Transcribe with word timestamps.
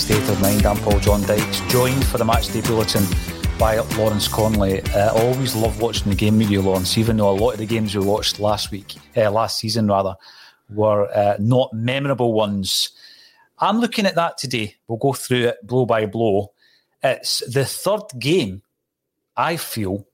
State 0.00 0.26
of 0.30 0.40
Mind. 0.40 0.64
I'm 0.64 0.78
Paul 0.78 0.98
John 0.98 1.20
Dykes, 1.24 1.60
joined 1.68 2.06
for 2.06 2.16
the 2.16 2.24
Matchday 2.24 2.66
Bulletin 2.66 3.04
by 3.58 3.76
Lawrence 3.98 4.28
Connolly. 4.28 4.80
Uh, 4.94 5.14
I 5.14 5.26
always 5.26 5.54
love 5.54 5.82
watching 5.82 6.08
the 6.08 6.16
game 6.16 6.38
with 6.38 6.48
you, 6.48 6.62
Lawrence, 6.62 6.96
even 6.96 7.18
though 7.18 7.28
a 7.28 7.32
lot 7.32 7.52
of 7.52 7.58
the 7.58 7.66
games 7.66 7.94
we 7.94 8.02
watched 8.02 8.40
last 8.40 8.70
week, 8.70 8.94
uh, 9.14 9.30
last 9.30 9.58
season 9.58 9.88
rather, 9.88 10.16
were 10.70 11.06
uh, 11.14 11.36
not 11.38 11.74
memorable 11.74 12.32
ones. 12.32 12.92
I'm 13.58 13.78
looking 13.78 14.06
at 14.06 14.14
that 14.14 14.38
today. 14.38 14.76
We'll 14.88 14.96
go 14.96 15.12
through 15.12 15.48
it 15.48 15.66
blow 15.66 15.84
by 15.84 16.06
blow. 16.06 16.52
It's 17.02 17.40
the 17.40 17.66
third 17.66 18.04
game 18.18 18.62
I 19.36 19.58
feel 19.58 20.06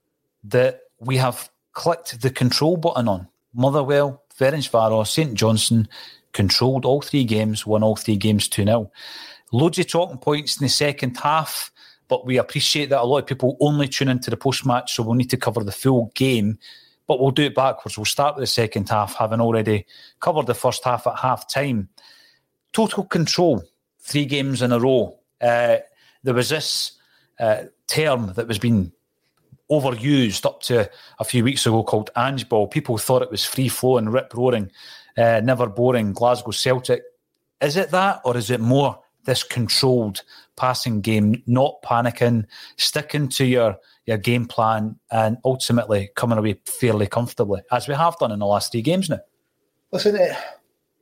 that 0.45 0.81
we 0.99 1.19
have 1.19 1.49
clicked 1.75 2.21
the 2.23 2.31
control 2.31 2.77
button 2.77 3.07
on. 3.07 3.29
Motherwell, 3.55 4.25
Ferencvaros, 4.37 5.07
St 5.07 5.35
Johnstone 5.35 5.89
controlled 6.33 6.85
all 6.85 7.03
three 7.03 7.25
games, 7.25 7.65
won 7.65 7.85
all 7.85 7.95
three 7.95 8.17
games 8.17 8.49
2 8.49 8.65
0. 8.65 8.91
Loads 9.53 9.79
of 9.79 9.89
talking 9.89 10.19
points 10.19 10.61
in 10.61 10.65
the 10.65 10.69
second 10.69 11.17
half, 11.19 11.71
but 12.09 12.27
we 12.27 12.39
appreciate 12.39 12.91
that 12.91 13.01
a 13.01 13.05
lot 13.05 13.19
of 13.19 13.27
people 13.27 13.57
only 13.61 13.89
tune 13.89 14.09
into 14.09 14.31
the 14.31 14.37
post 14.37 14.67
match, 14.67 14.95
so 14.95 15.03
we'll 15.03 15.15
need 15.15 15.31
to 15.31 15.37
cover 15.37 15.63
the 15.63 15.73
full 15.73 16.11
game. 16.15 16.59
But 17.07 17.21
we'll 17.21 17.31
do 17.31 17.45
it 17.45 17.55
backwards. 17.55 17.97
We'll 17.97 18.05
start 18.05 18.35
with 18.35 18.43
the 18.43 18.49
second 18.49 18.89
half, 18.89 19.15
having 19.15 19.41
already 19.41 19.87
covered 20.19 20.47
the 20.47 20.55
first 20.55 20.85
half 20.85 21.07
at 21.07 21.19
half 21.19 21.49
time. 21.49 21.89
Total 22.73 23.05
control, 23.05 23.63
three 24.01 24.25
games 24.25 24.63
in 24.63 24.73
a 24.73 24.81
row. 24.81 25.19
Uh, 25.41 25.77
there 26.25 26.35
was 26.35 26.49
this 26.49 26.93
uh, 27.39 27.65
term 27.87 28.33
that 28.35 28.49
was 28.49 28.59
being 28.59 28.91
overused 29.71 30.45
up 30.45 30.63
to 30.63 30.91
a 31.19 31.25
few 31.25 31.45
weeks 31.45 31.67
ago 31.67 31.85
called 31.85 32.11
Ange 32.17 32.49
Ball. 32.49 32.67
People 32.67 32.99
thought 32.99 33.23
it 33.23 33.31
was 33.31 33.45
free 33.45 33.69
flowing, 33.69 34.09
rip 34.09 34.35
roaring, 34.35 34.71
uh, 35.17 35.41
never 35.43 35.67
boring 35.69 36.13
Glasgow 36.13 36.51
Celtic. 36.51 37.03
Is 37.61 37.77
it 37.77 37.91
that, 37.91 38.21
or 38.25 38.37
is 38.37 38.51
it 38.51 38.61
more 38.61 39.01
this 39.27 39.43
controlled 39.43 40.23
passing 40.57 41.01
game, 41.01 41.43
not 41.47 41.83
panicking, 41.83 42.47
sticking 42.77 43.29
to 43.29 43.45
your 43.45 43.77
your 44.07 44.19
game 44.19 44.47
plan, 44.47 44.97
and 45.11 45.37
ultimately 45.45 46.11
coming 46.15 46.39
away 46.39 46.59
fairly 46.65 47.07
comfortably, 47.07 47.61
as 47.73 47.89
we 47.89 47.95
have 47.95 48.17
done 48.19 48.33
in 48.33 48.39
the 48.39 48.47
last 48.47 48.73
three 48.73 48.83
games 48.83 49.11
now? 49.11 49.21
Listen, 49.91 50.17
uh, 50.17 50.35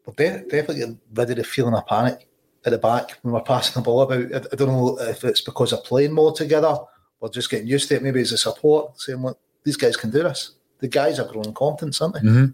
we're 0.07 0.15
de- 0.15 0.45
definitely 0.49 0.99
rid 1.15 1.31
of 1.31 1.37
the 1.37 1.45
feeling 1.45 1.75
of 1.75 1.87
panic 1.87 2.29
at 2.65 2.71
the 2.71 2.79
back 2.79 3.19
when 3.23 3.35
we're 3.35 3.43
passing 3.43 3.75
the 3.75 3.85
ball 3.85 4.03
about. 4.03 4.33
I, 4.35 4.39
I 4.53 4.57
don't 4.57 4.69
know 4.69 4.99
if 5.01 5.23
it's 5.25 5.43
because 5.43 5.73
of 5.73 5.85
playing 5.85 6.13
more 6.13 6.33
together. 6.33 6.77
We're 7.21 7.29
just 7.29 7.51
getting 7.51 7.69
used 7.69 7.89
to 7.89 7.97
it. 7.97 8.03
Maybe 8.03 8.21
it's 8.21 8.33
a 8.33 8.39
support 8.39 9.01
saying, 9.01 9.23
"Look, 9.23 9.39
these 9.65 9.77
guys 9.77 9.97
can 9.97 10.11
do 10.11 10.23
this." 10.23 10.53
The 10.81 10.89
guys 10.89 11.19
are 11.19 11.31
growing 11.31 11.55
confidence, 11.55 12.01
aren't 12.01 12.15
they? 12.15 12.21
Mm-hmm. 12.21 12.47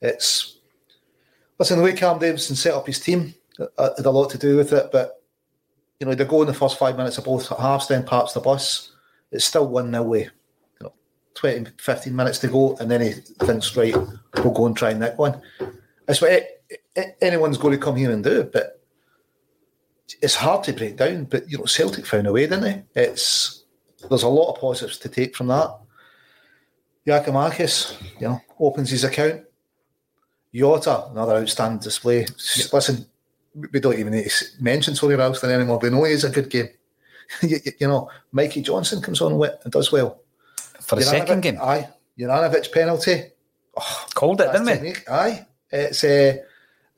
It's 0.00 0.58
listen. 1.58 1.78
The 1.78 1.84
way 1.84 1.92
Cam 1.92 2.18
Davidson 2.18 2.56
set 2.56 2.74
up 2.74 2.86
his 2.86 3.00
team 3.00 3.34
uh, 3.58 3.90
had 3.96 4.06
a 4.06 4.10
lot 4.10 4.30
to 4.30 4.38
do 4.38 4.56
with 4.56 4.72
it. 4.72 4.90
But 4.92 5.22
you 6.00 6.06
know, 6.06 6.14
they 6.14 6.24
go 6.24 6.42
in 6.42 6.46
the 6.46 6.54
first 6.54 6.78
five 6.78 6.96
minutes 6.96 7.18
of 7.18 7.24
both 7.24 7.48
halves, 7.48 7.88
then 7.88 8.04
parks 8.04 8.32
the 8.32 8.40
bus. 8.40 8.92
It's 9.30 9.44
still 9.44 9.68
one 9.68 9.90
nil 9.90 10.04
way. 10.04 10.30
You 10.80 10.82
know, 10.82 10.94
20, 11.34 11.70
15 11.78 12.14
minutes 12.14 12.38
to 12.40 12.48
go, 12.48 12.76
and 12.76 12.90
then 12.90 13.00
he 13.00 13.12
thinks, 13.12 13.76
right, 13.76 13.94
we'll 14.36 14.52
go 14.52 14.66
and 14.66 14.76
try 14.76 14.90
and 14.90 15.00
nick 15.00 15.18
one. 15.18 15.40
That's 16.06 16.20
what 16.20 16.46
anyone's 17.20 17.58
going 17.58 17.72
to 17.78 17.84
come 17.84 17.96
here 17.96 18.10
and 18.10 18.22
do. 18.22 18.44
But 18.44 18.80
it's 20.20 20.34
hard 20.34 20.64
to 20.64 20.72
break 20.72 20.96
down. 20.96 21.24
But 21.24 21.50
you 21.50 21.58
know, 21.58 21.64
Celtic 21.64 22.06
found 22.06 22.26
a 22.26 22.32
way, 22.32 22.46
didn't 22.46 22.62
they? 22.62 22.82
It's 22.94 23.64
there's 24.08 24.22
a 24.22 24.28
lot 24.28 24.52
of 24.52 24.60
positives 24.60 24.98
to 24.98 25.08
take 25.08 25.34
from 25.34 25.48
that. 25.48 25.78
Giakoumakis, 27.06 28.20
you 28.20 28.28
know, 28.28 28.40
opens 28.58 28.90
his 28.90 29.04
account. 29.04 29.42
Jota, 30.54 31.06
another 31.10 31.36
outstanding 31.36 31.80
display. 31.80 32.26
Listen, 32.72 33.06
we 33.54 33.80
don't 33.80 33.98
even 33.98 34.12
need 34.12 34.28
to 34.28 34.44
mention 34.60 34.94
Tony 34.94 35.14
Ralston 35.14 35.50
anymore. 35.50 35.78
We 35.80 35.90
know 35.90 36.04
he's 36.04 36.24
a 36.24 36.30
good 36.30 36.50
game. 36.50 36.68
you, 37.42 37.58
you, 37.78 37.88
know, 37.88 38.10
Mikey 38.32 38.62
Johnston 38.62 39.00
comes 39.00 39.20
on 39.20 39.38
with 39.38 39.54
and 39.62 39.72
does 39.72 39.92
well. 39.92 40.20
For 40.80 40.96
the 40.96 41.02
second 41.02 41.40
game? 41.42 41.58
Aye. 41.60 41.88
Juranovic 42.18 42.72
penalty. 42.72 43.24
Oh, 43.76 44.06
Called 44.14 44.40
it, 44.40 44.52
didn't 44.52 44.82
we? 44.82 44.94
Aye. 45.08 45.46
It's, 45.70 46.04
uh, 46.04 46.36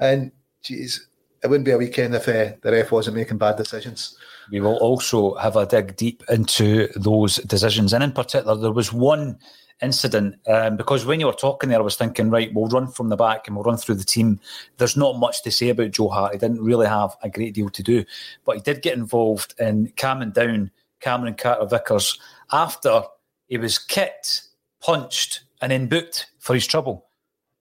and, 0.01 0.33
geez, 0.63 1.07
it 1.43 1.49
wouldn't 1.49 1.65
be 1.65 1.71
a 1.71 1.79
weekend 1.79 2.15
if 2.15 2.29
uh, 2.29 2.53
the 2.61 2.73
ref 2.73 2.91
wasn't 2.91 3.17
making 3.17 3.39
bad 3.39 3.57
decisions. 3.57 4.17
We 4.51 4.61
will 4.61 4.77
also 4.77 5.35
have 5.37 5.57
a 5.57 5.67
dig 5.67 5.97
deep 5.97 6.23
into 6.29 6.89
those 6.97 7.37
decisions. 7.37 7.93
And 7.93 8.05
in 8.05 8.13
particular, 8.13 8.57
there 8.57 8.73
was 8.73 8.93
one 8.93 9.39
incident 9.83 10.37
um, 10.47 10.77
because 10.77 11.05
when 11.05 11.21
you 11.21 11.27
were 11.27 11.33
talking 11.33 11.69
there, 11.69 11.79
I 11.79 11.83
was 11.83 11.97
thinking, 11.97 12.31
right, 12.31 12.53
we'll 12.55 12.69
run 12.69 12.89
from 12.89 13.09
the 13.09 13.17
back 13.17 13.47
and 13.47 13.57
we'll 13.57 13.65
run 13.65 13.77
through 13.77 13.97
the 13.97 14.05
team. 14.05 14.41
There's 14.79 14.97
not 14.97 15.19
much 15.19 15.43
to 15.43 15.51
say 15.51 15.69
about 15.69 15.91
Joe 15.91 16.09
Hart. 16.09 16.33
He 16.33 16.39
didn't 16.39 16.63
really 16.63 16.87
have 16.87 17.17
a 17.23 17.29
great 17.29 17.55
deal 17.55 17.69
to 17.69 17.83
do, 17.83 18.05
but 18.45 18.57
he 18.57 18.63
did 18.63 18.83
get 18.83 18.97
involved 18.97 19.55
in 19.59 19.93
calming 19.97 20.31
down 20.31 20.71
Cameron 21.01 21.35
Carter 21.35 21.67
Vickers 21.67 22.19
after 22.53 23.03
he 23.49 23.59
was 23.59 23.79
kicked, 23.79 24.43
punched, 24.81 25.43
and 25.61 25.73
then 25.73 25.89
booked 25.89 26.27
for 26.39 26.55
his 26.55 26.67
trouble. 26.67 27.07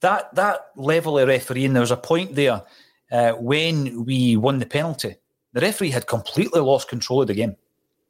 That 0.02 0.34
that 0.36 0.68
level 0.76 1.18
of 1.18 1.28
refereeing, 1.28 1.74
there 1.74 1.82
was 1.82 1.92
a 1.92 1.98
point 1.98 2.36
there 2.36 2.62
uh, 3.12 3.34
when 3.34 4.06
we 4.06 4.38
won 4.38 4.60
the 4.60 4.66
penalty. 4.66 5.16
The 5.54 5.62
referee 5.62 5.92
had 5.92 6.08
completely 6.08 6.60
lost 6.62 6.90
control 6.90 7.22
of 7.22 7.28
the 7.28 7.34
game. 7.34 7.56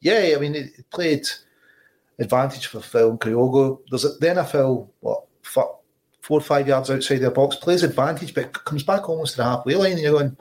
Yeah, 0.02 0.34
I 0.36 0.40
mean, 0.40 0.56
it 0.56 0.90
played 0.92 1.28
advantage 2.20 2.68
for 2.68 2.82
Phil 2.82 3.12
and 3.12 3.20
Kyogo. 3.20 3.80
There's 3.90 4.06
a, 4.06 4.10
then 4.20 4.38
a 4.38 4.46
Phil, 4.46 4.92
what, 5.00 5.26
four 6.26 6.40
or 6.40 6.42
five 6.42 6.68
yards 6.68 6.90
outside 6.90 7.20
their 7.20 7.32
box, 7.32 7.56
plays 7.56 7.84
advantage, 7.84 8.34
but 8.34 8.52
comes 8.66 8.84
back 8.84 9.08
almost 9.08 9.34
to 9.34 9.38
the 9.38 9.44
halfway 9.44 9.76
line, 9.76 9.94
and 9.94 10.02
you're 10.02 10.12
going, 10.12 10.36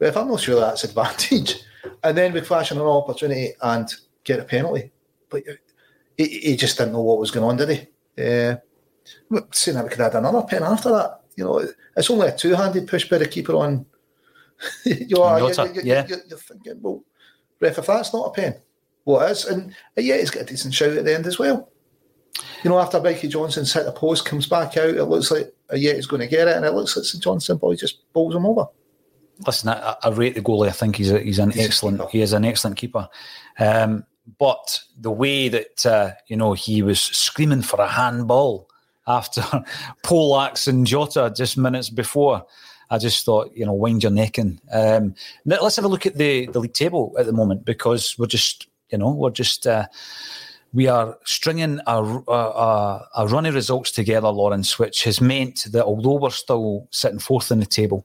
if 0.00 0.16
I'm 0.16 0.28
not 0.28 0.40
sure 0.40 0.60
that's 0.60 0.84
advantage. 0.84 1.56
And 2.02 2.16
then 2.16 2.32
we 2.32 2.40
flash 2.40 2.70
an 2.70 2.80
opportunity 2.80 3.52
and 3.60 3.86
get 4.24 4.40
a 4.40 4.44
penalty. 4.44 4.90
But 5.28 5.42
he, 6.16 6.26
he 6.26 6.56
just 6.56 6.78
didn't 6.78 6.94
know 6.94 7.02
what 7.02 7.18
was 7.18 7.30
going 7.30 7.44
on, 7.44 7.56
did 7.58 7.68
he? 7.68 8.22
Uh, 8.22 8.56
saying 9.52 9.76
that 9.76 9.84
we 9.84 9.90
could 9.90 10.00
add 10.00 10.14
another 10.14 10.42
pen 10.42 10.62
after 10.62 10.90
that. 10.90 11.20
You 11.36 11.44
know, 11.44 11.68
it's 11.94 12.10
only 12.10 12.28
a 12.28 12.36
two-handed 12.36 12.88
push 12.88 13.08
by 13.08 13.18
the 13.18 13.28
keeper 13.28 13.54
on. 13.54 13.84
you 14.86 15.18
are, 15.18 15.40
you're, 15.40 15.52
you're, 15.52 15.84
yeah. 15.84 16.06
You're, 16.06 16.20
you're, 16.28 16.38
thinking, 16.38 16.80
well, 16.80 17.04
ref, 17.60 17.78
if 17.78 17.86
that's 17.86 18.14
not 18.14 18.28
a 18.28 18.30
pen, 18.30 18.54
what 19.04 19.30
is? 19.30 19.44
And 19.44 19.70
uh, 19.96 20.00
yeah, 20.00 20.18
he's 20.18 20.30
got 20.30 20.42
a 20.42 20.46
decent 20.46 20.74
shout 20.74 20.96
at 20.96 21.04
the 21.04 21.14
end 21.14 21.26
as 21.26 21.38
well. 21.38 21.70
You 22.64 22.70
know, 22.70 22.80
after 22.80 23.00
Mikey 23.00 23.28
Johnston's 23.28 23.72
hit 23.72 23.84
the 23.84 23.92
post, 23.92 24.24
comes 24.24 24.46
back 24.46 24.76
out, 24.76 24.96
it 24.96 25.04
looks 25.04 25.30
like 25.30 25.54
uh, 25.72 25.76
yeah, 25.76 25.94
he's 25.94 26.06
going 26.06 26.20
to 26.20 26.26
get 26.26 26.48
it, 26.48 26.56
and 26.56 26.64
it 26.64 26.72
looks 26.72 26.96
like 26.96 27.04
St 27.04 27.22
Johnstone 27.22 27.58
boy 27.58 27.76
just 27.76 28.12
bowls 28.12 28.34
him 28.34 28.46
over. 28.46 28.66
Listen, 29.46 29.70
I, 29.70 29.96
I, 30.02 30.10
rate 30.10 30.34
the 30.34 30.42
goalie. 30.42 30.68
I 30.68 30.72
think 30.72 30.96
he's 30.96 31.10
a, 31.10 31.18
he's 31.20 31.38
an 31.38 31.50
he's 31.50 31.64
excellent. 31.64 32.08
He 32.10 32.20
is 32.20 32.32
an 32.32 32.44
excellent 32.44 32.76
keeper. 32.76 33.08
Um, 33.58 34.04
but 34.38 34.80
the 34.98 35.10
way 35.10 35.48
that 35.48 35.84
uh, 35.86 36.12
you 36.28 36.36
know 36.36 36.52
he 36.52 36.82
was 36.82 37.00
screaming 37.00 37.62
for 37.62 37.80
a 37.80 37.88
handball 37.88 38.68
after 39.06 39.40
Polaks 40.04 40.68
and 40.68 40.86
Jota 40.86 41.32
just 41.36 41.56
minutes 41.58 41.90
before, 41.90 42.46
I 42.90 42.98
just 42.98 43.24
thought, 43.24 43.50
you 43.54 43.66
know, 43.66 43.72
wind 43.72 44.02
your 44.02 44.12
neck 44.12 44.38
in. 44.38 44.60
Um, 44.72 45.14
let's 45.44 45.76
have 45.76 45.84
a 45.84 45.88
look 45.88 46.06
at 46.06 46.16
the, 46.16 46.46
the 46.46 46.60
league 46.60 46.74
table 46.74 47.14
at 47.18 47.26
the 47.26 47.32
moment 47.32 47.64
because 47.64 48.18
we're 48.18 48.26
just, 48.26 48.68
you 48.90 48.98
know, 48.98 49.10
we're 49.10 49.30
just. 49.30 49.66
Uh, 49.66 49.86
we 50.72 50.88
are 50.88 51.16
stringing 51.24 51.78
a, 51.86 52.02
a, 52.02 53.08
a 53.16 53.28
run 53.28 53.46
of 53.46 53.54
results 53.54 53.92
together, 53.92 54.28
Lawrence, 54.28 54.76
which 54.76 55.04
has 55.04 55.20
meant 55.20 55.66
that 55.70 55.84
although 55.84 56.18
we're 56.18 56.30
still 56.30 56.88
sitting 56.90 57.20
fourth 57.20 57.52
in 57.52 57.60
the 57.60 57.66
table, 57.66 58.04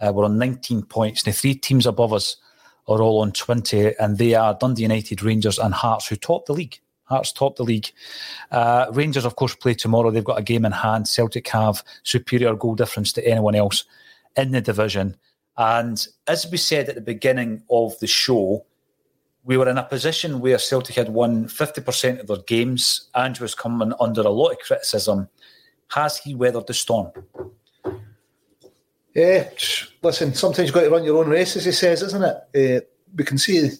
uh, 0.00 0.12
we're 0.12 0.24
on 0.24 0.36
19 0.36 0.82
points. 0.82 1.22
The 1.22 1.32
three 1.32 1.54
teams 1.54 1.86
above 1.86 2.12
us 2.12 2.36
are 2.88 3.00
all 3.00 3.20
on 3.20 3.30
20, 3.30 3.94
and 4.00 4.18
they 4.18 4.34
are 4.34 4.54
Dundee 4.58 4.82
United, 4.82 5.22
Rangers, 5.22 5.60
and 5.60 5.72
Hearts, 5.72 6.08
who 6.08 6.16
top 6.16 6.46
the 6.46 6.52
league. 6.52 6.80
Hearts 7.04 7.30
top 7.30 7.56
the 7.56 7.62
league. 7.62 7.92
Uh, 8.50 8.86
Rangers, 8.92 9.24
of 9.24 9.36
course, 9.36 9.54
play 9.54 9.74
tomorrow. 9.74 10.10
They've 10.10 10.24
got 10.24 10.40
a 10.40 10.42
game 10.42 10.64
in 10.64 10.72
hand. 10.72 11.06
Celtic 11.06 11.46
have 11.48 11.84
superior 12.02 12.54
goal 12.56 12.74
difference 12.74 13.12
to 13.12 13.26
anyone 13.26 13.54
else 13.54 13.84
in 14.36 14.50
the 14.50 14.60
division. 14.60 15.16
And 15.56 16.04
as 16.26 16.50
we 16.50 16.56
said 16.56 16.88
at 16.88 16.94
the 16.96 17.00
beginning 17.00 17.62
of 17.70 17.98
the 18.00 18.06
show, 18.06 18.64
we 19.44 19.56
were 19.56 19.68
in 19.68 19.78
a 19.78 19.84
position 19.84 20.40
where 20.40 20.58
Celtic 20.58 20.96
had 20.96 21.08
won 21.08 21.46
50% 21.46 22.20
of 22.20 22.26
their 22.28 22.36
games. 22.38 23.08
Andrew 23.14 23.44
was 23.44 23.54
coming 23.54 23.92
under 23.98 24.20
a 24.20 24.30
lot 24.30 24.50
of 24.50 24.58
criticism. 24.60 25.28
Has 25.88 26.18
he 26.18 26.34
weathered 26.34 26.66
the 26.66 26.74
storm? 26.74 27.10
Yeah, 29.14 29.50
listen, 30.02 30.32
sometimes 30.32 30.68
you've 30.68 30.74
got 30.74 30.82
to 30.82 30.90
run 30.90 31.04
your 31.04 31.22
own 31.22 31.30
race, 31.30 31.56
as 31.56 31.66
he 31.66 31.72
says, 31.72 32.02
isn't 32.02 32.22
it? 32.22 32.82
Uh, 32.82 32.86
we 33.14 33.24
can 33.24 33.36
see 33.36 33.70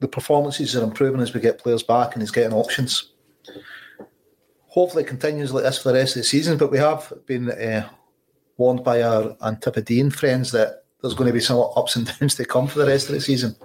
the 0.00 0.08
performances 0.08 0.74
are 0.76 0.84
improving 0.84 1.20
as 1.20 1.34
we 1.34 1.40
get 1.40 1.58
players 1.58 1.82
back 1.82 2.14
and 2.14 2.22
he's 2.22 2.30
getting 2.30 2.56
options. 2.56 3.12
Hopefully, 4.68 5.04
it 5.04 5.08
continues 5.08 5.52
like 5.52 5.64
this 5.64 5.82
for 5.82 5.90
the 5.90 5.98
rest 5.98 6.16
of 6.16 6.20
the 6.20 6.24
season, 6.24 6.56
but 6.58 6.70
we 6.70 6.78
have 6.78 7.12
been 7.26 7.50
uh, 7.50 7.88
warned 8.56 8.84
by 8.84 9.02
our 9.02 9.36
Antipodean 9.42 10.10
friends 10.10 10.52
that 10.52 10.84
there's 11.00 11.14
going 11.14 11.26
to 11.26 11.32
be 11.32 11.40
some 11.40 11.58
ups 11.76 11.96
and 11.96 12.10
downs 12.20 12.34
to 12.36 12.44
come 12.44 12.66
for 12.66 12.78
the 12.78 12.86
rest 12.86 13.08
of 13.08 13.14
the 13.14 13.20
season. 13.20 13.56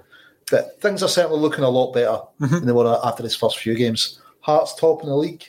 But 0.51 0.81
things 0.81 1.01
are 1.01 1.07
certainly 1.07 1.39
looking 1.39 1.63
a 1.63 1.69
lot 1.69 1.93
better 1.93 2.19
mm-hmm. 2.41 2.47
than 2.47 2.65
they 2.65 2.73
were 2.73 2.99
after 3.03 3.23
his 3.23 3.35
first 3.35 3.57
few 3.57 3.73
games. 3.73 4.19
Hearts 4.41 4.75
top 4.75 5.01
in 5.01 5.09
the 5.09 5.15
league. 5.15 5.45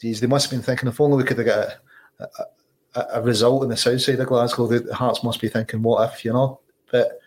Geez, 0.00 0.20
they 0.20 0.26
must 0.26 0.46
have 0.46 0.50
been 0.50 0.64
thinking 0.64 0.88
if 0.88 1.00
only 1.00 1.16
we 1.16 1.24
could 1.24 1.38
have 1.38 1.46
got 1.46 1.76
a, 2.18 2.26
a, 2.96 3.06
a 3.14 3.22
result 3.22 3.62
in 3.62 3.68
the 3.68 3.76
south 3.76 4.00
side 4.00 4.18
of 4.18 4.26
Glasgow, 4.26 4.66
the 4.66 4.94
Hearts 4.94 5.22
must 5.22 5.40
be 5.40 5.48
thinking, 5.48 5.80
what 5.80 6.12
if, 6.12 6.24
you 6.24 6.32
know? 6.32 6.60
But 6.90 7.20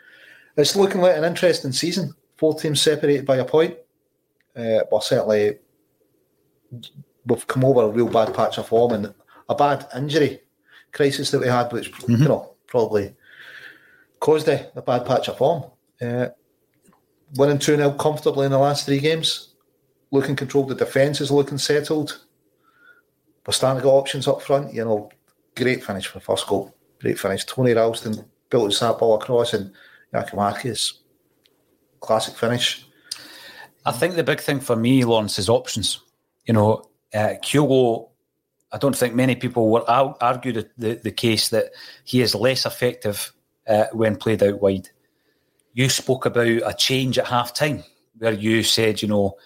it's 0.57 0.75
looking 0.75 0.99
like 0.99 1.15
an 1.15 1.23
interesting 1.23 1.71
season. 1.71 2.13
Four 2.35 2.59
teams 2.59 2.81
separated 2.81 3.25
by 3.25 3.37
a 3.37 3.45
point. 3.45 3.77
Uh, 4.55 4.81
well, 4.91 5.01
certainly 5.01 5.59
we've 7.25 7.47
come 7.47 7.63
over 7.63 7.83
a 7.83 7.89
real 7.89 8.09
bad 8.09 8.33
patch 8.33 8.57
of 8.57 8.67
form 8.67 8.91
and 8.93 9.13
a 9.47 9.55
bad 9.55 9.87
injury 9.95 10.41
crisis 10.91 11.31
that 11.31 11.39
we 11.39 11.47
had, 11.47 11.71
which 11.71 11.91
mm-hmm. 11.93 12.23
you 12.23 12.27
know 12.27 12.55
probably 12.67 13.15
caused 14.19 14.49
a, 14.49 14.69
a 14.75 14.81
bad 14.81 15.05
patch 15.05 15.29
of 15.29 15.37
form. 15.37 15.63
Uh, 16.01 16.27
winning 17.35 17.59
2 17.59 17.77
0 17.77 17.91
comfortably 17.93 18.45
in 18.45 18.51
the 18.51 18.57
last 18.57 18.85
three 18.85 18.99
games, 18.99 19.49
looking 20.11 20.35
controlled. 20.35 20.69
The 20.69 20.75
defence 20.75 21.21
is 21.21 21.31
looking 21.31 21.57
settled. 21.57 22.25
We're 23.45 23.53
starting 23.53 23.81
to 23.81 23.85
get 23.85 23.91
options 23.91 24.27
up 24.27 24.41
front. 24.41 24.73
You 24.73 24.85
know, 24.85 25.09
great 25.55 25.83
finish 25.83 26.07
for 26.07 26.19
the 26.19 26.25
first 26.25 26.47
goal. 26.47 26.73
Great 27.01 27.19
finish. 27.19 27.45
Tony 27.45 27.73
Ralston 27.73 28.23
built 28.49 28.69
his 28.69 28.79
that 28.79 28.99
ball 28.99 29.15
across, 29.15 29.53
and 29.53 29.73
Giakoumakis, 30.13 30.99
classic 31.99 32.35
finish. 32.35 32.85
I 33.85 33.91
think 33.91 34.15
the 34.15 34.23
big 34.23 34.39
thing 34.39 34.59
for 34.59 34.75
me, 34.75 35.03
Lawrence, 35.03 35.37
is 35.39 35.49
options. 35.49 35.99
You 36.45 36.53
know, 36.53 36.89
uh, 37.13 37.35
Kyogo, 37.43 38.09
I 38.71 38.77
don't 38.77 38.95
think 38.95 39.13
many 39.13 39.35
people 39.35 39.69
will 39.69 39.85
argue 39.87 40.53
the, 40.53 40.69
the, 40.77 40.93
the 40.95 41.11
case 41.11 41.49
that 41.49 41.71
he 42.05 42.21
is 42.21 42.33
less 42.33 42.65
effective 42.65 43.33
uh, 43.67 43.85
when 43.91 44.15
played 44.15 44.41
out 44.43 44.61
wide 44.61 44.89
you 45.73 45.89
spoke 45.89 46.25
about 46.25 46.47
a 46.47 46.73
change 46.77 47.17
at 47.17 47.27
half 47.27 47.53
time 47.53 47.83
where 48.17 48.33
you 48.33 48.63
said, 48.63 49.01
you 49.01 49.07
know, 49.07 49.37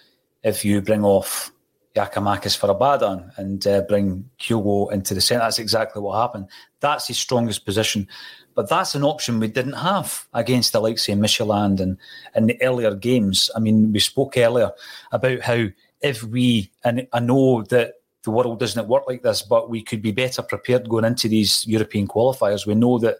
if 0.42 0.64
you 0.64 0.80
bring 0.80 1.04
off 1.04 1.50
Giakoumakis 1.96 2.56
for 2.56 2.70
a 2.70 2.74
Abada 2.74 3.36
and 3.38 3.66
uh, 3.66 3.80
bring 3.82 4.28
Kyogo 4.38 4.92
into 4.92 5.14
the 5.14 5.20
centre, 5.20 5.44
that's 5.44 5.58
exactly 5.58 6.00
what 6.02 6.20
happened. 6.20 6.48
That's 6.80 7.08
his 7.08 7.18
strongest 7.18 7.64
position. 7.64 8.06
But 8.54 8.68
that's 8.68 8.94
an 8.94 9.04
option 9.04 9.40
we 9.40 9.48
didn't 9.48 9.74
have 9.74 10.26
against 10.34 10.72
the 10.72 10.80
likes 10.80 11.08
of 11.08 11.18
Midtjylland 11.18 11.80
and 11.80 11.96
in 12.34 12.46
the 12.46 12.62
earlier 12.62 12.94
games. 12.94 13.50
I 13.56 13.60
mean, 13.60 13.92
we 13.92 14.00
spoke 14.00 14.36
earlier 14.36 14.72
about 15.12 15.40
how 15.40 15.68
if 16.02 16.22
we, 16.22 16.70
and 16.84 17.06
I 17.12 17.20
know 17.20 17.62
that 17.62 17.94
the 18.24 18.30
world 18.30 18.60
doesn't 18.60 18.88
work 18.88 19.04
like 19.06 19.22
this, 19.22 19.42
but 19.42 19.70
we 19.70 19.82
could 19.82 20.02
be 20.02 20.12
better 20.12 20.42
prepared 20.42 20.88
going 20.88 21.04
into 21.04 21.28
these 21.28 21.66
European 21.66 22.06
qualifiers. 22.06 22.66
We 22.66 22.74
know 22.74 22.98
that 22.98 23.18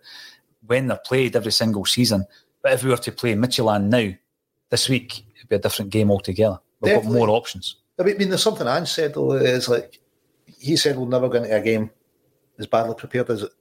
when 0.67 0.89
they're 0.89 1.01
played 1.05 1.35
every 1.35 1.53
single 1.53 1.85
season, 1.85 2.27
but 2.63 2.73
if 2.73 2.83
we 2.83 2.91
were 2.91 2.97
to 2.97 3.13
play 3.13 3.35
Michelin 3.35 3.89
now, 3.89 4.11
this 4.71 4.89
week, 4.89 5.25
it'd 5.37 5.49
be 5.49 5.57
a 5.57 5.61
different 5.61 5.91
game 5.91 6.11
altogether. 6.11 6.59
We've 6.81 6.93
Definitely. 6.93 7.19
got 7.19 7.27
more 7.27 7.37
options. 7.37 7.77
I 7.99 8.05
mean, 8.05 8.29
there's 8.29 8.43
something 8.43 8.67
Ange 8.67 8.89
said, 8.89 9.15
though, 9.15 9.33
is 9.33 9.69
like, 9.69 10.01
he 10.59 10.77
said 10.77 10.97
we'll 10.97 11.07
never 11.07 11.29
go 11.29 11.39
into 11.43 11.55
a 11.55 11.61
game 11.61 11.91
as 12.59 12.67
badly 12.67 12.95
prepared 12.95 13.31
as 13.31 13.43
it 13.43 13.53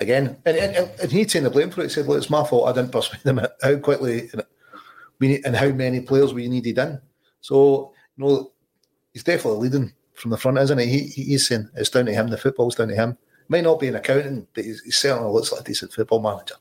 again. 0.00 0.36
And, 0.44 0.56
and, 0.56 0.90
and 1.00 1.12
he'd 1.12 1.28
taken 1.28 1.44
the 1.44 1.50
blame 1.50 1.70
for 1.70 1.80
it. 1.80 1.84
He 1.84 1.90
said, 1.90 2.06
well, 2.06 2.16
it's 2.16 2.30
my 2.30 2.44
fault. 2.44 2.68
I 2.68 2.72
didn't 2.72 2.92
persuade 2.92 3.22
them 3.22 3.40
how 3.62 3.76
quickly 3.76 4.30
we 5.18 5.28
need, 5.28 5.46
and 5.46 5.54
how 5.54 5.68
many 5.68 6.00
players 6.00 6.34
we 6.34 6.48
needed 6.48 6.78
in. 6.78 7.00
So, 7.40 7.92
you 8.16 8.24
know, 8.24 8.52
he's 9.12 9.22
definitely 9.22 9.68
leading 9.68 9.92
from 10.14 10.30
the 10.30 10.36
front, 10.36 10.58
isn't 10.58 10.78
he? 10.78 10.86
he 10.86 11.24
he's 11.24 11.46
saying 11.46 11.68
it's 11.76 11.90
down 11.90 12.06
to 12.06 12.12
him. 12.12 12.28
The 12.28 12.38
football's 12.38 12.74
down 12.74 12.88
to 12.88 12.94
him. 12.94 13.16
Might 13.48 13.64
not 13.64 13.80
be 13.80 13.88
an 13.88 13.96
accountant, 13.96 14.48
but 14.54 14.64
he, 14.64 14.74
he 14.84 14.90
certainly 14.90 15.32
looks 15.32 15.52
like 15.52 15.62
a 15.62 15.64
decent 15.64 15.92
football 15.92 16.20
manager. 16.20 16.54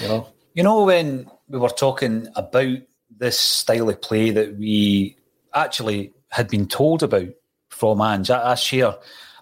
You 0.00 0.08
know. 0.08 0.28
You 0.54 0.62
know 0.62 0.84
when 0.84 1.30
we 1.48 1.58
were 1.58 1.70
talking 1.70 2.28
about 2.36 2.76
this 3.10 3.40
style 3.40 3.88
of 3.88 4.02
play 4.02 4.30
that 4.30 4.56
we 4.56 5.16
actually 5.54 6.12
had 6.28 6.48
been 6.48 6.68
told 6.68 7.02
about 7.02 7.28
from 7.70 8.02
Ange, 8.02 8.30
I, 8.30 8.52
I 8.52 8.54
share 8.54 8.94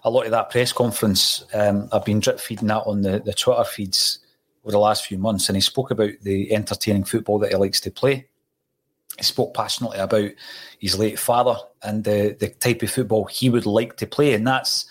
a 0.05 0.09
lot 0.09 0.25
of 0.25 0.31
that 0.31 0.49
press 0.49 0.71
conference. 0.71 1.43
Um, 1.53 1.89
I've 1.91 2.05
been 2.05 2.21
drip 2.21 2.39
feeding 2.39 2.69
that 2.69 2.83
on 2.83 3.01
the, 3.01 3.19
the 3.19 3.33
Twitter 3.33 3.65
feeds 3.65 4.19
over 4.63 4.71
the 4.71 4.79
last 4.79 5.05
few 5.05 5.17
months, 5.17 5.49
and 5.49 5.57
he 5.57 5.61
spoke 5.61 5.91
about 5.91 6.11
the 6.21 6.53
entertaining 6.53 7.03
football 7.03 7.39
that 7.39 7.49
he 7.49 7.55
likes 7.57 7.81
to 7.81 7.91
play. 7.91 8.27
He 9.17 9.23
spoke 9.23 9.53
passionately 9.53 9.97
about 9.99 10.31
his 10.79 10.97
late 10.97 11.19
father 11.19 11.57
and 11.83 12.05
the, 12.05 12.37
the 12.39 12.49
type 12.49 12.83
of 12.83 12.91
football 12.91 13.25
he 13.25 13.49
would 13.49 13.65
like 13.65 13.97
to 13.97 14.07
play, 14.07 14.33
and 14.33 14.47
that's 14.47 14.85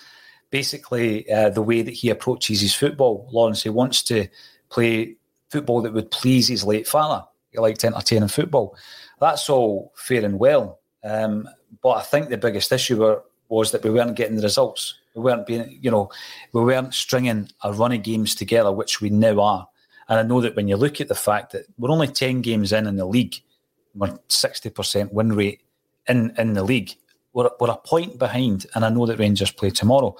basically 0.51 1.31
uh, 1.33 1.49
the 1.49 1.63
way 1.63 1.81
that 1.81 1.95
he 1.95 2.11
approaches 2.11 2.61
his 2.61 2.75
football. 2.75 3.27
Lawrence, 3.33 3.63
he 3.63 3.71
wants 3.71 4.03
to 4.03 4.29
play 4.69 5.17
football 5.51 5.83
that 5.83 5.93
would 5.93 6.11
please 6.11 6.49
his 6.49 6.65
late 6.65 6.87
father. 6.87 7.25
He 7.51 7.59
liked 7.59 7.85
entertaining 7.85 8.29
football. 8.29 8.77
That's 9.21 9.51
all 9.51 9.93
fair 9.97 10.25
and 10.25 10.39
well, 10.39 10.81
um, 11.05 11.49
but 11.83 11.91
I 11.91 12.03
think 12.03 12.29
the 12.29 12.39
biggest 12.39 12.73
issue 12.73 13.01
were, 13.01 13.23
was 13.49 13.73
that 13.73 13.83
we 13.83 13.91
weren't 13.91 14.17
getting 14.17 14.37
the 14.37 14.43
results. 14.43 14.95
We 15.15 15.23
weren't 15.23 15.47
being, 15.47 15.79
you 15.81 15.91
know, 15.91 16.11
we 16.53 16.63
weren't 16.63 16.95
stringing 16.95 17.49
a 17.63 17.73
run 17.73 17.93
of 17.93 18.03
games 18.03 18.35
together, 18.35 18.71
which 18.73 19.01
we 19.01 19.11
now 19.11 19.41
are. 19.41 19.69
And 20.09 20.19
I 20.19 20.23
know 20.23 20.41
that 20.41 20.57
when 20.57 20.69
you 20.69 20.77
look 20.77 21.01
at 21.01 21.09
the 21.09 21.15
fact 21.15 21.53
that 21.53 21.67
we're 21.79 21.91
only 21.91 22.09
10 22.09 22.43
games 22.43 22.73
in 22.73 22.87
in 22.87 22.97
the 22.97 23.05
league, 23.05 23.37
we're 23.95 24.19
60% 24.29 25.13
win 25.13 25.33
rate 25.33 25.63
in, 26.09 26.33
in 26.39 26.55
the 26.55 26.63
league, 26.63 26.93
we're, 27.33 27.51
we're 27.61 27.71
a 27.71 27.77
point 27.77 28.19
behind. 28.19 28.67
And 28.75 28.85
I 28.85 28.89
know 28.91 29.07
that 29.07 29.19
Rangers 29.19 29.53
play 29.53 29.71
tomorrow. 29.71 30.17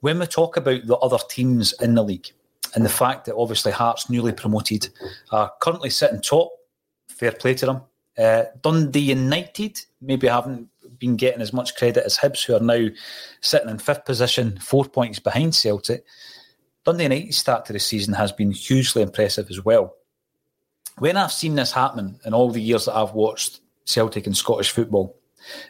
When 0.00 0.18
we 0.18 0.26
talk 0.26 0.56
about 0.56 0.86
the 0.86 0.96
other 0.96 1.18
teams 1.28 1.72
in 1.80 1.94
the 1.94 2.02
league 2.02 2.28
and 2.74 2.84
the 2.84 2.90
fact 2.90 3.24
that 3.26 3.36
obviously 3.36 3.72
Hearts, 3.72 4.10
newly 4.10 4.32
promoted, 4.32 4.88
are 5.30 5.52
currently 5.60 5.90
sitting 5.90 6.20
top, 6.20 6.50
fair 7.08 7.32
play 7.32 7.54
to 7.54 7.66
them. 7.66 7.80
Uh, 8.18 8.44
Dundee 8.62 9.00
United 9.00 9.78
maybe 10.00 10.26
haven't 10.26 10.68
been 10.98 11.16
getting 11.16 11.42
as 11.42 11.52
much 11.52 11.76
credit 11.76 12.04
as 12.04 12.16
Hibs, 12.16 12.44
who 12.44 12.54
are 12.56 12.60
now 12.60 12.88
sitting 13.40 13.68
in 13.68 13.78
fifth 13.78 14.04
position, 14.04 14.58
four 14.58 14.84
points 14.84 15.18
behind 15.18 15.54
Celtic. 15.54 16.04
Dundee 16.84 17.04
United's 17.04 17.36
start 17.36 17.66
to 17.66 17.72
the 17.72 17.78
season 17.78 18.14
has 18.14 18.32
been 18.32 18.52
hugely 18.52 19.02
impressive 19.02 19.50
as 19.50 19.64
well. 19.64 19.94
When 20.98 21.16
I've 21.16 21.32
seen 21.32 21.56
this 21.56 21.72
happen 21.72 22.18
in 22.24 22.32
all 22.32 22.50
the 22.50 22.62
years 22.62 22.86
that 22.86 22.96
I've 22.96 23.12
watched 23.12 23.60
Celtic 23.84 24.26
and 24.26 24.36
Scottish 24.36 24.70
football, 24.70 25.18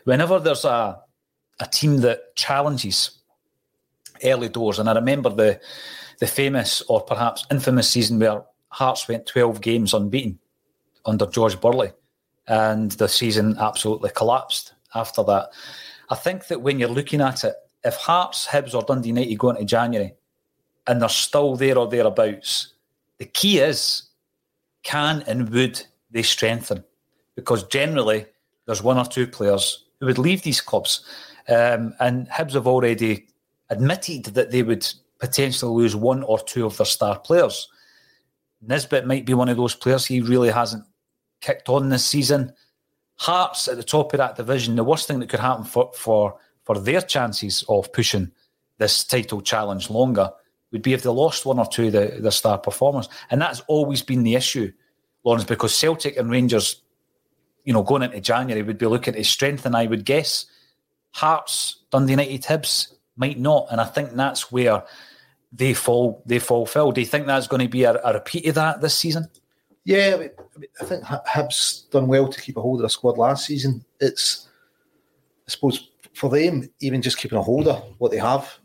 whenever 0.04 0.38
there's 0.38 0.64
a 0.64 1.00
a 1.58 1.66
team 1.66 1.98
that 1.98 2.36
challenges 2.36 3.22
early 4.22 4.48
doors, 4.48 4.78
and 4.78 4.88
I 4.88 4.94
remember 4.94 5.30
the 5.30 5.60
the 6.18 6.26
famous 6.26 6.82
or 6.88 7.00
perhaps 7.00 7.44
infamous 7.50 7.88
season 7.88 8.18
where 8.18 8.42
Hearts 8.68 9.08
went 9.08 9.26
12 9.26 9.60
games 9.60 9.94
unbeaten 9.94 10.38
under 11.04 11.26
George 11.26 11.60
Burley, 11.60 11.92
and 12.48 12.90
the 12.92 13.08
season 13.08 13.56
absolutely 13.58 14.10
collapsed 14.10 14.74
after 14.94 15.22
that. 15.24 15.50
I 16.10 16.14
think 16.14 16.48
that 16.48 16.62
when 16.62 16.78
you're 16.78 16.88
looking 16.88 17.20
at 17.20 17.44
it, 17.44 17.54
if 17.84 17.94
Hearts, 17.94 18.46
Hibs, 18.46 18.74
or 18.74 18.82
Dundee 18.82 19.08
United 19.08 19.38
go 19.38 19.50
into 19.50 19.64
January 19.64 20.14
and 20.86 21.00
they're 21.00 21.08
still 21.08 21.56
there 21.56 21.78
or 21.78 21.88
thereabouts, 21.88 22.74
the 23.18 23.24
key 23.24 23.58
is 23.58 24.02
can 24.82 25.22
and 25.26 25.48
would 25.50 25.82
they 26.10 26.22
strengthen? 26.22 26.84
Because 27.34 27.64
generally, 27.64 28.26
there's 28.66 28.82
one 28.82 28.98
or 28.98 29.04
two 29.04 29.26
players 29.26 29.84
who 30.00 30.06
would 30.06 30.18
leave 30.18 30.42
these 30.42 30.60
clubs. 30.60 31.04
Um, 31.48 31.94
and 32.00 32.28
Hibs 32.28 32.54
have 32.54 32.66
already 32.66 33.26
admitted 33.70 34.24
that 34.26 34.50
they 34.50 34.62
would 34.62 34.86
potentially 35.18 35.72
lose 35.72 35.96
one 35.96 36.22
or 36.22 36.38
two 36.38 36.66
of 36.66 36.76
their 36.76 36.86
star 36.86 37.18
players. 37.18 37.68
Nisbet 38.60 39.06
might 39.06 39.26
be 39.26 39.34
one 39.34 39.48
of 39.48 39.56
those 39.56 39.74
players. 39.74 40.06
He 40.06 40.20
really 40.20 40.50
hasn't 40.50 40.84
kicked 41.40 41.68
on 41.68 41.88
this 41.88 42.04
season. 42.04 42.52
Hearts 43.16 43.68
at 43.68 43.76
the 43.76 43.82
top 43.82 44.12
of 44.12 44.18
that 44.18 44.36
division, 44.36 44.76
the 44.76 44.84
worst 44.84 45.08
thing 45.08 45.20
that 45.20 45.28
could 45.28 45.40
happen 45.40 45.64
for, 45.64 45.90
for, 45.94 46.38
for 46.64 46.78
their 46.78 47.00
chances 47.00 47.64
of 47.68 47.92
pushing 47.92 48.30
this 48.78 49.04
title 49.04 49.40
challenge 49.40 49.88
longer 49.90 50.30
would 50.72 50.82
be 50.82 50.92
if 50.92 51.02
they 51.02 51.08
lost 51.08 51.46
one 51.46 51.58
or 51.58 51.66
two 51.66 51.86
of 51.86 51.92
the, 51.92 52.18
the 52.20 52.32
star 52.32 52.58
performers. 52.58 53.08
And 53.30 53.40
that's 53.40 53.60
always 53.68 54.02
been 54.02 54.22
the 54.22 54.34
issue, 54.34 54.72
Lawrence, 55.24 55.44
because 55.44 55.74
Celtic 55.74 56.16
and 56.16 56.30
Rangers, 56.30 56.82
you 57.64 57.72
know, 57.72 57.82
going 57.82 58.02
into 58.02 58.20
January 58.20 58.62
would 58.62 58.78
be 58.78 58.86
looking 58.86 59.14
to 59.14 59.24
strengthen, 59.24 59.74
I 59.74 59.86
would 59.86 60.04
guess. 60.04 60.46
Hearts, 61.12 61.84
Dundee 61.90 62.12
United, 62.12 62.42
Hibs 62.42 62.92
might 63.16 63.38
not. 63.38 63.68
And 63.70 63.80
I 63.80 63.84
think 63.84 64.12
that's 64.12 64.52
where 64.52 64.84
they 65.52 65.74
fall 65.74 66.22
they 66.26 66.38
fall 66.38 66.66
foul. 66.66 66.92
Do 66.92 67.00
you 67.00 67.06
think 67.06 67.26
that's 67.26 67.46
going 67.46 67.62
to 67.62 67.68
be 67.68 67.84
a, 67.84 68.00
a 68.02 68.14
repeat 68.14 68.46
of 68.46 68.54
that 68.56 68.80
this 68.80 68.96
season? 68.96 69.28
Yeah, 69.84 70.16
I, 70.16 70.18
mean, 70.18 70.30
I 70.80 70.84
think 70.84 71.04
Hibs 71.04 71.88
done 71.90 72.08
well 72.08 72.28
to 72.28 72.40
keep 72.40 72.56
a 72.56 72.60
hold 72.60 72.80
of 72.80 72.82
the 72.82 72.90
squad 72.90 73.18
last 73.18 73.46
season. 73.46 73.84
It's, 74.00 74.48
I 75.46 75.50
suppose, 75.52 75.90
for 76.12 76.28
them, 76.28 76.68
even 76.80 77.02
just 77.02 77.18
keeping 77.18 77.38
a 77.38 77.42
hold 77.42 77.68
of 77.68 77.84
what 77.98 78.10
they 78.10 78.18
have, 78.18 78.58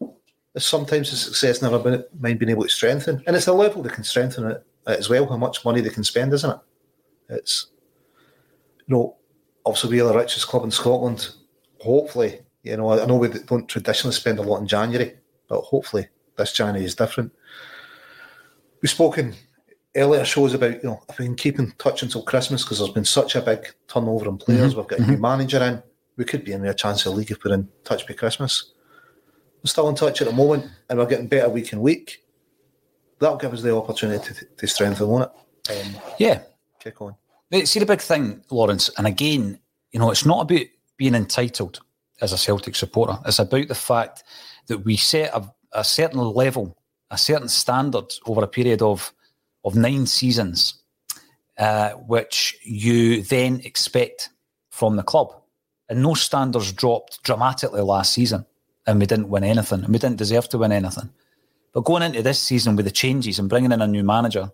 is 0.56 0.66
sometimes 0.66 1.12
the 1.12 1.18
success 1.18 1.62
never 1.62 2.04
mind 2.20 2.40
being 2.40 2.50
able 2.50 2.64
to 2.64 2.70
strengthen, 2.70 3.22
and 3.28 3.36
it's 3.36 3.46
the 3.46 3.54
level 3.54 3.84
they 3.84 3.90
can 3.92 4.04
strengthen 4.04 4.50
it 4.50 4.66
as 4.88 5.10
well. 5.10 5.28
How 5.28 5.38
much 5.38 5.64
money 5.64 5.82
they 5.82 5.92
can 5.92 6.04
spend, 6.04 6.34
isn't 6.34 6.50
it? 6.50 6.60
It's 7.30 7.68
you 8.88 8.96
know, 8.96 9.16
obviously 9.64 10.02
we're 10.02 10.08
the 10.08 10.18
richest 10.18 10.48
club 10.48 10.64
in 10.64 10.72
Scotland. 10.72 11.30
Hopefully, 11.82 12.42
you 12.64 12.78
know, 12.78 12.92
I 12.92 13.06
know 13.06 13.16
we 13.16 13.30
don't 13.30 13.68
traditionally 13.68 14.16
spend 14.16 14.40
a 14.40 14.44
lot 14.44 14.60
in 14.60 14.68
January, 14.68 15.16
but 15.48 15.62
hopefully 15.62 16.08
this 16.38 16.54
January 16.54 16.86
is 16.86 16.96
different. 16.96 17.32
We've 18.82 18.90
spoken 18.90 19.36
earlier 19.96 20.24
shows 20.24 20.54
about 20.54 20.82
you 20.84 20.90
know 20.90 21.04
if 21.10 21.20
we 21.20 21.26
can 21.26 21.36
keep 21.36 21.60
in 21.60 21.72
touch 21.78 22.02
until 22.04 22.24
Christmas 22.24 22.64
because 22.64 22.80
there's 22.80 22.92
been 22.92 23.06
such 23.06 23.36
a 23.36 23.42
big 23.42 23.74
turnover 23.88 24.30
in 24.30 24.38
players. 24.38 24.72
Mm-hmm. 24.72 24.80
We've 24.80 24.88
got 24.88 25.00
a 25.00 25.04
new 25.04 25.14
mm-hmm. 25.14 25.22
manager 25.22 25.64
in. 25.64 25.84
We 26.18 26.26
could 26.26 26.46
be 26.46 26.52
in 26.52 26.66
a 26.66 26.74
chance 26.74 27.06
of 27.06 27.14
league 27.14 27.32
if 27.32 27.44
we're 27.44 27.54
in 27.54 27.68
touch 27.84 28.08
by 28.08 28.14
Christmas. 28.14 28.74
We're 29.64 29.70
still 29.70 29.90
in 29.90 29.96
touch 29.96 30.22
at 30.22 30.28
the 30.28 30.34
moment, 30.34 30.66
and 30.90 31.00
we're 31.00 31.06
getting 31.06 31.28
better 31.28 31.50
week 31.50 31.74
in 31.74 31.82
week. 31.82 32.24
That'll 33.20 33.38
give 33.38 33.54
us 33.54 33.62
the 33.62 33.76
opportunity 33.76 34.34
to, 34.34 34.46
to 34.46 34.68
strengthen, 34.68 35.08
won't 35.08 35.32
it? 35.70 35.72
Um, 35.72 36.02
yeah, 36.18 36.42
kick 36.80 37.02
on. 37.02 37.16
See 37.66 37.80
the 37.80 37.86
big 37.86 38.02
thing, 38.02 38.44
Lawrence, 38.50 38.90
and 38.98 39.06
again, 39.06 39.60
you 39.92 40.00
know, 40.00 40.10
it's 40.10 40.26
not 40.26 40.42
about 40.42 40.66
being 40.98 41.16
entitled 41.16 41.82
as 42.22 42.34
a 42.34 42.38
Celtic 42.38 42.76
supporter. 42.76 43.18
It's 43.26 43.40
about 43.40 43.68
the 43.68 43.76
fact 43.76 44.24
that 44.68 44.80
we 44.80 44.96
set 44.98 45.34
a, 45.34 45.52
a 45.74 45.84
certain 45.84 46.20
level, 46.20 46.78
a 47.10 47.18
certain 47.18 47.50
standard 47.50 48.14
over 48.26 48.44
a 48.44 48.48
period 48.48 48.82
of 48.82 49.14
of 49.64 49.76
nine 49.76 50.08
seasons, 50.08 50.82
uh, 51.58 51.92
which 51.92 52.58
you 52.64 53.22
then 53.22 53.62
expect 53.64 54.30
from 54.72 54.96
the 54.96 55.04
club. 55.04 55.36
And 55.88 56.04
those 56.04 56.22
standards 56.22 56.72
dropped 56.72 57.22
dramatically 57.24 57.82
last 57.82 58.14
season, 58.14 58.46
and 58.88 59.00
we 59.00 59.06
didn't 59.06 59.30
win 59.30 59.44
anything, 59.44 59.84
and 59.84 59.94
we 59.94 60.00
didn't 60.00 60.18
deserve 60.18 60.50
to 60.50 60.58
win 60.58 60.72
anything. 60.72 61.12
But 61.74 61.86
going 61.86 62.04
into 62.04 62.24
this 62.24 62.40
season 62.40 62.76
with 62.76 62.86
the 62.86 62.92
changes 62.92 63.40
and 63.40 63.50
bringing 63.50 63.72
in 63.72 63.82
a 63.82 63.88
new 63.88 64.04
manager, 64.04 64.52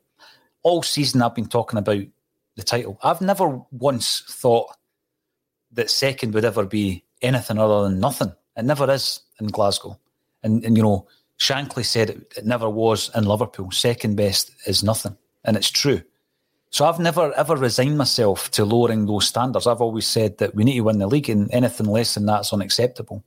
all 0.64 0.84
season 0.84 1.22
I've 1.22 1.36
been 1.36 1.48
talking 1.48 1.80
about 1.80 2.04
the 2.56 2.64
title. 2.64 3.00
I've 3.04 3.22
never 3.22 3.62
once 3.72 4.24
thought 4.28 4.76
that 5.72 5.90
second 5.90 6.34
would 6.34 6.46
ever 6.46 6.66
be 6.66 7.04
anything 7.22 7.58
other 7.58 7.84
than 7.84 8.00
nothing. 8.00 8.34
It 8.56 8.66
never 8.66 8.90
is 8.92 9.22
in 9.40 9.48
Glasgow. 9.48 10.00
And, 10.44 10.64
and 10.64 10.78
you 10.78 10.84
know, 10.84 11.08
Shankly 11.40 11.86
said 11.86 12.10
it, 12.10 12.34
it 12.38 12.46
never 12.46 12.70
was 12.70 13.12
in 13.16 13.26
Liverpool. 13.26 13.72
Second 13.72 14.16
best 14.16 14.52
is 14.66 14.84
nothing. 14.84 15.18
And 15.44 15.56
it's 15.56 15.70
true. 15.70 16.02
So 16.70 16.86
I've 16.86 17.00
never 17.00 17.34
ever 17.34 17.56
resigned 17.56 17.98
myself 17.98 18.52
to 18.52 18.66
lowering 18.66 19.06
those 19.06 19.28
standards. 19.28 19.68
I've 19.68 19.82
always 19.82 20.06
said 20.06 20.38
that 20.40 20.54
we 20.54 20.64
need 20.64 20.76
to 20.76 20.82
win 20.82 21.00
the 21.00 21.08
league, 21.08 21.30
and 21.30 21.50
anything 21.54 21.88
less 21.88 22.16
than 22.16 22.26
that's 22.26 22.52
unacceptable. 22.52 23.24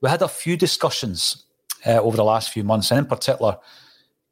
We 0.00 0.08
had 0.08 0.22
a 0.22 0.28
few 0.28 0.56
discussions 0.56 1.44
uh, 1.86 2.00
over 2.00 2.16
the 2.16 2.24
last 2.24 2.50
few 2.50 2.64
months, 2.64 2.90
and 2.90 2.98
in 2.98 3.06
particular, 3.06 3.58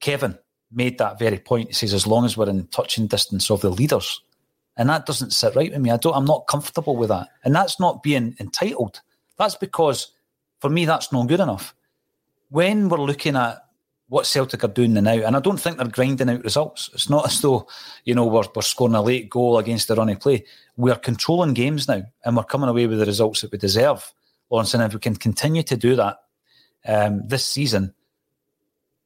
Kevin 0.01 0.39
made 0.73 0.99
that 0.99 1.19
very 1.19 1.39
point. 1.39 1.69
He 1.69 1.75
says, 1.75 1.93
as 1.93 2.07
long 2.07 2.25
as 2.25 2.37
we're 2.37 2.49
in 2.49 2.67
touching 2.69 3.07
distance 3.07 3.51
of 3.51 3.61
the 3.61 3.71
leaders, 3.71 4.23
and 4.77 4.89
that 4.89 5.07
doesn't 5.07 5.33
sit 5.33 5.55
right 5.55 5.71
with 5.71 5.81
me. 5.81 5.91
I 5.91 5.97
don't. 5.97 6.15
I'm 6.15 6.25
not 6.25 6.47
comfortable 6.47 6.97
with 6.97 7.09
that, 7.11 7.29
and 7.45 7.55
that's 7.55 7.79
not 7.79 8.03
being 8.03 8.35
entitled. 8.41 9.01
That's 9.39 9.57
because 9.57 10.13
for 10.61 10.71
me, 10.71 10.85
that's 10.85 11.13
not 11.13 11.29
good 11.29 11.41
enough 11.41 11.75
when 12.53 12.91
we're 12.91 12.99
looking 12.99 13.35
at 13.35 13.65
what 14.09 14.27
Celtic 14.27 14.63
are 14.63 14.69
doing 14.69 14.93
now, 14.93 15.11
and 15.11 15.35
I 15.35 15.41
don't 15.41 15.59
think 15.59 15.79
they're 15.79 15.89
grinding 15.89 16.29
out 16.29 16.45
results. 16.45 16.91
It's 16.93 17.09
not 17.09 17.27
as 17.29 17.41
though, 17.41 17.67
you 18.05 18.15
know, 18.15 18.27
we're, 18.27 18.45
we're 18.55 18.61
scoring 18.61 18.95
a 18.95 19.01
late 19.01 19.31
goal 19.31 19.57
against 19.57 19.89
the 19.89 19.97
running 19.97 20.19
play. 20.19 20.45
We're 20.77 20.97
controlling 20.97 21.55
games 21.55 21.89
now, 21.89 22.03
and 22.25 22.37
we're 22.37 22.45
coming 22.45 22.69
away 22.69 22.87
with 22.87 22.99
the 22.99 23.07
results 23.07 23.41
that 23.41 23.51
we 23.51 23.57
deserve. 23.57 24.13
Lawrence, 24.51 24.75
and 24.75 24.83
if 24.83 24.93
we 24.93 25.01
can 25.01 25.17
continue 25.17 25.63
to 25.63 25.79
do 25.79 25.97
that 25.97 26.19
um, 26.87 27.27
this 27.27 27.47
season, 27.47 27.95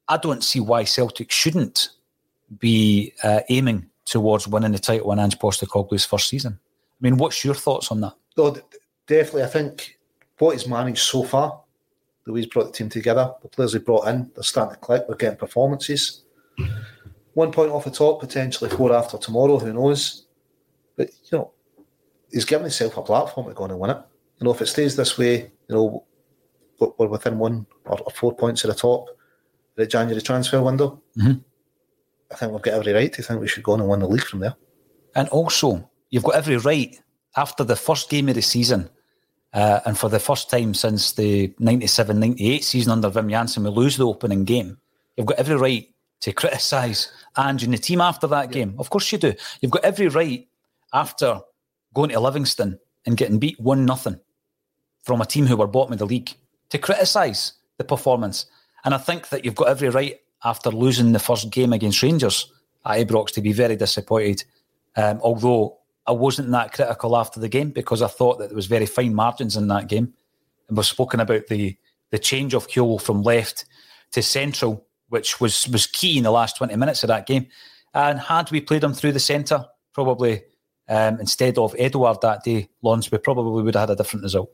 I 0.09 0.17
don't 0.17 0.43
see 0.43 0.59
why 0.59 0.83
Celtic 0.83 1.31
shouldn't 1.31 1.91
be 2.59 3.13
uh, 3.23 3.43
aiming 3.49 3.89
towards 4.07 4.49
winning 4.49 4.73
the 4.73 4.79
title 4.79 5.13
in 5.13 5.19
Ange 5.19 5.39
Postecoglou's 5.39 6.07
first 6.07 6.29
season. 6.29 6.59
I 6.59 6.99
mean, 7.01 7.19
what's 7.19 7.45
your 7.45 7.55
thoughts 7.55 7.91
on 7.91 8.01
that? 8.01 8.15
No, 8.37 8.57
definitely. 9.07 9.43
I 9.43 9.49
think 9.49 9.99
what 10.39 10.53
he's 10.53 10.67
managed 10.67 11.03
so 11.03 11.23
far 11.23 11.61
the 12.27 12.33
way 12.33 12.41
he's 12.41 12.49
brought 12.49 12.67
the 12.67 12.73
team 12.73 12.89
together, 12.89 13.33
the 13.41 13.49
players 13.49 13.73
he 13.73 13.79
brought 13.79 14.09
in, 14.09 14.31
they're 14.35 14.43
starting 14.43 14.75
to 14.75 14.81
click, 14.81 15.05
we're 15.09 15.15
getting 15.15 15.39
performances. 15.39 16.25
One 17.35 17.53
point 17.53 17.71
off 17.71 17.85
the 17.85 17.91
top, 17.91 18.21
potentially 18.21 18.69
four 18.69 18.93
after 18.93 19.17
tomorrow, 19.17 19.59
who 19.59 19.73
knows? 19.73 20.27
But, 20.97 21.11
you 21.31 21.39
know, 21.39 21.53
he's 22.33 22.45
given 22.45 22.65
himself 22.65 22.97
a 22.97 23.03
platform 23.03 23.47
to 23.47 23.55
go 23.55 23.65
on 23.65 23.71
and 23.71 23.79
win 23.79 23.91
it. 23.91 23.99
You 24.41 24.45
know, 24.45 24.51
if 24.53 24.61
it 24.61 24.67
stays 24.67 24.97
this 24.97 25.17
way, 25.17 25.53
you 25.69 25.75
know, 25.75 26.05
we're 26.99 27.07
within 27.07 27.39
one 27.39 27.65
or 27.85 28.11
four 28.11 28.35
points 28.35 28.65
at 28.65 28.69
the 28.69 28.75
top 28.75 29.07
the 29.77 29.87
January 29.87 30.21
transfer 30.21 30.63
window. 30.63 31.03
Mm-hmm. 31.19 31.39
I 32.31 32.35
think 32.35 32.53
we've 32.53 32.63
got 32.63 32.75
every 32.75 32.93
right 32.93 33.13
to 33.13 33.23
think 33.23 33.41
we 33.41 33.49
should 33.49 33.63
go 33.63 33.73
on 33.73 33.81
and 33.81 33.89
win 33.89 34.01
the 34.01 34.09
league 34.09 34.25
from 34.25 34.41
there. 34.41 34.57
And 35.15 35.29
also, 35.29 35.91
you've 36.11 36.25
got 36.25 36.35
every 36.35 36.57
right 36.57 36.99
after 37.37 37.65
the 37.65 37.77
first 37.77 38.11
game 38.11 38.29
of 38.29 38.35
the 38.35 38.43
season, 38.43 38.91
uh, 39.53 39.81
and 39.87 39.99
for 39.99 40.09
the 40.09 40.19
first 40.19 40.51
time 40.51 40.75
since 40.75 41.13
the 41.13 41.55
97 41.59 42.19
98 42.19 42.65
season 42.65 42.93
under 42.93 43.11
Wim 43.11 43.31
Jansen, 43.31 43.65
we 43.65 43.71
lose 43.71 43.97
the 43.97 44.07
opening 44.07 44.45
game. 44.45 44.79
You've 45.17 45.27
got 45.27 45.39
every 45.39 45.57
right 45.57 45.89
to 46.21 46.33
criticise 46.33 47.13
Ange 47.39 47.65
and 47.65 47.73
the 47.73 47.79
team 47.79 48.01
after 48.01 48.27
that 48.27 48.51
game. 48.51 48.75
Of 48.79 48.91
course 48.91 49.11
you 49.13 49.19
do. 49.19 49.35
You've 49.61 49.73
got 49.73 49.85
every 49.85 50.09
right 50.09 50.49
after 50.93 51.41
going 51.95 52.11
to 52.11 52.21
Livingston 52.21 52.79
and 53.05 53.17
getting 53.17 53.39
beat 53.39 53.61
1 53.61 53.85
nothing 53.85 54.19
from 55.05 55.21
a 55.21 55.27
team 55.27 55.47
who 55.47 55.57
were 55.57 55.67
bottom 55.67 55.93
of 55.93 55.99
the 55.99 56.07
league 56.07 56.33
to 56.71 56.79
criticise 56.79 57.53
the 57.79 57.85
performance. 57.85 58.47
And 58.85 58.95
I 58.95 58.99
think 58.99 59.29
that 59.29 59.45
you've 59.45 59.55
got 59.55 59.69
every 59.69 59.89
right 59.89 60.19
after 60.45 60.71
losing 60.71 61.13
the 61.13 61.19
first 61.19 61.51
game 61.51 61.73
against 61.73 62.03
Rangers 62.03 62.53
at 62.85 63.07
Ibrox 63.07 63.31
to 63.33 63.41
be 63.41 63.53
very 63.53 63.77
disappointed. 63.77 64.45
Um, 64.97 65.21
although 65.23 65.79
I 66.07 66.13
wasn't 66.13 66.51
that 66.53 66.73
critical 66.73 67.17
after 67.17 67.41
the 67.41 67.49
game 67.49 67.71
because 67.71 68.03
I 68.03 68.07
thought 68.07 68.39
that 68.39 68.49
there 68.49 68.57
was 68.57 68.67
very 68.67 68.87
fine 68.87 69.15
margins 69.15 69.57
in 69.57 69.69
that 69.69 69.89
game. 69.89 70.15
And 70.69 70.77
we've 70.77 70.87
spoken 70.87 71.21
about 71.21 71.47
the 71.49 71.77
the 72.11 72.19
change 72.19 72.55
of 72.55 72.69
Kyogo 72.69 73.01
from 73.01 73.23
left 73.23 73.65
to 74.13 74.23
central, 74.23 74.87
which 75.09 75.41
was 75.41 75.69
was 75.69 75.87
key 75.87 76.19
in 76.19 76.25
the 76.25 76.31
last 76.31 76.57
20 76.57 76.77
minutes 76.77 77.03
of 77.03 77.09
that 77.09 77.27
game. 77.27 77.49
And 77.95 78.21
had 78.21 78.51
we 78.51 78.61
played 78.61 78.85
him 78.85 78.93
through 78.93 79.13
the 79.13 79.21
centre, 79.21 79.65
probably 79.93 80.43
um, 80.89 81.19
instead 81.19 81.59
of 81.59 81.75
Edouard 81.79 82.21
that 82.23 82.45
day, 82.45 82.69
Lawrence, 82.83 83.11
we 83.11 83.19
probably 83.19 83.63
would 83.63 83.75
have 83.75 83.89
had 83.89 83.95
a 83.95 83.97
different 83.97 84.23
result. 84.23 84.51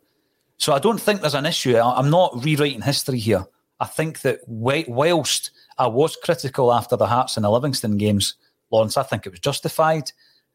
So 0.57 0.73
I 0.73 0.79
don't 0.79 1.01
think 1.01 1.21
there's 1.21 1.35
an 1.35 1.47
issue. 1.47 1.77
I'm 1.77 2.09
not 2.09 2.45
rewriting 2.45 2.83
history 2.83 3.19
here. 3.19 3.45
I 3.81 3.87
think 3.87 4.21
that 4.21 4.41
whilst 4.47 5.51
I 5.83 5.89
was 5.89 6.15
critical 6.15 6.73
after 6.73 6.97
the 6.97 7.09
Hearts 7.09 7.37
and 7.37 7.43
the 7.43 7.51
Livingston 7.51 7.99
games, 7.99 8.35
Lawrence, 8.71 8.97
I 8.97 9.03
think 9.03 9.27
it 9.27 9.31
was 9.31 9.41
justified. 9.41 10.13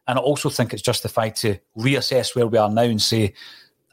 And 0.08 0.18
I 0.18 0.22
also 0.22 0.50
think 0.50 0.72
it's 0.72 0.82
justified 0.82 1.36
to 1.38 1.58
reassess 1.78 2.34
where 2.34 2.48
we 2.48 2.58
are 2.58 2.70
now 2.70 2.84
and 2.84 3.02
say, 3.02 3.34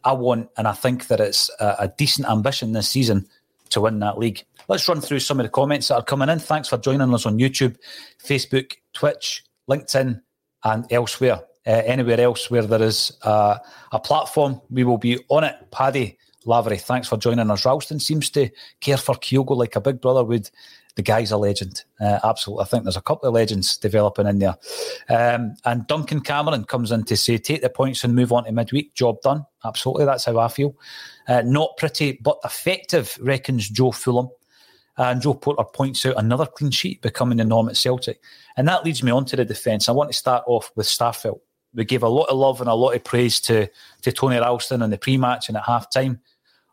I 0.05 0.12
want, 0.12 0.50
and 0.57 0.69
I 0.69 0.73
think 0.73 1.09
that 1.09 1.19
it's 1.19 1.50
a, 1.59 1.75
a 1.81 1.88
decent 1.88 2.29
ambition 2.29 2.71
this 2.71 2.88
season 2.88 3.26
to 3.71 3.81
win 3.81 3.99
that 3.99 4.17
league. 4.17 4.45
Let's 4.69 4.88
run 4.88 5.00
through 5.00 5.19
some 5.19 5.41
of 5.41 5.45
the 5.45 5.50
comments 5.50 5.88
that 5.88 5.97
are 5.97 6.05
coming 6.05 6.29
in. 6.29 6.38
Thanks 6.38 6.69
for 6.69 6.79
joining 6.79 7.12
us 7.12 7.26
on 7.26 7.41
YouTube, 7.41 7.79
Facebook, 8.25 8.75
Twitch, 8.93 9.45
LinkedIn, 9.69 10.21
and 10.62 10.93
elsewhere. 10.93 11.41
Uh, 11.67 11.83
anywhere 11.85 12.21
else 12.21 12.49
where 12.49 12.62
there 12.62 12.83
is 12.83 13.11
uh, 13.23 13.59
a 13.91 13.99
platform, 13.99 14.61
we 14.71 14.85
will 14.85 14.99
be 14.99 15.19
on 15.31 15.43
it. 15.43 15.57
Paddy 15.73 16.17
Lavery, 16.45 16.79
thanks 16.79 17.09
for 17.09 17.17
joining 17.17 17.50
us. 17.50 17.64
Ralston 17.64 17.99
seems 17.99 18.31
to 18.31 18.50
care 18.79 18.99
for 18.99 19.17
Kyogo 19.17 19.57
like 19.57 19.75
a 19.75 19.81
big 19.81 20.00
brother 20.00 20.23
would 20.23 20.49
the 20.96 21.02
guy's 21.02 21.32
a 21.32 21.36
legend. 21.36 21.84
Uh, 22.00 22.20
absolutely. 22.22 22.62
I 22.62 22.66
think 22.66 22.84
there's 22.84 22.96
a 22.96 23.02
couple 23.02 23.28
of 23.28 23.34
legends 23.34 23.76
developing 23.76 24.26
in 24.26 24.38
there. 24.38 24.56
Um, 25.08 25.56
and 25.64 25.86
Duncan 25.86 26.20
Cameron 26.20 26.64
comes 26.64 26.92
in 26.92 27.04
to 27.04 27.16
say, 27.16 27.38
take 27.38 27.62
the 27.62 27.68
points 27.68 28.04
and 28.04 28.14
move 28.14 28.32
on 28.32 28.44
to 28.44 28.52
midweek. 28.52 28.94
Job 28.94 29.20
done. 29.22 29.44
Absolutely. 29.64 30.04
That's 30.04 30.24
how 30.24 30.38
I 30.38 30.48
feel. 30.48 30.76
Uh, 31.26 31.42
not 31.42 31.76
pretty, 31.78 32.18
but 32.22 32.38
effective, 32.44 33.16
reckons 33.20 33.68
Joe 33.68 33.90
Fulham. 33.90 34.28
And 34.96 35.20
Joe 35.20 35.34
Porter 35.34 35.64
points 35.64 36.06
out 36.06 36.16
another 36.16 36.46
clean 36.46 36.70
sheet 36.70 37.02
becoming 37.02 37.38
the 37.38 37.44
norm 37.44 37.68
at 37.68 37.76
Celtic. 37.76 38.20
And 38.56 38.68
that 38.68 38.84
leads 38.84 39.02
me 39.02 39.10
on 39.10 39.24
to 39.26 39.36
the 39.36 39.44
defence. 39.44 39.88
I 39.88 39.92
want 39.92 40.10
to 40.10 40.16
start 40.16 40.44
off 40.46 40.70
with 40.76 40.87
Starfelt. 40.87 41.40
We 41.74 41.85
gave 41.85 42.04
a 42.04 42.09
lot 42.09 42.28
of 42.28 42.38
love 42.38 42.61
and 42.61 42.70
a 42.70 42.74
lot 42.74 42.94
of 42.94 43.02
praise 43.02 43.40
to, 43.40 43.68
to 44.02 44.12
Tony 44.12 44.37
Ralston 44.37 44.83
in 44.83 44.90
the 44.90 44.98
pre 44.98 45.16
match 45.16 45.48
and 45.48 45.57
at 45.57 45.64
half 45.64 45.90
time. 45.90 46.20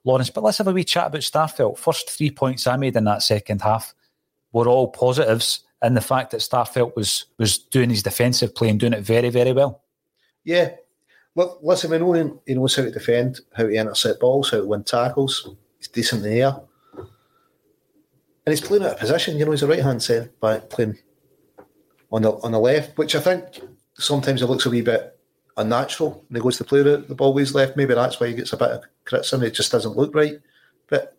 Lawrence, 0.03 0.29
but 0.29 0.43
let's 0.43 0.59
have 0.59 0.67
a 0.67 0.71
wee 0.71 0.83
chat 0.83 1.07
about 1.07 1.21
Starfelt. 1.21 1.79
First 1.79 2.11
three 2.11 2.29
points 2.29 2.67
I 2.67 2.77
made 2.77 2.95
in 2.95 3.05
that 3.05 3.23
second 3.23 3.61
half 3.61 3.95
were 4.51 4.67
all 4.67 4.87
positives 4.87 5.61
in 5.83 5.93
the 5.93 6.01
fact 6.01 6.31
that 6.31 6.41
Starfelt 6.41 6.95
was 6.95 7.25
was 7.37 7.57
doing 7.57 7.89
his 7.89 8.03
defensive 8.03 8.53
play 8.53 8.69
and 8.69 8.79
doing 8.79 8.93
it 8.93 9.03
very, 9.03 9.29
very 9.29 9.53
well. 9.53 9.83
Yeah. 10.43 10.71
Well, 11.33 11.59
listen, 11.61 11.91
we 11.91 11.97
know 11.97 12.41
he 12.45 12.53
knows 12.55 12.75
how 12.75 12.83
to 12.83 12.91
defend, 12.91 13.39
how 13.53 13.63
to 13.63 13.73
intercept 13.73 14.19
balls, 14.19 14.51
how 14.51 14.57
to 14.57 14.67
win 14.67 14.83
tackles. 14.83 15.49
He's 15.77 15.87
decent 15.87 16.25
in 16.25 16.31
the 16.31 16.41
air. 16.41 16.59
And 18.45 18.53
he's 18.53 18.61
playing 18.61 18.83
out 18.83 18.93
of 18.93 18.99
position. 18.99 19.37
You 19.37 19.45
know, 19.45 19.51
he's 19.51 19.63
a 19.63 19.67
right 19.67 19.83
hand 19.83 20.03
centre 20.03 20.31
back 20.41 20.69
playing 20.69 20.97
on 22.11 22.23
the 22.23 22.31
on 22.31 22.51
the 22.51 22.59
left, 22.59 22.97
which 22.97 23.15
I 23.15 23.19
think 23.19 23.61
sometimes 23.93 24.41
it 24.41 24.47
looks 24.47 24.65
a 24.65 24.69
wee 24.69 24.81
bit 24.81 25.17
unnatural 25.57 26.25
when 26.27 26.39
he 26.39 26.43
goes 26.43 26.57
to 26.57 26.63
play 26.63 26.81
the, 26.81 26.97
the 26.97 27.15
ball 27.15 27.33
with 27.33 27.43
his 27.43 27.55
left. 27.55 27.77
Maybe 27.77 27.93
that's 27.93 28.19
why 28.19 28.27
he 28.27 28.33
gets 28.33 28.53
a 28.53 28.57
bit 28.57 28.69
of 28.69 28.83
criticism. 29.05 29.43
It 29.43 29.53
just 29.53 29.71
doesn't 29.71 29.95
look 29.95 30.13
right. 30.13 30.39
But 30.87 31.17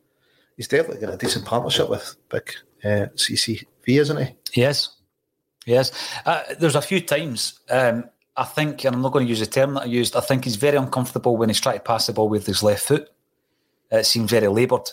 he's 0.56 0.68
definitely 0.68 1.06
got 1.06 1.14
a 1.14 1.18
decent 1.18 1.44
partnership 1.44 1.88
with 1.88 2.16
Big 2.28 2.50
uh, 2.84 3.06
CCV, 3.16 3.66
isn't 3.86 4.26
he? 4.26 4.60
Yes. 4.60 4.96
Yes. 5.66 5.92
Uh, 6.26 6.42
there's 6.58 6.74
a 6.74 6.82
few 6.82 7.00
times, 7.00 7.60
um, 7.70 8.04
I 8.36 8.44
think, 8.44 8.84
and 8.84 8.96
I'm 8.96 9.02
not 9.02 9.12
going 9.12 9.26
to 9.26 9.30
use 9.30 9.40
the 9.40 9.46
term 9.46 9.74
that 9.74 9.82
I 9.82 9.86
used, 9.86 10.16
I 10.16 10.20
think 10.20 10.44
he's 10.44 10.56
very 10.56 10.76
uncomfortable 10.76 11.36
when 11.36 11.48
he's 11.48 11.60
trying 11.60 11.78
to 11.78 11.84
pass 11.84 12.06
the 12.06 12.12
ball 12.12 12.28
with 12.28 12.46
his 12.46 12.62
left 12.62 12.84
foot. 12.84 13.08
It 13.90 14.06
seems 14.06 14.30
very 14.30 14.48
laboured. 14.48 14.88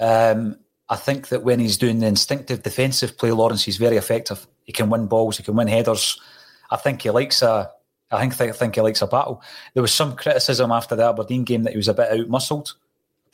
Um, 0.00 0.56
I 0.88 0.96
think 0.96 1.28
that 1.28 1.44
when 1.44 1.60
he's 1.60 1.78
doing 1.78 2.00
the 2.00 2.06
instinctive 2.06 2.62
defensive 2.62 3.16
play, 3.16 3.30
Lawrence, 3.30 3.64
he's 3.64 3.76
very 3.76 3.96
effective. 3.96 4.46
He 4.64 4.72
can 4.72 4.90
win 4.90 5.06
balls, 5.06 5.36
he 5.36 5.42
can 5.42 5.56
win 5.56 5.68
headers. 5.68 6.20
I 6.70 6.76
think 6.76 7.02
he 7.02 7.10
likes 7.10 7.42
a. 7.42 7.70
I 8.10 8.28
think 8.28 8.50
I 8.50 8.52
think 8.52 8.74
he 8.74 8.80
likes 8.80 9.02
a 9.02 9.06
battle. 9.06 9.42
There 9.72 9.82
was 9.82 9.92
some 9.92 10.14
criticism 10.14 10.70
after 10.70 10.94
the 10.94 11.08
Aberdeen 11.08 11.44
game 11.44 11.62
that 11.64 11.72
he 11.72 11.76
was 11.76 11.88
a 11.88 11.94
bit 11.94 12.12
out 12.12 12.28
muscled. 12.28 12.74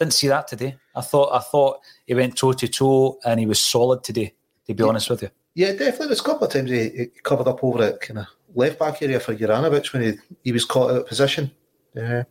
Didn't 0.00 0.14
see 0.14 0.28
that 0.28 0.48
today. 0.48 0.76
I 0.96 1.02
thought 1.02 1.30
I 1.34 1.40
thought 1.40 1.80
he 2.06 2.14
went 2.14 2.34
toe 2.34 2.54
to 2.54 2.68
toe 2.68 3.18
and 3.24 3.38
he 3.38 3.44
was 3.44 3.60
solid 3.60 4.02
today. 4.02 4.32
To 4.66 4.74
be 4.74 4.82
yeah. 4.82 4.88
honest 4.88 5.10
with 5.10 5.22
you. 5.22 5.30
Yeah, 5.54 5.72
definitely. 5.72 6.06
There's 6.06 6.20
a 6.20 6.24
couple 6.24 6.46
of 6.46 6.52
times 6.52 6.70
he, 6.70 6.88
he 6.88 7.06
covered 7.22 7.48
up 7.48 7.62
over 7.62 7.84
it, 7.84 8.00
kind 8.00 8.20
of 8.20 8.26
left 8.54 8.78
back 8.78 9.02
area 9.02 9.20
for 9.20 9.34
Juranovic 9.36 9.92
when 9.92 10.02
he, 10.02 10.12
he 10.42 10.52
was 10.52 10.64
caught 10.64 10.90
out 10.90 10.96
of 10.96 11.06
position. 11.06 11.50
Yeah, 11.94 12.22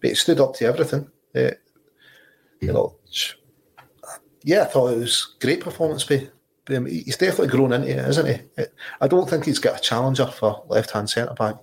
but 0.00 0.10
he 0.10 0.14
stood 0.16 0.38
up 0.38 0.54
to 0.56 0.66
everything. 0.66 1.10
Uh, 1.34 1.40
yeah. 1.40 1.50
You 2.60 2.72
know, 2.74 2.96
yeah, 4.44 4.62
I 4.62 4.64
thought 4.66 4.92
it 4.92 4.98
was 4.98 5.36
great 5.40 5.60
performance 5.60 6.04
by, 6.04 6.28
by 6.66 6.74
him. 6.74 6.86
He's 6.86 7.16
definitely 7.16 7.48
grown 7.48 7.72
into 7.72 7.88
it, 7.88 8.06
isn't 8.06 8.26
he? 8.26 8.64
I 9.00 9.08
don't 9.08 9.30
think 9.30 9.46
he's 9.46 9.60
got 9.60 9.78
a 9.78 9.80
challenger 9.80 10.26
for 10.26 10.64
left 10.68 10.90
hand 10.90 11.08
centre 11.08 11.32
back 11.32 11.56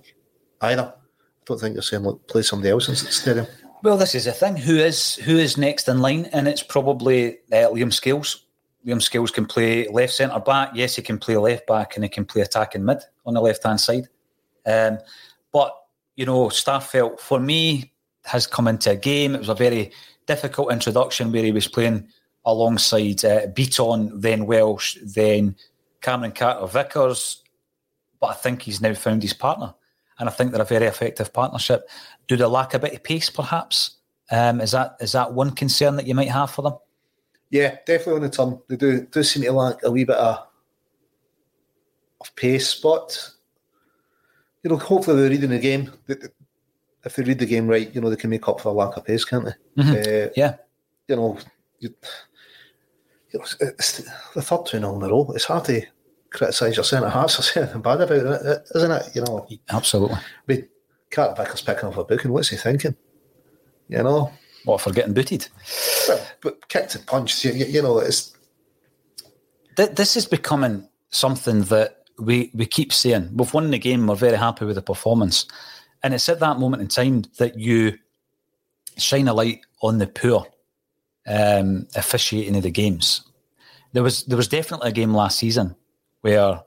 either. 0.62 0.92
I 0.92 1.44
don't 1.44 1.60
think 1.60 1.74
they're 1.74 1.82
saying 1.82 2.02
look, 2.02 2.26
play 2.26 2.42
somebody 2.42 2.70
else 2.70 2.88
instead 2.88 3.38
of 3.38 3.48
him. 3.48 3.65
Well, 3.86 3.96
this 3.96 4.16
is 4.16 4.24
the 4.24 4.32
thing. 4.32 4.56
Who 4.56 4.78
is 4.78 5.14
who 5.14 5.38
is 5.38 5.56
next 5.56 5.86
in 5.86 6.00
line? 6.00 6.24
And 6.32 6.48
it's 6.48 6.60
probably 6.60 7.34
uh, 7.52 7.70
Liam 7.70 7.92
Scales. 7.92 8.44
Liam 8.84 9.00
Scales 9.00 9.30
can 9.30 9.46
play 9.46 9.86
left 9.86 10.14
centre 10.14 10.40
back. 10.40 10.72
Yes, 10.74 10.96
he 10.96 11.02
can 11.02 11.18
play 11.18 11.36
left 11.36 11.68
back 11.68 11.94
and 11.94 12.04
he 12.04 12.08
can 12.08 12.24
play 12.24 12.42
attacking 12.42 12.84
mid 12.84 12.98
on 13.24 13.34
the 13.34 13.40
left 13.40 13.62
hand 13.62 13.80
side. 13.80 14.08
Um, 14.66 14.98
but 15.52 15.72
you 16.16 16.26
know, 16.26 16.48
Starfelt 16.48 17.20
for 17.20 17.38
me 17.38 17.92
has 18.24 18.48
come 18.48 18.66
into 18.66 18.90
a 18.90 18.96
game. 18.96 19.36
It 19.36 19.38
was 19.38 19.50
a 19.50 19.54
very 19.54 19.92
difficult 20.26 20.72
introduction 20.72 21.30
where 21.30 21.44
he 21.44 21.52
was 21.52 21.68
playing 21.68 22.08
alongside 22.44 23.24
uh, 23.24 23.46
Bitton, 23.46 24.20
then 24.20 24.46
Welsh, 24.46 24.98
then 25.00 25.54
Cameron 26.00 26.32
Carter 26.32 26.66
Vickers. 26.66 27.40
But 28.18 28.30
I 28.30 28.34
think 28.34 28.62
he's 28.62 28.80
now 28.80 28.94
found 28.94 29.22
his 29.22 29.32
partner 29.32 29.74
and 30.18 30.28
I 30.28 30.32
think 30.32 30.52
they're 30.52 30.62
a 30.62 30.66
very 30.66 30.86
effective 30.86 31.32
partnership. 31.32 31.88
Do 32.28 32.36
they 32.36 32.44
lack 32.44 32.74
a 32.74 32.78
bit 32.78 32.94
of 32.94 33.02
pace, 33.02 33.30
perhaps? 33.30 33.96
Um, 34.30 34.60
is 34.60 34.72
that 34.72 34.96
is 35.00 35.12
that 35.12 35.32
one 35.32 35.52
concern 35.52 35.96
that 35.96 36.06
you 36.06 36.14
might 36.14 36.30
have 36.30 36.50
for 36.50 36.62
them? 36.62 36.74
Yeah, 37.50 37.76
definitely 37.86 38.14
on 38.14 38.22
the 38.22 38.30
turn. 38.30 38.58
They 38.68 38.76
do 38.76 39.06
do 39.06 39.22
seem 39.22 39.44
to 39.44 39.52
lack 39.52 39.82
a 39.84 39.90
wee 39.90 40.04
bit 40.04 40.16
of 40.16 40.46
of 42.20 42.34
pace, 42.34 42.74
but 42.74 43.30
you 44.62 44.70
know, 44.70 44.76
hopefully 44.76 45.20
they're 45.20 45.30
reading 45.30 45.50
the 45.50 45.58
game. 45.58 45.92
If 46.08 47.14
they 47.14 47.22
read 47.22 47.38
the 47.38 47.46
game 47.46 47.68
right, 47.68 47.94
you 47.94 48.00
know, 48.00 48.10
they 48.10 48.16
can 48.16 48.30
make 48.30 48.48
up 48.48 48.60
for 48.60 48.70
a 48.70 48.72
lack 48.72 48.96
of 48.96 49.04
pace, 49.04 49.24
can't 49.24 49.44
they? 49.44 49.82
Mm-hmm. 49.82 49.92
Uh, 49.92 50.32
yeah. 50.34 50.56
You 51.06 51.14
know, 51.14 51.38
you, 51.78 51.94
you 53.30 53.38
know, 53.38 53.44
it's 53.60 53.98
the 54.34 54.42
third 54.42 54.66
two 54.66 54.78
in 54.78 54.84
a 54.84 54.90
row. 54.90 55.30
It's 55.36 55.44
hard 55.44 55.66
to 55.66 55.86
criticise 56.36 56.76
your 56.76 56.84
centre 56.84 57.08
halves 57.08 57.38
or 57.38 57.42
say 57.42 57.62
anything 57.62 57.80
bad 57.80 58.00
about 58.00 58.12
it, 58.12 58.68
isn't 58.74 58.90
it? 58.90 59.10
You 59.14 59.22
know, 59.22 59.46
absolutely. 59.70 60.18
But 60.46 60.68
Carter 61.10 61.42
Vickers 61.42 61.62
picking 61.62 61.88
up 61.88 61.96
a 61.96 62.04
book, 62.04 62.24
and 62.24 62.32
what's 62.32 62.50
he 62.50 62.56
thinking? 62.56 62.94
You 63.88 64.02
know, 64.02 64.32
what 64.64 64.80
for 64.80 64.92
getting 64.92 65.14
booted? 65.14 65.48
Well, 66.08 66.26
but 66.42 66.68
kicked 66.68 66.94
and 66.94 67.06
punched. 67.06 67.44
You, 67.44 67.52
you 67.52 67.82
know, 67.82 67.98
it's 67.98 68.36
this 69.76 70.16
is 70.16 70.26
becoming 70.26 70.88
something 71.10 71.62
that 71.64 72.04
we 72.18 72.50
we 72.54 72.66
keep 72.66 72.92
saying. 72.92 73.30
We've 73.34 73.52
won 73.52 73.70
the 73.70 73.78
game. 73.78 74.06
We're 74.06 74.16
very 74.16 74.36
happy 74.36 74.66
with 74.66 74.76
the 74.76 74.82
performance, 74.82 75.46
and 76.02 76.12
it's 76.12 76.28
at 76.28 76.40
that 76.40 76.58
moment 76.58 76.82
in 76.82 76.88
time 76.88 77.24
that 77.38 77.58
you 77.58 77.98
shine 78.98 79.28
a 79.28 79.34
light 79.34 79.60
on 79.82 79.98
the 79.98 80.06
poor 80.06 80.46
um, 81.26 81.86
officiating 81.94 82.56
of 82.56 82.62
the 82.62 82.70
games. 82.70 83.22
There 83.92 84.02
was 84.02 84.24
there 84.24 84.36
was 84.36 84.48
definitely 84.48 84.90
a 84.90 84.92
game 84.92 85.14
last 85.14 85.38
season 85.38 85.74
where 86.26 86.60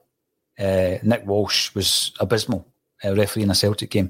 uh, 0.58 0.98
Nick 1.04 1.26
Walsh 1.26 1.76
was 1.76 2.14
abysmal 2.22 2.66
uh, 3.04 3.14
refereeing 3.14 3.50
a 3.50 3.56
Celtic 3.56 3.90
game, 3.90 4.10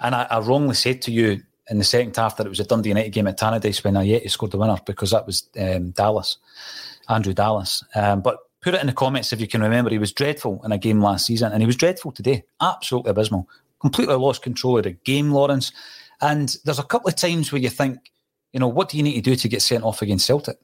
and 0.00 0.14
I, 0.14 0.26
I, 0.30 0.40
wrongly 0.40 0.74
said 0.74 1.02
to 1.02 1.12
you 1.12 1.42
in 1.68 1.76
the 1.76 1.84
second 1.84 2.16
half 2.16 2.38
that 2.38 2.46
it 2.46 2.48
was 2.48 2.60
a 2.60 2.64
Dundee 2.64 2.88
United 2.88 3.10
game 3.10 3.26
at 3.26 3.38
Tannadice 3.38 3.84
when 3.84 3.92
Ajeti 3.92 4.30
scored 4.30 4.52
the 4.52 4.56
winner 4.56 4.78
because 4.86 5.10
that 5.10 5.26
was 5.26 5.50
um, 5.58 5.90
Dallas, 5.90 6.38
Andrew 7.10 7.34
Dallas. 7.34 7.84
Um, 7.94 8.22
but 8.22 8.38
put 8.62 8.72
it 8.72 8.80
in 8.80 8.86
the 8.86 8.94
comments 8.94 9.34
if 9.34 9.40
you 9.40 9.46
can 9.46 9.60
remember. 9.60 9.90
He 9.90 9.98
was 9.98 10.12
dreadful 10.12 10.62
in 10.64 10.72
a 10.72 10.78
game 10.78 11.02
last 11.02 11.26
season, 11.26 11.52
and 11.52 11.62
he 11.62 11.66
was 11.66 11.76
dreadful 11.76 12.10
today. 12.10 12.42
Absolutely 12.62 13.10
abysmal. 13.10 13.46
Completely 13.82 14.14
lost 14.14 14.40
control 14.40 14.78
of 14.78 14.84
the 14.84 14.92
game, 14.92 15.30
Lawrence. 15.30 15.72
And 16.22 16.56
there's 16.64 16.78
a 16.78 16.84
couple 16.84 17.08
of 17.08 17.16
times 17.16 17.52
where 17.52 17.60
you 17.60 17.68
think, 17.68 17.98
you 18.54 18.60
know, 18.60 18.68
what 18.68 18.88
do 18.88 18.96
you 18.96 19.02
need 19.02 19.16
to 19.16 19.30
do 19.30 19.36
to 19.36 19.48
get 19.48 19.60
sent 19.60 19.84
off 19.84 20.00
against 20.00 20.26
Celtic? 20.26 20.56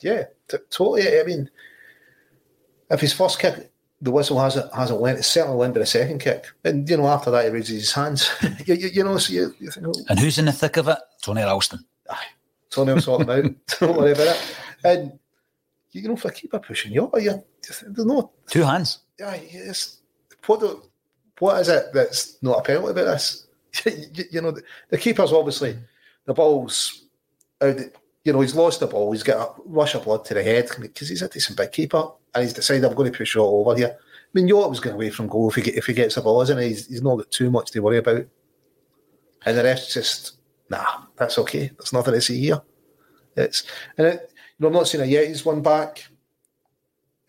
Yeah, 0.00 0.26
t- 0.46 0.58
totally. 0.70 1.18
I 1.18 1.24
mean, 1.24 1.50
if 2.90 3.00
his 3.00 3.12
first 3.12 3.38
kick, 3.38 3.70
the 4.00 4.10
whistle 4.10 4.40
hasn't 4.40 4.72
hasn't 4.74 5.00
went, 5.00 5.18
it's 5.18 5.26
certainly 5.26 5.56
went 5.56 5.74
to 5.74 5.80
the 5.80 5.86
second 5.86 6.20
kick. 6.20 6.46
And, 6.64 6.88
you 6.88 6.96
know, 6.96 7.08
after 7.08 7.30
that, 7.30 7.44
he 7.44 7.50
raises 7.50 7.80
his 7.80 7.92
hands. 7.92 8.30
you, 8.66 8.74
you, 8.74 8.88
you, 8.88 9.04
know, 9.04 9.18
so 9.18 9.32
you, 9.32 9.54
you 9.58 9.70
think, 9.70 9.86
oh. 9.88 9.94
And 10.08 10.18
who's 10.18 10.38
in 10.38 10.44
the 10.44 10.52
thick 10.52 10.76
of 10.76 10.88
it? 10.88 10.98
Tony 11.22 11.42
Ralston. 11.42 11.84
Aye. 12.08 12.26
Tony 12.70 12.92
will 12.92 13.00
sort 13.00 13.22
him 13.22 13.30
out. 13.30 13.52
Don't 13.80 13.96
worry 13.96 14.12
about 14.12 14.28
it. 14.28 14.56
And, 14.84 15.18
you 15.92 16.08
know, 16.08 16.16
for 16.16 16.28
a 16.28 16.32
keeper 16.32 16.58
pushing 16.58 16.92
you, 16.92 17.10
are 17.12 17.20
you 17.20 17.42
there's 17.62 18.06
no. 18.06 18.30
Two 18.48 18.62
hands. 18.62 18.98
Yeah, 19.18 19.38
yes. 19.50 19.98
What, 20.46 20.62
what 21.38 21.60
is 21.60 21.68
it 21.68 21.86
that's 21.92 22.42
not 22.42 22.60
a 22.60 22.62
penalty 22.62 22.92
about 22.92 23.12
this? 23.12 23.46
you, 23.86 24.24
you, 24.30 24.40
know, 24.40 24.50
the, 24.50 24.62
the, 24.90 24.98
keeper's 24.98 25.32
obviously 25.32 25.76
the 26.24 26.34
ball's 26.34 27.04
out. 27.60 27.78
You 28.24 28.32
know, 28.32 28.40
he's 28.40 28.54
lost 28.54 28.80
the 28.80 28.86
ball. 28.86 29.12
He's 29.12 29.22
got 29.22 29.58
a 29.58 29.62
rush 29.64 29.94
of 29.94 30.04
blood 30.04 30.24
to 30.26 30.34
the 30.34 30.42
head 30.42 30.68
because 30.78 31.08
he's 31.08 31.22
a 31.22 31.28
decent 31.28 31.56
big 31.56 31.72
keeper, 31.72 32.10
and 32.34 32.44
he's 32.44 32.52
decided 32.52 32.84
I'm 32.84 32.94
going 32.94 33.10
to 33.10 33.16
push 33.16 33.36
it 33.36 33.40
over 33.40 33.76
here. 33.76 33.96
I 33.98 34.30
mean, 34.34 34.48
Jota 34.48 34.68
was 34.68 34.80
going 34.80 34.94
away 34.94 35.10
from 35.10 35.28
goal 35.28 35.48
if 35.48 35.56
he 35.56 35.70
if 35.70 35.86
he 35.86 35.94
gets 35.94 36.16
the 36.16 36.20
ball, 36.20 36.42
isn't 36.42 36.58
he? 36.58 36.68
He's, 36.68 36.86
he's 36.86 37.02
not 37.02 37.16
got 37.16 37.30
too 37.30 37.50
much 37.50 37.70
to 37.70 37.80
worry 37.80 37.98
about, 37.98 38.26
and 39.46 39.58
the 39.58 39.64
rest 39.64 39.92
just 39.92 40.38
nah. 40.68 41.02
That's 41.16 41.38
okay. 41.38 41.70
There's 41.78 41.92
nothing 41.92 42.14
to 42.14 42.20
see 42.20 42.40
here. 42.40 42.60
It's 43.36 43.64
and 43.96 44.06
it, 44.06 44.32
you 44.58 44.62
know, 44.62 44.68
I'm 44.68 44.74
not 44.74 44.88
saying 44.88 45.04
a 45.04 45.12
Yetis 45.12 45.44
one 45.44 45.62
back 45.62 46.06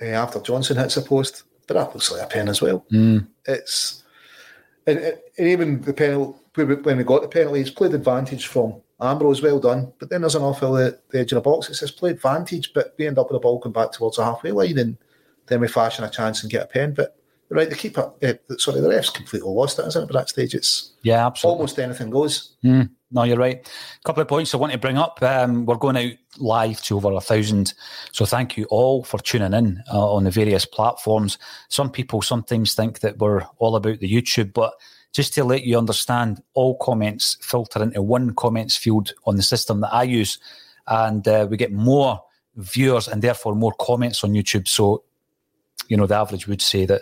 uh, 0.02 0.06
after 0.06 0.42
Johnston 0.42 0.78
hits 0.78 0.98
a 0.98 1.02
post, 1.02 1.44
but 1.68 1.76
that 1.76 1.94
looks 1.94 2.12
like 2.12 2.24
a 2.24 2.28
pen 2.28 2.50
as 2.50 2.62
well. 2.62 2.86
Mm. 2.92 3.28
It's 3.46 4.04
and, 4.86 5.00
and, 5.00 5.18
even 5.38 5.82
the 5.82 5.94
penalty 5.94 6.38
when 6.56 6.98
we 6.98 7.04
got 7.04 7.22
the 7.22 7.28
penalty, 7.28 7.62
it's 7.62 7.70
played 7.70 7.94
advantage 7.94 8.48
from 8.48 8.82
Ambrose, 9.02 9.42
well 9.42 9.60
done. 9.60 9.94
But 10.00 10.10
then 10.10 10.22
there's 10.22 10.36
an 10.36 10.42
awful 10.42 10.78
at 10.78 11.08
the 11.10 11.20
edge 11.20 11.32
of 11.32 11.38
the 11.38 11.50
box. 11.50 11.70
It 11.70 11.76
says 11.76 11.92
play 11.92 12.12
advantage, 12.12 12.74
but 12.74 12.94
we 12.98 13.08
end 13.08 13.18
up 13.18 13.28
with 13.28 13.36
the 13.36 13.40
ball 13.40 13.60
come 13.60 13.72
back 13.72 13.92
towards 13.92 14.18
the 14.18 14.26
halfway 14.26 14.52
line, 14.52 14.78
and 14.78 14.98
then 15.48 15.62
we 15.62 15.68
fashion 15.68 16.04
a 16.04 16.10
chance 16.10 16.42
and 16.42 16.52
get 16.52 16.64
a 16.64 16.68
pen. 16.68 16.94
But 16.94 17.16
right, 17.50 17.70
the 17.70 17.76
keeper, 17.76 18.12
uh, 18.22 18.34
sorry, 18.58 18.82
the 18.82 18.90
ref's 18.90 19.10
completely 19.10 19.50
lost 19.50 19.80
it, 19.80 19.88
isn't 19.88 20.04
it? 20.04 20.14
By 20.14 20.20
that 20.20 20.30
stage, 20.30 20.54
it's 20.54 20.92
yeah, 21.02 21.26
absolutely. 21.26 21.56
almost 21.56 21.80
anything 21.80 22.10
goes. 22.10 22.56
Mm, 22.64 22.90
no, 23.12 23.24
you're 23.24 23.38
right. 23.38 23.58
A 23.58 24.04
couple 24.04 24.22
of 24.22 24.28
points 24.28 24.54
I 24.54 24.58
want 24.58 24.74
to 24.74 24.78
bring 24.78 24.98
up. 24.98 25.22
Um, 25.24 25.66
we're 25.66 25.76
going 25.76 25.98
out 25.98 26.14
live 26.38 26.82
to 26.84 26.98
over 26.98 27.14
a 27.14 27.22
thousand, 27.22 27.74
so 28.12 28.26
thank 28.26 28.58
you 28.58 28.66
all 28.66 29.04
for 29.04 29.20
tuning 29.20 29.54
in 29.54 29.82
uh, 29.92 30.14
on 30.14 30.26
the 30.26 30.32
various 30.32 30.66
platforms. 30.66 31.38
Some 31.70 31.90
people 31.90 32.22
sometimes 32.22 32.74
think 32.74 33.00
that 33.00 33.18
we're 33.18 33.44
all 33.58 33.76
about 33.76 34.00
the 34.00 34.12
YouTube, 34.12 34.54
but 34.54 34.74
just 35.14 35.34
to 35.34 35.44
let 35.44 35.64
you 35.64 35.78
understand, 35.78 36.42
all 36.54 36.78
comments 36.78 37.38
filter 37.42 37.82
into 37.82 38.02
one 38.02 38.34
comments 38.36 38.76
field 38.76 39.14
on 39.26 39.36
the 39.36 39.42
system 39.42 39.82
that 39.82 39.94
I 39.94 40.04
use, 40.04 40.40
and 40.88 41.28
uh, 41.28 41.48
we 41.50 41.58
get 41.58 41.72
more 41.72 42.22
viewers 42.56 43.08
and 43.08 43.22
therefore 43.22 43.56
more 43.56 43.74
comments 43.80 44.24
on 44.24 44.34
YouTube. 44.34 44.68
So, 44.68 45.04
you 45.88 45.98
know, 45.98 46.06
the 46.06 46.16
average 46.16 46.48
would 46.48 46.62
say 46.62 46.86
that 46.86 47.02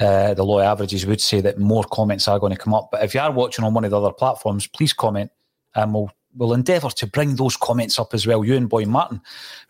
uh, 0.00 0.34
the 0.34 0.44
low 0.44 0.60
averages 0.60 1.06
would 1.06 1.20
say 1.20 1.40
that 1.40 1.58
more 1.58 1.84
comments 1.84 2.26
are 2.26 2.38
going 2.38 2.52
to 2.52 2.58
come 2.58 2.74
up. 2.74 2.88
But 2.90 3.04
if 3.04 3.14
you 3.14 3.20
are 3.20 3.30
watching 3.30 3.64
on 3.64 3.74
one 3.74 3.84
of 3.84 3.90
the 3.90 4.00
other 4.00 4.12
platforms, 4.12 4.66
please 4.66 4.92
comment, 4.92 5.30
and 5.74 5.94
we'll 5.94 6.10
we'll 6.34 6.54
endeavour 6.54 6.90
to 6.90 7.06
bring 7.06 7.36
those 7.36 7.56
comments 7.56 7.98
up 7.98 8.14
as 8.14 8.26
well. 8.26 8.44
You 8.44 8.56
and 8.56 8.68
Boy 8.68 8.84
Martin 8.84 9.20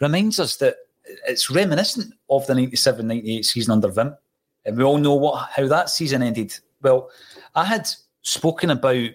reminds 0.01 0.39
us 0.41 0.57
that 0.57 0.77
it's 1.27 1.51
reminiscent 1.51 2.13
of 2.29 2.47
the 2.47 2.55
97-98 2.55 3.45
season 3.45 3.73
under 3.73 3.89
Wim. 3.89 4.17
And 4.65 4.77
we 4.77 4.85
all 4.85 4.99
know 4.99 5.15
what 5.15 5.49
how 5.51 5.67
that 5.69 5.89
season 5.89 6.23
ended. 6.23 6.59
Well, 6.83 7.11
I 7.55 7.65
had 7.65 7.89
spoken 8.23 8.71
about 8.71 9.11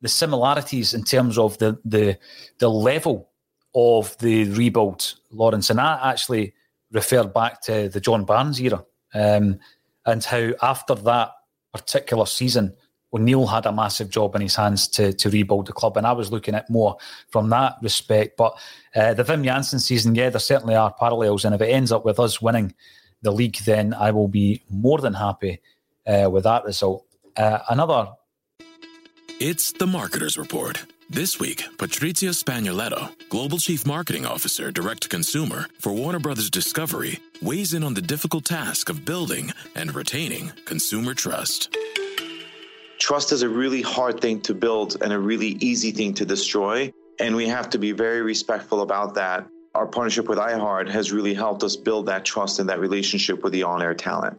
the 0.00 0.08
similarities 0.08 0.94
in 0.94 1.02
terms 1.02 1.38
of 1.38 1.58
the 1.58 1.78
the 1.84 2.18
the 2.58 2.68
level 2.68 3.30
of 3.74 4.16
the 4.18 4.44
rebuild, 4.50 5.14
Lawrence, 5.30 5.70
and 5.70 5.80
I 5.80 6.10
actually 6.12 6.54
referred 6.92 7.32
back 7.34 7.60
to 7.62 7.88
the 7.88 8.00
John 8.00 8.24
Barnes 8.24 8.60
era 8.60 8.84
um, 9.14 9.58
and 10.06 10.24
how 10.24 10.50
after 10.62 10.94
that 10.94 11.32
particular 11.72 12.26
season, 12.26 12.74
O'Neill 13.12 13.46
had 13.46 13.66
a 13.66 13.72
massive 13.72 14.10
job 14.10 14.34
in 14.36 14.42
his 14.42 14.56
hands 14.56 14.88
to 14.88 15.12
to 15.12 15.30
rebuild 15.30 15.66
the 15.66 15.72
club, 15.72 15.96
and 15.96 16.06
I 16.06 16.12
was 16.12 16.32
looking 16.32 16.54
at 16.54 16.70
more 16.70 16.96
from 17.30 17.50
that 17.50 17.76
respect. 17.82 18.36
But 18.36 18.56
uh, 18.94 19.14
the 19.14 19.24
Wim 19.24 19.44
Jansen 19.44 19.80
season, 19.80 20.14
yeah, 20.14 20.30
there 20.30 20.40
certainly 20.40 20.74
are 20.76 20.92
parallels, 20.92 21.44
and 21.44 21.54
if 21.54 21.60
it 21.60 21.70
ends 21.70 21.92
up 21.92 22.04
with 22.04 22.20
us 22.20 22.40
winning 22.40 22.74
the 23.22 23.32
league, 23.32 23.56
then 23.64 23.94
I 23.94 24.10
will 24.10 24.28
be 24.28 24.62
more 24.68 24.98
than 24.98 25.14
happy 25.14 25.60
uh, 26.06 26.28
with 26.30 26.44
that 26.44 26.64
result. 26.64 27.04
Uh, 27.36 27.58
another. 27.68 28.08
It's 29.40 29.72
the 29.72 29.86
Marketer's 29.86 30.38
Report. 30.38 30.84
This 31.10 31.38
week, 31.38 31.64
Patrizio 31.76 32.30
Spagnoletto, 32.30 33.10
Global 33.28 33.58
Chief 33.58 33.84
Marketing 33.84 34.24
Officer, 34.24 34.70
Direct 34.70 35.02
to 35.02 35.08
Consumer 35.08 35.66
for 35.78 35.92
Warner 35.92 36.18
Brothers 36.18 36.48
Discovery, 36.48 37.18
weighs 37.42 37.74
in 37.74 37.84
on 37.84 37.94
the 37.94 38.00
difficult 38.00 38.44
task 38.46 38.88
of 38.88 39.04
building 39.04 39.52
and 39.74 39.94
retaining 39.94 40.52
consumer 40.64 41.12
trust. 41.12 41.76
Trust 42.98 43.32
is 43.32 43.42
a 43.42 43.48
really 43.48 43.82
hard 43.82 44.20
thing 44.20 44.40
to 44.42 44.54
build 44.54 44.96
and 45.02 45.12
a 45.12 45.18
really 45.18 45.58
easy 45.60 45.90
thing 45.90 46.14
to 46.14 46.24
destroy. 46.24 46.90
And 47.20 47.36
we 47.36 47.48
have 47.48 47.68
to 47.70 47.78
be 47.78 47.92
very 47.92 48.22
respectful 48.22 48.80
about 48.80 49.14
that. 49.16 49.46
Our 49.74 49.86
partnership 49.86 50.28
with 50.28 50.38
iHeart 50.38 50.88
has 50.88 51.12
really 51.12 51.34
helped 51.34 51.64
us 51.64 51.76
build 51.76 52.06
that 52.06 52.24
trust 52.24 52.60
and 52.60 52.68
that 52.70 52.80
relationship 52.80 53.42
with 53.42 53.52
the 53.52 53.64
on 53.64 53.82
air 53.82 53.94
talent 53.94 54.38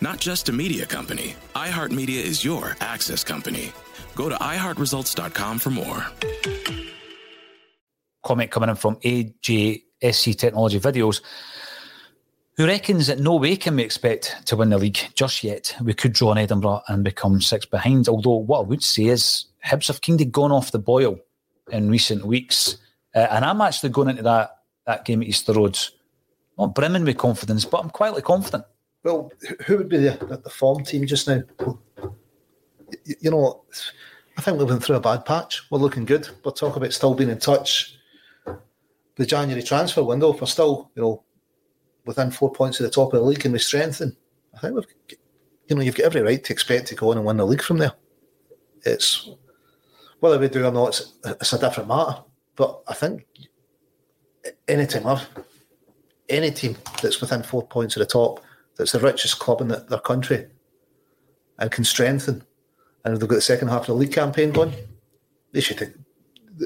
Not 0.00 0.20
just 0.20 0.48
a 0.48 0.52
media 0.52 0.86
company, 0.86 1.34
iHeartMedia 1.56 2.22
is 2.22 2.44
your 2.44 2.76
access 2.80 3.24
company. 3.24 3.72
Go 4.14 4.28
to 4.28 4.36
iHeartResults.com 4.36 5.58
for 5.58 5.70
more. 5.70 6.06
Comment 8.22 8.50
coming 8.50 8.68
in 8.68 8.76
from 8.76 8.96
AJSC 8.96 10.38
Technology 10.38 10.78
Videos, 10.78 11.20
who 12.56 12.66
reckons 12.66 13.08
that 13.08 13.18
no 13.18 13.34
way 13.36 13.56
can 13.56 13.74
we 13.74 13.82
expect 13.82 14.36
to 14.46 14.56
win 14.56 14.70
the 14.70 14.78
league 14.78 14.98
just 15.14 15.42
yet. 15.42 15.74
We 15.82 15.94
could 15.94 16.12
draw 16.12 16.30
in 16.32 16.38
Edinburgh 16.38 16.82
and 16.86 17.02
become 17.02 17.40
six 17.40 17.66
behind. 17.66 18.08
Although 18.08 18.36
what 18.36 18.58
I 18.60 18.68
would 18.68 18.84
say 18.84 19.06
is 19.06 19.46
Hibs 19.66 19.88
have 19.88 20.00
kind 20.00 20.20
of 20.20 20.30
gone 20.30 20.52
off 20.52 20.70
the 20.70 20.78
boil 20.78 21.18
in 21.72 21.90
recent 21.90 22.24
weeks, 22.24 22.76
uh, 23.16 23.26
and 23.30 23.44
I'm 23.44 23.60
actually 23.60 23.90
going 23.90 24.10
into 24.10 24.22
that 24.22 24.58
that 24.86 25.04
game 25.04 25.22
at 25.22 25.28
Easter 25.28 25.52
Roads 25.52 25.90
not 26.56 26.74
brimming 26.74 27.04
with 27.04 27.18
confidence, 27.18 27.64
but 27.64 27.82
I'm 27.82 27.90
quietly 27.90 28.22
confident. 28.22 28.64
Well, 29.08 29.32
who 29.64 29.78
would 29.78 29.88
be 29.88 29.96
the, 29.96 30.40
the 30.44 30.50
form 30.50 30.84
team 30.84 31.06
just 31.06 31.26
now? 31.26 31.40
You, 33.06 33.30
know, 33.30 33.64
I 34.36 34.42
think 34.42 34.58
we 34.58 34.66
went 34.66 34.84
through 34.84 34.96
a 34.96 35.00
bad 35.00 35.24
patch. 35.24 35.62
We're 35.70 35.78
looking 35.78 36.04
good. 36.04 36.28
We're 36.44 36.52
talking 36.52 36.76
about 36.76 36.92
still 36.92 37.14
being 37.14 37.30
in 37.30 37.38
touch. 37.38 37.96
The 39.16 39.24
January 39.24 39.62
transfer 39.62 40.04
window, 40.04 40.34
if 40.34 40.42
we're 40.42 40.46
still, 40.46 40.90
you 40.94 41.00
know, 41.00 41.22
within 42.04 42.30
four 42.30 42.52
points 42.52 42.80
of 42.80 42.84
the 42.84 42.90
top 42.90 43.14
of 43.14 43.20
the 43.20 43.24
league 43.24 43.46
and 43.46 43.54
we 43.54 43.58
strengthen. 43.58 44.14
I 44.54 44.58
think 44.58 44.74
we've, 44.74 45.18
you 45.68 45.76
know, 45.76 45.80
you've 45.80 45.96
got 45.96 46.04
every 46.04 46.20
right 46.20 46.44
to 46.44 46.52
expect 46.52 46.88
to 46.88 46.94
go 46.94 47.10
on 47.10 47.16
and 47.16 47.24
win 47.24 47.38
the 47.38 47.46
league 47.46 47.62
from 47.62 47.78
there. 47.78 47.94
It's 48.84 49.30
whether 50.20 50.38
we 50.38 50.50
do 50.50 50.66
or 50.66 50.70
not, 50.70 50.88
it's, 50.88 51.14
it's 51.24 51.54
a 51.54 51.58
different 51.58 51.88
matter. 51.88 52.24
But 52.56 52.82
I 52.86 52.92
think 52.92 53.24
any 54.68 54.86
team, 54.86 55.08
any 56.28 56.50
team 56.50 56.76
that's 57.00 57.22
within 57.22 57.42
four 57.42 57.66
points 57.66 57.96
of 57.96 58.00
the 58.00 58.06
top 58.06 58.44
that's 58.78 58.92
the 58.92 59.00
richest 59.00 59.38
club 59.40 59.60
in 59.60 59.68
the, 59.68 59.76
their 59.88 59.98
country 59.98 60.46
and 61.58 61.70
can 61.70 61.84
strengthen. 61.84 62.42
And 63.04 63.14
if 63.14 63.20
they've 63.20 63.28
got 63.28 63.34
the 63.34 63.42
second 63.42 63.68
half 63.68 63.82
of 63.82 63.86
the 63.88 63.94
league 63.94 64.12
campaign 64.12 64.52
going, 64.52 64.72
they 65.52 65.60
should 65.60 65.78
think, 65.78 65.94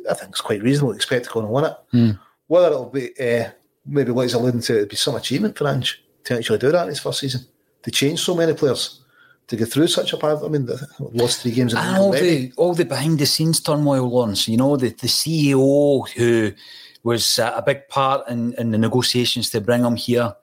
I 0.08 0.14
think 0.14 0.30
it's 0.30 0.40
quite 0.40 0.62
reasonable 0.62 0.92
to 0.92 0.96
expect 0.96 1.24
to 1.26 1.30
go 1.30 1.40
and 1.40 1.50
win 1.50 1.64
it. 1.64 1.76
Mm. 1.92 2.18
Whether 2.46 2.66
it'll 2.66 2.90
be 2.90 3.10
uh, 3.18 3.50
maybe 3.86 4.12
what 4.12 4.22
he's 4.22 4.34
alluding 4.34 4.60
to, 4.62 4.76
it'll 4.76 4.88
be 4.88 4.96
some 4.96 5.16
achievement 5.16 5.56
for 5.56 5.68
Ange. 5.68 6.02
to 6.24 6.36
actually 6.36 6.58
do 6.58 6.70
that 6.70 6.82
in 6.82 6.88
his 6.88 7.00
first 7.00 7.20
season. 7.20 7.42
To 7.82 7.90
change 7.90 8.20
so 8.20 8.34
many 8.34 8.54
players, 8.54 9.02
to 9.48 9.56
go 9.56 9.64
through 9.64 9.88
such 9.88 10.12
a 10.12 10.16
path. 10.16 10.42
I 10.44 10.48
mean, 10.48 10.66
the, 10.66 10.86
lost 11.00 11.42
three 11.42 11.52
games. 11.52 11.74
And 11.74 11.96
all 11.96 12.12
the 12.12 12.52
all 12.56 12.74
the 12.74 12.84
behind 12.84 13.18
the 13.18 13.26
scenes 13.26 13.60
turmoil, 13.60 14.08
Lawrence. 14.08 14.46
You 14.46 14.56
know, 14.56 14.76
the 14.76 14.90
the 14.90 15.08
CEO 15.08 16.08
who 16.10 16.52
was 17.02 17.38
uh, 17.40 17.52
a 17.56 17.62
big 17.62 17.88
part 17.88 18.28
in, 18.28 18.54
in 18.54 18.70
the 18.70 18.78
negotiations 18.78 19.50
to 19.50 19.60
bring 19.60 19.84
him 19.84 19.96
here 19.96 20.36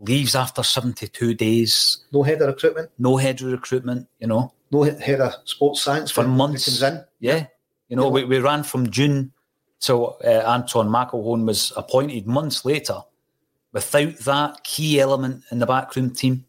leaves 0.00 0.34
after 0.34 0.62
72 0.62 1.34
days. 1.34 2.04
No 2.12 2.22
head 2.22 2.42
of 2.42 2.48
recruitment. 2.48 2.90
No 2.98 3.16
head 3.16 3.40
of 3.40 3.52
recruitment, 3.52 4.08
you 4.18 4.26
know. 4.26 4.52
No 4.70 4.82
head 4.82 5.20
of 5.20 5.34
sports 5.44 5.82
science 5.82 6.10
for 6.10 6.26
months. 6.26 6.64
Comes 6.64 6.82
in. 6.82 7.04
Yeah. 7.20 7.46
You 7.88 7.96
know, 7.96 8.08
we, 8.08 8.24
we 8.24 8.38
ran 8.38 8.64
from 8.64 8.90
June 8.90 9.32
till 9.80 10.16
uh, 10.24 10.28
Anton 10.28 10.88
McElhone 10.88 11.46
was 11.46 11.72
appointed 11.76 12.26
months 12.26 12.64
later 12.64 13.00
without 13.72 14.16
that 14.18 14.64
key 14.64 15.00
element 15.00 15.44
in 15.50 15.58
the 15.58 15.66
backroom 15.66 16.10
team. 16.10 16.46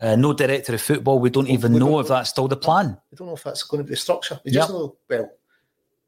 Uh, 0.00 0.16
no 0.16 0.32
director 0.32 0.74
of 0.74 0.80
football. 0.80 1.18
We 1.18 1.28
don't 1.28 1.48
even 1.48 1.74
we 1.74 1.80
know 1.80 1.90
don't, 1.90 2.00
if 2.00 2.08
that's 2.08 2.30
still 2.30 2.48
the 2.48 2.56
plan. 2.56 2.96
We 3.10 3.16
don't 3.16 3.26
know 3.28 3.34
if 3.34 3.44
that's 3.44 3.62
going 3.64 3.82
to 3.82 3.84
be 3.84 3.90
the 3.90 3.96
structure. 3.96 4.40
We 4.44 4.52
just 4.52 4.70
know, 4.70 4.96
well, 5.08 5.30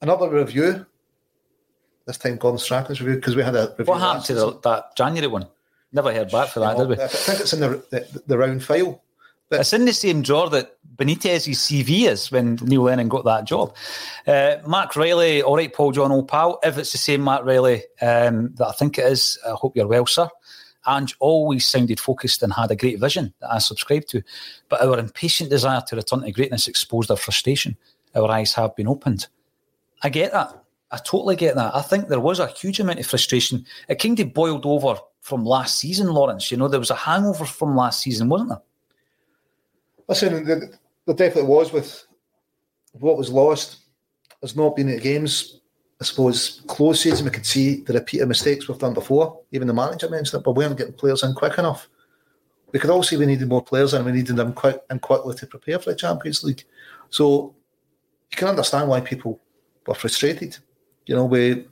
another 0.01 0.31
review. 0.31 0.87
This 2.07 2.19
time 2.19 2.37
Gordon 2.37 2.59
Strachan's 2.59 3.01
review 3.01 3.17
because 3.17 3.37
we 3.37 3.43
had 3.43 3.55
a 3.55 3.75
What 3.85 4.01
happened 4.01 4.25
to 4.25 4.35
the, 4.35 4.61
that 4.61 4.97
January 4.97 5.27
one? 5.27 5.47
Never 5.93 6.13
heard 6.13 6.31
back 6.31 6.49
for 6.49 6.61
that, 6.61 6.77
did 6.77 6.89
we? 6.89 6.95
I 6.99 7.07
think 7.07 7.41
it's 7.41 7.53
in 7.53 7.61
the, 7.61 7.69
the, 7.91 8.23
the 8.27 8.39
round 8.39 8.65
file. 8.65 9.03
But 9.51 9.61
it's 9.61 9.75
in 9.75 9.85
the 9.85 9.93
same 9.93 10.23
drawer 10.23 10.49
that 10.49 10.79
Benitez's 10.97 11.59
CV 11.59 12.09
is 12.09 12.31
when 12.33 12.55
Neil 12.63 12.83
Lennon 12.83 13.09
got 13.09 13.27
that 13.27 13.45
job. 13.45 13.77
Uh, 14.27 14.57
Mark 14.67 14.97
Riley, 14.97 15.43
all 15.43 15.57
right, 15.57 15.73
Paul 15.73 15.93
John, 15.93 16.11
old 16.11 16.29
pal. 16.29 16.59
If 16.63 16.79
it's 16.79 16.93
the 16.93 16.99
same 16.99 17.21
Mark 17.21 17.45
Riley 17.45 17.83
um, 18.01 18.55
that 18.55 18.69
I 18.69 18.73
think 18.73 18.97
it 18.97 19.05
is, 19.05 19.39
I 19.47 19.51
hope 19.51 19.77
you're 19.77 19.87
well, 19.87 20.07
sir. 20.07 20.29
Ange 20.89 21.15
always 21.21 21.67
sounded 21.67 22.01
focused 22.01 22.43
and 22.43 22.53
had 22.53 22.71
a 22.71 22.77
great 22.77 22.99
vision 22.99 23.35
that 23.41 23.53
I 23.53 23.59
subscribed 23.59 24.09
to. 24.09 24.23
But 24.71 24.81
our 24.81 24.99
impatient 24.99 25.51
desire 25.51 25.83
to 25.87 25.97
return 25.97 26.23
to 26.23 26.33
greatness 26.33 26.67
exposed 26.67 27.11
our 27.11 27.17
frustration. 27.19 27.77
Our 28.15 28.31
eyes 28.31 28.55
have 28.55 28.75
been 28.75 28.89
opened. 28.89 29.27
I 30.03 30.09
get 30.09 30.33
that. 30.33 30.65
I 30.91 30.97
totally 30.97 31.37
get 31.37 31.57
that. 31.57 31.75
I 31.75 31.83
think 31.83 32.09
there 32.09 32.21
was 32.21 32.39
a 32.39 32.49
huge 32.49 32.81
amount 32.81 33.01
of 33.01 33.07
frustration. 33.07 33.65
It 33.89 34.01
kind 34.01 34.19
of 34.19 34.35
boiled 34.35 34.67
over 34.67 34.97
from 35.23 35.45
last 35.45 35.79
season, 35.79 36.09
Lawrence. 36.09 36.51
You 36.51 36.57
know, 36.59 36.69
there 36.69 36.81
was 36.81 36.91
a 36.91 36.97
hangover 36.97 37.45
from 37.45 37.77
last 37.77 38.03
season, 38.03 38.29
wasn't 38.29 38.51
there? 38.51 38.63
Listen, 40.09 40.45
there, 40.45 40.71
there 41.07 41.15
definitely 41.15 41.49
was 41.49 41.73
with 41.73 42.05
what 42.93 43.17
was 43.17 43.31
lost. 43.31 43.79
There's 44.41 44.57
not 44.57 44.77
been 44.77 44.95
games. 44.99 45.61
I 46.01 46.05
suppose 46.05 46.63
close 46.67 47.01
season 47.01 47.25
we 47.25 47.31
could 47.31 47.47
see 47.47 47.83
the 47.83 47.93
repeated 47.93 48.27
mistakes 48.27 48.67
we've 48.67 48.79
done 48.79 48.95
before. 48.95 49.41
Even 49.53 49.69
the 49.69 49.75
manager 49.75 50.11
mentioned 50.11 50.41
it, 50.41 50.45
but 50.45 50.57
we 50.57 50.65
weren't 50.65 50.77
getting 50.77 50.93
players 50.93 51.23
in 51.23 51.35
quick 51.35 51.57
enough. 51.57 51.89
We 52.73 52.81
could 52.81 52.91
all 52.91 53.05
see 53.05 53.17
we 53.17 53.27
needed 53.27 53.49
more 53.49 53.63
players 53.63 53.95
and 53.95 54.05
we 54.05 54.11
needed 54.11 54.35
them 54.35 54.53
quick 54.53 54.81
and 54.91 55.01
quickly 55.01 55.37
to 55.37 55.47
prepare 55.47 55.79
for 55.79 55.91
the 55.91 55.97
Champions 55.97 56.43
League. 56.43 56.65
So 57.11 57.55
you 58.33 58.37
can 58.37 58.49
understand 58.49 58.89
why 58.89 59.01
people 59.01 59.39
were 59.87 59.95
frustrated. 59.95 60.57
You 61.07 61.15
know, 61.15 61.27
we 61.27 61.67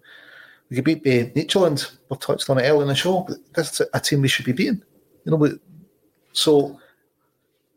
we 0.70 0.76
could 0.76 0.84
beat 0.84 0.98
uh, 0.98 1.30
Midtjylland. 1.30 1.96
We 2.08 2.16
touched 2.16 2.48
on 2.48 2.58
it 2.58 2.62
earlier 2.62 2.82
in 2.82 2.88
the 2.88 2.94
show. 2.94 3.24
But 3.26 3.38
that's 3.52 3.80
a 3.92 4.00
team 4.00 4.22
we 4.22 4.28
should 4.28 4.46
be 4.46 4.52
beating. 4.52 4.82
You 5.24 5.32
know, 5.32 5.36
we, 5.36 5.50
so 6.32 6.78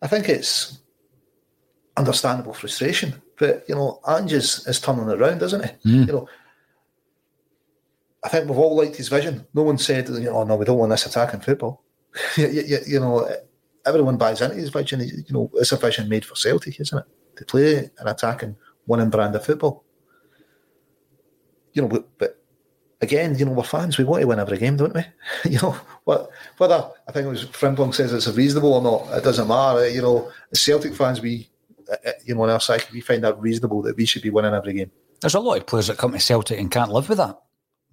I 0.01 0.07
think 0.07 0.29
it's 0.29 0.79
understandable 1.97 2.53
frustration. 2.53 3.19
But 3.37 3.65
you 3.67 3.75
know, 3.75 3.99
Ange 4.07 4.33
is, 4.33 4.67
is 4.67 4.79
turning 4.79 5.09
it 5.09 5.19
around, 5.19 5.41
isn't 5.41 5.65
he? 5.65 5.89
Mm. 5.89 6.07
You 6.07 6.13
know, 6.13 6.29
I 8.23 8.29
think 8.29 8.47
we've 8.47 8.57
all 8.57 8.75
liked 8.75 8.95
his 8.95 9.09
vision. 9.09 9.45
No 9.53 9.63
one 9.63 9.79
said, 9.79 10.07
you 10.07 10.19
know, 10.21 10.37
oh, 10.37 10.43
no, 10.43 10.55
we 10.55 10.65
don't 10.65 10.77
want 10.77 10.91
this 10.91 11.05
attacking 11.05 11.41
football. 11.41 11.83
you, 12.37 12.47
you, 12.47 12.77
you, 12.85 12.99
know, 12.99 13.27
everyone 13.85 14.17
buys 14.17 14.41
into 14.41 14.55
his 14.55 14.69
vision. 14.69 15.01
You 15.01 15.23
know, 15.29 15.51
it's 15.55 15.71
a 15.71 15.77
vision 15.77 16.07
made 16.07 16.25
for 16.25 16.35
Celtic, 16.35 16.79
isn't 16.79 16.97
it? 16.97 17.05
To 17.37 17.45
play 17.45 17.89
an 17.97 18.07
attacking, 18.07 18.55
winning 18.85 19.09
brand 19.09 19.35
of 19.35 19.43
football. 19.43 19.83
You 21.73 21.81
know, 21.81 21.87
but, 21.87 22.07
but 22.19 22.42
again, 23.03 23.37
you 23.37 23.45
know, 23.45 23.51
we're 23.51 23.63
fans. 23.63 23.97
We 23.97 24.03
want 24.03 24.21
to 24.21 24.27
win 24.27 24.39
every 24.39 24.57
game, 24.57 24.77
don't 24.77 24.95
we? 24.95 25.03
you 25.51 25.59
know, 25.59 25.77
what 26.05 26.29
whether 26.57 26.89
I 27.07 27.11
think 27.11 27.25
it 27.25 27.29
was 27.29 27.45
Frimpong 27.45 27.93
says 27.93 28.13
it's 28.13 28.27
reasonable 28.35 28.73
or 28.73 28.81
not, 28.81 29.17
it 29.17 29.23
doesn't 29.23 29.47
matter. 29.47 29.87
You 29.87 30.01
know, 30.01 30.31
Celtic 30.53 30.95
fans, 30.95 31.21
we, 31.21 31.49
uh, 31.91 31.95
uh, 32.05 32.11
you 32.25 32.33
know, 32.33 32.41
on 32.43 32.49
our 32.49 32.59
side, 32.59 32.85
we 32.91 33.01
find 33.01 33.23
that 33.23 33.39
reasonable 33.39 33.81
that 33.83 33.97
we 33.97 34.05
should 34.05 34.21
be 34.21 34.29
winning 34.29 34.53
every 34.53 34.73
game. 34.73 34.91
There's 35.21 35.35
a 35.35 35.39
lot 35.39 35.57
of 35.57 35.67
players 35.67 35.87
that 35.87 35.97
come 35.97 36.13
to 36.13 36.19
Celtic 36.19 36.59
and 36.59 36.71
can't 36.71 36.91
live 36.91 37.09
with 37.09 37.19
that. 37.19 37.39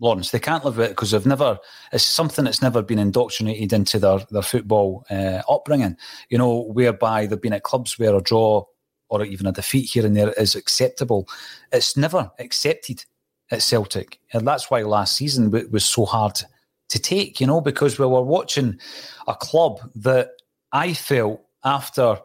Lawrence, 0.00 0.30
they 0.30 0.38
can't 0.38 0.64
live 0.64 0.78
with 0.78 0.86
it 0.86 0.90
because 0.90 1.10
they've 1.10 1.26
never. 1.26 1.58
It's 1.92 2.04
something 2.04 2.46
that's 2.46 2.62
never 2.62 2.80
been 2.80 2.98
indoctrinated 2.98 3.72
into 3.72 3.98
their 3.98 4.20
their 4.30 4.42
football 4.42 5.04
uh, 5.10 5.42
upbringing. 5.48 5.96
You 6.30 6.38
know, 6.38 6.62
whereby 6.72 7.26
they've 7.26 7.40
been 7.40 7.52
at 7.52 7.64
clubs 7.64 7.98
where 7.98 8.14
a 8.14 8.22
draw 8.22 8.64
or 9.10 9.24
even 9.24 9.46
a 9.46 9.52
defeat 9.52 9.90
here 9.90 10.06
and 10.06 10.16
there 10.16 10.32
is 10.32 10.54
acceptable. 10.54 11.28
It's 11.72 11.96
never 11.96 12.30
accepted 12.38 13.04
at 13.50 13.62
Celtic. 13.62 14.20
And 14.32 14.46
that's 14.46 14.70
why 14.70 14.82
last 14.82 15.16
season 15.16 15.50
was 15.70 15.84
so 15.84 16.04
hard 16.04 16.40
to 16.88 16.98
take, 16.98 17.40
you 17.40 17.46
know, 17.46 17.60
because 17.60 17.98
we 17.98 18.06
were 18.06 18.22
watching 18.22 18.78
a 19.26 19.34
club 19.34 19.80
that 19.94 20.30
I 20.72 20.92
felt 20.92 21.42
after 21.64 22.18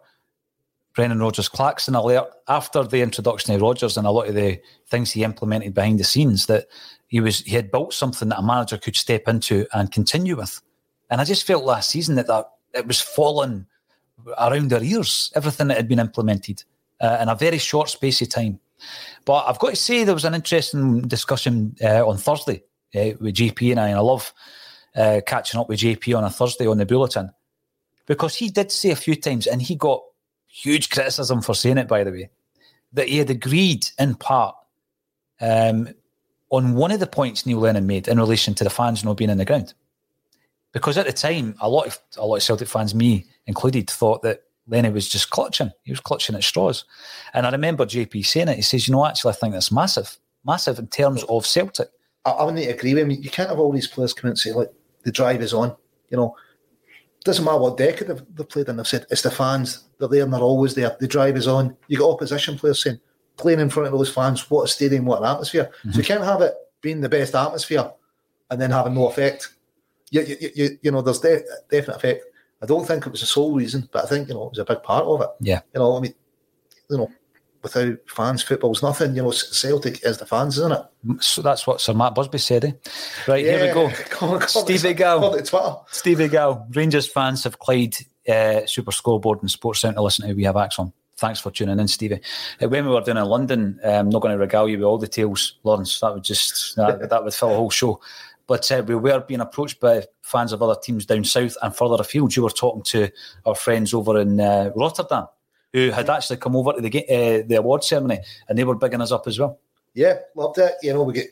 Brendan 0.95 1.19
Rodgers 1.19 1.49
Clarkson 1.49 1.93
alert, 1.93 2.27
after 2.47 2.83
the 2.83 3.01
introduction 3.01 3.53
of 3.53 3.61
Rodgers 3.61 3.97
and 3.97 4.07
a 4.07 4.11
lot 4.11 4.27
of 4.27 4.35
the 4.35 4.59
things 4.87 5.11
he 5.11 5.23
implemented 5.23 5.73
behind 5.73 5.99
the 5.99 6.03
scenes, 6.03 6.45
that 6.45 6.67
he 7.07 7.19
was 7.19 7.41
he 7.41 7.55
had 7.55 7.69
built 7.71 7.93
something 7.93 8.29
that 8.29 8.39
a 8.39 8.43
manager 8.43 8.77
could 8.77 8.95
step 8.95 9.27
into 9.27 9.67
and 9.73 9.91
continue 9.91 10.37
with. 10.37 10.61
And 11.09 11.21
I 11.21 11.25
just 11.25 11.45
felt 11.45 11.65
last 11.65 11.89
season 11.89 12.15
that, 12.15 12.27
that 12.27 12.49
it 12.73 12.87
was 12.87 13.01
falling 13.01 13.67
around 14.39 14.73
our 14.73 14.83
ears, 14.83 15.31
everything 15.35 15.67
that 15.67 15.77
had 15.77 15.87
been 15.87 15.99
implemented 15.99 16.63
uh, 17.01 17.17
in 17.21 17.29
a 17.29 17.35
very 17.35 17.57
short 17.57 17.89
space 17.89 18.21
of 18.21 18.29
time. 18.29 18.59
But 19.25 19.45
I've 19.47 19.59
got 19.59 19.71
to 19.71 19.75
say, 19.75 20.03
there 20.03 20.13
was 20.13 20.25
an 20.25 20.35
interesting 20.35 21.01
discussion 21.01 21.75
uh, 21.83 22.07
on 22.07 22.17
Thursday 22.17 22.63
uh, 22.95 23.17
with 23.19 23.35
JP 23.35 23.71
and 23.71 23.79
I, 23.79 23.87
and 23.89 23.97
I 23.97 24.01
love 24.01 24.33
uh, 24.95 25.21
catching 25.25 25.59
up 25.59 25.67
with 25.67 25.79
JP 25.79 26.17
on 26.17 26.23
a 26.23 26.29
Thursday 26.29 26.67
on 26.67 26.77
the 26.77 26.85
bulletin 26.85 27.31
because 28.05 28.35
he 28.35 28.49
did 28.49 28.71
say 28.71 28.91
a 28.91 28.95
few 28.95 29.15
times, 29.15 29.47
and 29.47 29.61
he 29.61 29.75
got 29.75 30.03
huge 30.47 30.89
criticism 30.89 31.41
for 31.41 31.55
saying 31.55 31.77
it, 31.77 31.87
by 31.87 32.03
the 32.03 32.11
way, 32.11 32.29
that 32.93 33.09
he 33.09 33.17
had 33.17 33.29
agreed 33.29 33.87
in 33.97 34.15
part 34.15 34.55
um, 35.41 35.89
on 36.49 36.75
one 36.75 36.91
of 36.91 36.99
the 36.99 37.07
points 37.07 37.45
Neil 37.45 37.59
Lennon 37.59 37.87
made 37.87 38.07
in 38.07 38.19
relation 38.19 38.53
to 38.55 38.63
the 38.63 38.69
fans 38.69 39.03
not 39.03 39.17
being 39.17 39.29
in 39.29 39.37
the 39.37 39.45
ground. 39.45 39.73
Because 40.71 40.97
at 40.97 41.05
the 41.05 41.13
time, 41.13 41.55
a 41.61 41.69
lot 41.69 41.87
of 41.87 41.99
a 42.17 42.25
lot 42.25 42.35
of 42.35 42.43
Celtic 42.43 42.67
fans, 42.67 42.93
me 42.93 43.25
included, 43.47 43.89
thought 43.89 44.21
that 44.23 44.43
Lenny 44.67 44.89
was 44.89 45.07
just 45.07 45.29
clutching. 45.29 45.71
He 45.83 45.91
was 45.91 45.99
clutching 45.99 46.35
at 46.35 46.43
straws. 46.43 46.85
And 47.33 47.45
I 47.45 47.51
remember 47.51 47.85
JP 47.85 48.25
saying 48.25 48.47
it. 48.47 48.55
He 48.55 48.61
says, 48.61 48.87
you 48.87 48.93
know, 48.93 49.05
actually, 49.05 49.31
I 49.31 49.35
think 49.35 49.53
that's 49.53 49.71
massive, 49.71 50.17
massive 50.45 50.79
in 50.79 50.87
terms 50.87 51.23
of 51.23 51.45
Celtic. 51.45 51.89
I, 52.25 52.31
I 52.31 52.43
wouldn't 52.43 52.67
agree 52.67 52.93
with 52.93 53.03
him. 53.03 53.11
You 53.11 53.29
can't 53.29 53.49
have 53.49 53.59
all 53.59 53.71
these 53.71 53.87
players 53.87 54.13
come 54.13 54.27
in 54.27 54.31
and 54.31 54.39
say, 54.39 54.53
like, 54.53 54.71
the 55.03 55.11
drive 55.11 55.41
is 55.41 55.53
on. 55.53 55.75
You 56.09 56.17
know, 56.17 56.35
doesn't 57.23 57.43
matter 57.43 57.57
what 57.57 57.77
decade 57.77 58.07
they've, 58.07 58.23
they've 58.33 58.49
played 58.49 58.69
in. 58.69 58.77
They've 58.77 58.87
said, 58.87 59.05
it's 59.09 59.21
the 59.21 59.31
fans. 59.31 59.83
They're 59.99 60.07
there 60.07 60.23
and 60.23 60.33
they're 60.33 60.41
always 60.41 60.75
there. 60.75 60.95
The 60.99 61.07
drive 61.07 61.37
is 61.37 61.47
on. 61.47 61.75
You 61.87 61.97
got 61.97 62.11
opposition 62.11 62.57
players 62.57 62.83
saying, 62.83 62.99
playing 63.37 63.59
in 63.59 63.69
front 63.69 63.87
of 63.87 63.93
those 63.93 64.13
fans, 64.13 64.49
what 64.49 64.63
a 64.63 64.67
stadium, 64.67 65.05
what 65.05 65.19
an 65.19 65.27
atmosphere. 65.27 65.65
Mm-hmm. 65.65 65.91
So 65.91 65.97
you 65.97 66.03
can't 66.03 66.23
have 66.23 66.41
it 66.41 66.53
being 66.81 67.01
the 67.01 67.09
best 67.09 67.35
atmosphere 67.35 67.91
and 68.49 68.61
then 68.61 68.71
having 68.71 68.93
no 68.93 69.07
effect. 69.07 69.55
You, 70.11 70.21
you, 70.21 70.49
you, 70.55 70.69
you 70.83 70.91
know, 70.91 71.01
there's 71.01 71.19
de- 71.19 71.43
definite 71.69 71.97
effect. 71.97 72.25
I 72.65 72.67
don't 72.67 72.85
think 72.85 73.05
it 73.05 73.11
was 73.11 73.21
the 73.21 73.27
sole 73.27 73.53
reason, 73.53 73.87
but 73.91 74.05
I 74.05 74.07
think 74.07 74.27
you 74.27 74.33
know 74.33 74.47
it 74.47 74.49
was 74.49 74.59
a 74.59 74.65
big 74.65 74.81
part 74.81 75.05
of 75.05 75.21
it. 75.21 75.29
Yeah, 75.39 75.61
you 75.73 75.79
know, 75.79 75.95
I 75.95 75.99
mean, 75.99 76.15
you 76.89 76.97
know, 76.97 77.11
without 77.61 77.97
fans, 78.07 78.41
football's 78.41 78.81
nothing. 78.81 79.15
You 79.15 79.21
know, 79.21 79.31
Celtic 79.31 80.03
is 80.03 80.17
the 80.17 80.25
fans, 80.25 80.57
isn't 80.57 80.71
it? 80.71 81.23
So 81.23 81.43
that's 81.43 81.67
what 81.67 81.79
Sir 81.79 81.93
Matt 81.93 82.15
Busby 82.15 82.39
said. 82.39 82.65
Eh? 82.65 82.71
Right 83.27 83.45
yeah. 83.45 83.57
here 83.57 83.67
we 83.67 83.89
go. 84.19 84.39
Stevie 84.47 84.95
Gow. 84.95 85.37
Stevie 85.91 86.27
Gow. 86.27 86.65
Rangers 86.71 87.07
fans 87.07 87.43
have 87.43 87.59
Clyde 87.59 87.95
uh, 88.27 88.65
Super 88.65 88.91
Scoreboard 88.91 89.41
and 89.41 89.51
Sports 89.51 89.81
Centre 89.81 90.01
listen 90.01 90.27
to. 90.27 90.33
We 90.33 90.43
have 90.45 90.55
ACSOM. 90.55 90.91
Thanks 91.17 91.39
for 91.39 91.51
tuning 91.51 91.79
in, 91.79 91.87
Stevie. 91.87 92.19
Uh, 92.61 92.67
when 92.67 92.85
we 92.85 92.91
were 92.91 93.01
doing 93.01 93.17
in 93.17 93.25
London, 93.25 93.79
I'm 93.85 94.07
um, 94.07 94.09
not 94.09 94.21
going 94.21 94.33
to 94.33 94.39
regale 94.39 94.67
you 94.67 94.79
with 94.79 94.85
all 94.85 94.97
the 94.97 95.07
tales, 95.07 95.57
Lawrence. 95.63 95.99
That 95.99 96.13
would 96.13 96.23
just 96.23 96.75
that, 96.75 97.09
that 97.09 97.23
would 97.23 97.33
fill 97.33 97.51
a 97.51 97.55
whole 97.55 97.69
show. 97.69 98.01
But 98.47 98.71
uh, 98.71 98.83
we 98.85 98.95
were 98.95 99.19
being 99.21 99.41
approached 99.41 99.79
by 99.79 100.03
fans 100.21 100.53
of 100.53 100.61
other 100.61 100.79
teams 100.81 101.05
down 101.05 101.23
south 101.23 101.55
and 101.61 101.75
further 101.75 101.97
afield. 101.99 102.35
You 102.35 102.43
were 102.43 102.49
talking 102.49 102.83
to 102.83 103.09
our 103.45 103.55
friends 103.55 103.93
over 103.93 104.19
in 104.19 104.39
uh, 104.39 104.71
Rotterdam 104.75 105.27
who 105.73 105.89
had 105.91 106.09
actually 106.09 106.37
come 106.37 106.55
over 106.55 106.71
to 106.73 106.81
the 106.81 106.89
uh, 106.89 107.43
the 107.47 107.55
award 107.55 107.83
ceremony 107.83 108.19
and 108.47 108.57
they 108.57 108.63
were 108.63 108.75
bigging 108.75 109.01
us 109.01 109.11
up 109.11 109.27
as 109.27 109.37
well. 109.39 109.59
Yeah, 109.93 110.19
loved 110.35 110.57
it. 110.59 110.73
You 110.81 110.93
know, 110.93 111.03
we 111.03 111.13
get 111.13 111.27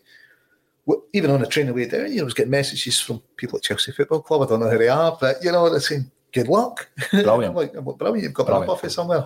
even 1.13 1.31
on 1.31 1.39
the 1.39 1.47
train 1.47 1.69
away 1.69 1.85
there, 1.85 2.07
you 2.07 2.17
know, 2.17 2.23
I 2.23 2.25
was 2.25 2.33
getting 2.33 2.51
messages 2.51 2.99
from 2.99 3.21
people 3.37 3.57
at 3.57 3.63
Chelsea 3.63 3.91
Football 3.93 4.21
Club. 4.21 4.41
I 4.41 4.45
don't 4.47 4.59
know 4.59 4.69
who 4.69 4.77
they 4.77 4.89
are, 4.89 5.17
but 5.19 5.37
you 5.41 5.51
know, 5.51 5.69
they're 5.69 5.79
saying 5.79 6.11
good 6.33 6.47
luck. 6.49 6.89
Brilliant. 7.11 7.55
like, 7.55 7.73
brilliant. 7.73 8.23
You've 8.23 8.33
got 8.33 8.47
Brilliant. 8.47 8.65
an 8.65 8.69
office 8.69 8.95
somewhere. 8.95 9.25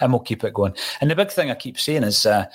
And 0.00 0.12
we'll 0.12 0.20
keep 0.20 0.44
it 0.44 0.54
going. 0.54 0.74
And 1.00 1.10
the 1.10 1.16
big 1.16 1.30
thing 1.30 1.50
I 1.50 1.54
keep 1.54 1.78
saying 1.78 2.04
is 2.04 2.26
uh, 2.26 2.46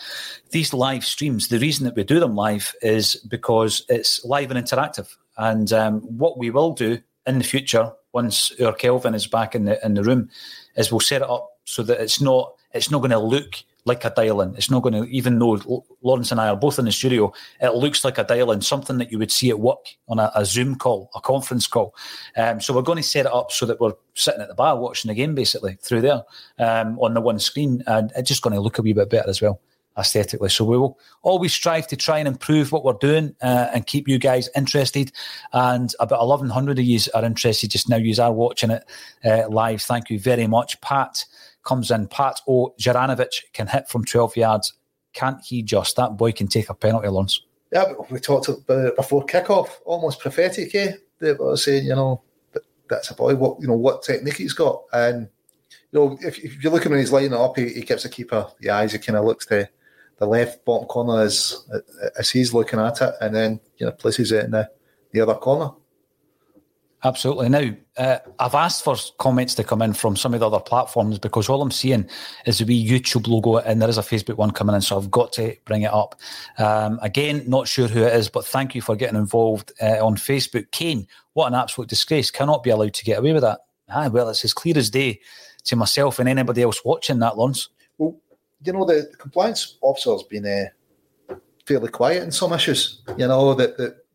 these 0.52 0.74
live 0.74 1.06
streams, 1.06 1.48
the 1.48 1.60
reason 1.60 1.86
that 1.86 1.96
we 1.96 2.04
do 2.04 2.20
them 2.20 2.36
live 2.36 2.74
is 2.82 3.16
because 3.16 3.86
it's 3.90 4.24
live 4.26 4.52
and 4.52 4.64
interactive. 4.64 5.16
And 5.38 5.72
um, 5.72 6.02
what 6.02 6.38
we 6.38 6.50
will 6.50 6.74
do 6.74 7.00
in 7.26 7.38
the 7.38 7.44
future, 7.44 7.92
once 8.14 8.52
our 8.60 8.74
Kelvin 8.74 9.14
is 9.14 9.28
back 9.28 9.56
in 9.56 9.66
the 9.66 9.84
in 9.86 9.94
the 9.94 10.04
room 10.04 10.30
is 10.76 10.92
we'll 10.92 11.00
set 11.00 11.22
it 11.22 11.30
up 11.30 11.52
so 11.66 11.84
that 11.84 12.02
it's 12.02 12.20
not 12.20 12.54
it's 12.74 12.90
not 12.90 13.00
going 13.00 13.12
to 13.12 13.20
look 13.20 13.64
like 13.90 14.06
a 14.06 14.14
dial 14.16 14.40
in. 14.40 14.56
It's 14.56 14.72
not 14.72 14.84
going 14.84 14.94
to, 14.94 15.04
even 15.10 15.40
though 15.40 15.84
Lawrence 16.02 16.32
and 16.32 16.40
I 16.40 16.48
are 16.48 16.56
both 16.56 16.80
in 16.80 16.86
the 16.86 16.92
studio, 16.92 17.34
it 17.60 17.74
looks 17.76 18.06
like 18.06 18.18
a 18.18 18.24
dial 18.24 18.52
in, 18.54 18.62
something 18.62 18.98
that 19.00 19.12
you 19.12 19.20
would 19.20 19.32
see 19.32 19.50
at 19.50 19.60
work 19.60 19.86
on 20.08 20.20
a, 20.20 20.32
a 20.34 20.46
Zoom 20.46 20.76
call, 20.76 21.10
a 21.14 21.20
conference 21.20 21.68
call. 21.68 21.94
Um, 22.38 22.62
so 22.62 22.74
we're 22.74 22.84
going 22.84 22.98
to 22.98 23.04
set 23.04 23.26
it 23.26 23.34
up 23.34 23.52
so 23.52 23.66
that 23.66 23.82
we're 23.82 23.94
sitting 24.14 24.42
at 24.42 24.48
the 24.48 24.56
bar 24.56 24.80
watching 24.80 25.10
the 25.10 25.16
game 25.16 25.36
basically 25.36 25.78
through 25.82 26.02
there 26.02 26.24
um, 26.60 26.98
on 27.00 27.14
the 27.14 27.22
one 27.22 27.40
screen, 27.40 27.84
and 27.88 28.14
it's 28.16 28.30
just 28.30 28.42
going 28.42 28.54
to 28.54 28.62
look 28.62 28.78
a 28.78 28.82
wee 28.82 28.94
bit 28.94 29.10
better 29.10 29.30
as 29.30 29.42
well 29.42 29.60
aesthetically. 29.98 30.50
So 30.50 30.64
we 30.64 30.78
will 30.78 30.98
always 31.22 31.54
strive 31.54 31.88
to 31.88 31.96
try 31.96 32.20
and 32.20 32.28
improve 32.28 32.72
what 32.72 32.84
we're 32.84 32.94
doing 32.94 33.36
uh, 33.42 33.68
and 33.74 33.86
keep 33.86 34.08
you 34.08 34.18
guys 34.18 34.50
interested. 34.56 35.12
And 35.52 35.94
about 36.00 36.26
1,100 36.26 36.80
of 36.80 36.86
you 36.86 37.00
are 37.14 37.26
interested 37.26 37.72
just 37.72 37.90
now. 37.90 37.98
You 37.98 38.16
are 38.22 38.32
watching 38.32 38.72
it 38.72 38.84
uh, 39.26 39.50
live. 39.50 39.82
Thank 39.82 40.10
you 40.10 40.20
very 40.20 40.48
much. 40.48 40.80
Pat 40.82 41.26
comes 41.64 41.92
in. 41.92 42.08
Pat 42.08 42.40
O. 42.48 42.74
Juranovic 42.80 43.44
can 43.54 43.68
hit 43.68 43.88
from 43.90 44.06
12 44.06 44.38
yards. 44.38 44.74
Can't 45.14 45.44
he 45.44 45.64
just? 45.64 45.96
That 45.96 46.18
boy 46.18 46.32
can 46.32 46.48
take 46.48 46.70
a 46.70 46.74
penalty, 46.74 47.08
Lawrence. 47.08 47.42
Yeah, 47.72 47.94
we 48.10 48.20
talked 48.20 48.48
about 48.48 48.86
it 48.86 48.96
before 48.96 49.26
kickoff. 49.26 49.70
Almost 49.86 50.20
prophetic, 50.20 50.74
eh? 50.74 50.94
They 51.20 51.34
were 51.34 51.58
saying, 51.58 51.86
you 51.86 51.96
know, 51.96 52.24
that's 52.90 53.12
a 53.12 53.16
boy. 53.16 53.36
What 53.36 53.62
you 53.62 53.68
know, 53.68 53.76
what 53.76 54.04
technique 54.04 54.38
he's 54.38 54.54
got, 54.54 54.84
and 54.92 55.30
you 55.92 56.00
know, 56.00 56.18
if, 56.22 56.40
if 56.40 56.64
you 56.64 56.70
look 56.70 56.86
at 56.86 56.92
he's 56.92 57.12
lining 57.12 57.34
up, 57.34 57.58
he, 57.58 57.70
he 57.70 57.82
gives 57.82 58.04
the 58.04 58.10
keeper 58.10 58.48
the 58.60 58.72
eyes. 58.72 58.92
He 58.92 59.00
kind 59.00 59.18
of 59.18 59.26
looks 59.26 59.46
to 59.48 59.70
the 60.18 60.26
left 60.26 60.66
bottom 60.66 60.88
corner 60.88 61.22
as 61.22 61.66
as 62.18 62.30
he's 62.30 62.54
looking 62.54 62.80
at 62.80 63.02
it, 63.02 63.14
and 63.22 63.36
then 63.36 63.60
you 63.78 63.86
know 63.86 63.92
places 63.92 64.32
it 64.32 64.46
in 64.46 64.52
the, 64.52 64.70
the 65.12 65.22
other 65.22 65.36
corner. 65.36 65.72
Absolutely. 67.04 67.48
Now, 67.48 67.72
uh, 67.98 68.20
I've 68.40 68.56
asked 68.56 68.84
for 68.84 68.96
comments 69.20 69.56
to 69.56 69.64
come 69.64 69.82
in 69.82 69.94
from 69.94 70.18
some 70.18 70.34
of 70.34 70.42
the 70.42 70.48
other 70.48 70.60
platforms 70.60 71.18
because 71.18 71.48
all 71.48 71.62
I'm 71.62 71.72
seeing 71.72 72.10
is 72.46 72.58
the 72.58 72.66
wee 72.66 72.86
YouTube 72.86 73.28
logo 73.28 73.58
and 73.58 73.82
there 73.82 73.88
is 73.88 73.98
a 73.98 74.02
Facebook 74.02 74.36
one 74.36 74.52
coming 74.52 74.76
in, 74.76 74.82
so 74.82 74.98
I've 74.98 75.10
got 75.10 75.32
to 75.34 75.56
bring 75.64 75.84
it 75.84 75.94
up. 75.94 76.20
Um, 76.58 77.00
again, 77.02 77.44
not 77.48 77.70
sure 77.70 77.88
who 77.88 78.04
it 78.04 78.14
is, 78.14 78.30
but 78.30 78.46
thank 78.46 78.76
you 78.76 78.82
for 78.82 78.98
getting 78.98 79.16
involved 79.16 79.72
uh, 79.82 80.06
on 80.06 80.18
Facebook. 80.18 80.72
Kane, 80.72 81.08
what 81.34 81.48
an 81.48 81.56
absolute 81.56 81.88
disgrace. 81.88 82.32
Cannot 82.32 82.64
be 82.64 82.70
allowed 82.70 82.94
to 82.96 83.06
get 83.06 83.20
away 83.20 83.32
with 83.32 83.44
that. 83.44 83.62
Ah, 83.90 84.10
well, 84.10 84.28
it's 84.28 84.44
as 84.44 84.54
clear 84.54 84.78
as 84.78 84.90
day 84.90 85.22
to 85.66 85.76
myself 85.78 86.20
and 86.20 86.28
anybody 86.28 86.64
else 86.64 86.84
watching 86.84 87.20
that, 87.20 87.38
Lawrence. 87.38 87.70
Well, 87.98 88.20
you 88.62 88.74
know, 88.74 88.84
the 88.84 89.10
compliance 89.18 89.78
officer's 89.82 90.24
been 90.24 90.46
uh, 90.46 91.36
fairly 91.66 91.90
quiet 91.90 92.24
in 92.24 92.32
some 92.32 92.52
issues. 92.52 93.02
You 93.18 93.28
know, 93.28 93.54
that, 93.54 93.78
that 93.78 94.06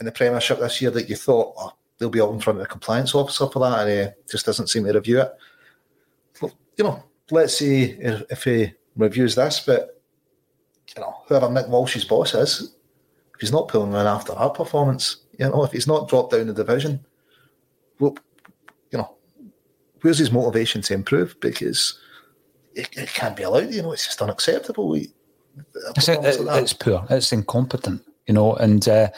in 0.00 0.06
the 0.06 0.12
Premiership 0.12 0.60
this 0.60 0.80
year 0.80 0.90
that 0.92 1.08
you 1.08 1.16
thought 1.16 1.54
oh, 1.58 1.72
they'll 1.98 2.10
be 2.10 2.20
out 2.20 2.32
in 2.32 2.40
front 2.40 2.58
of 2.58 2.62
the 2.62 2.68
compliance 2.68 3.14
officer 3.14 3.48
for 3.48 3.58
that, 3.60 3.86
and 3.86 4.08
uh, 4.08 4.12
just 4.30 4.46
doesn't 4.46 4.68
seem 4.68 4.84
to 4.84 4.92
review 4.92 5.20
it. 5.20 5.32
Well, 6.40 6.52
you 6.76 6.84
know, 6.84 7.02
let's 7.30 7.56
see 7.56 7.84
if, 7.84 8.22
if 8.30 8.44
he 8.44 8.72
reviews 8.96 9.34
this, 9.34 9.60
but 9.60 10.00
you 10.96 11.02
know, 11.02 11.22
whoever 11.26 11.50
Nick 11.50 11.68
Walsh's 11.68 12.04
boss 12.04 12.34
is, 12.34 12.74
if 13.34 13.40
he's 13.40 13.52
not 13.52 13.68
pulling 13.68 13.90
in 13.90 14.06
after 14.06 14.32
our 14.32 14.50
performance, 14.50 15.18
you 15.38 15.48
know, 15.48 15.64
if 15.64 15.72
he's 15.72 15.86
not 15.86 16.08
dropped 16.08 16.32
down 16.32 16.46
the 16.46 16.54
division, 16.54 17.04
well, 18.00 18.16
you 18.90 18.98
know, 18.98 19.16
where's 20.00 20.18
his 20.18 20.32
motivation 20.32 20.82
to 20.82 20.94
improve? 20.94 21.38
Because 21.40 21.98
it, 22.74 22.88
it 22.96 23.08
can't 23.08 23.36
be 23.36 23.42
allowed. 23.42 23.72
You 23.72 23.82
know, 23.82 23.92
it's 23.92 24.06
just 24.06 24.22
unacceptable. 24.22 24.88
We, 24.88 25.12
it's, 25.96 26.08
it, 26.08 26.20
it's 26.22 26.72
poor. 26.72 27.06
It's 27.10 27.32
incompetent. 27.32 28.02
You 28.28 28.34
know, 28.34 28.54
and. 28.54 28.86
Uh, 28.86 29.08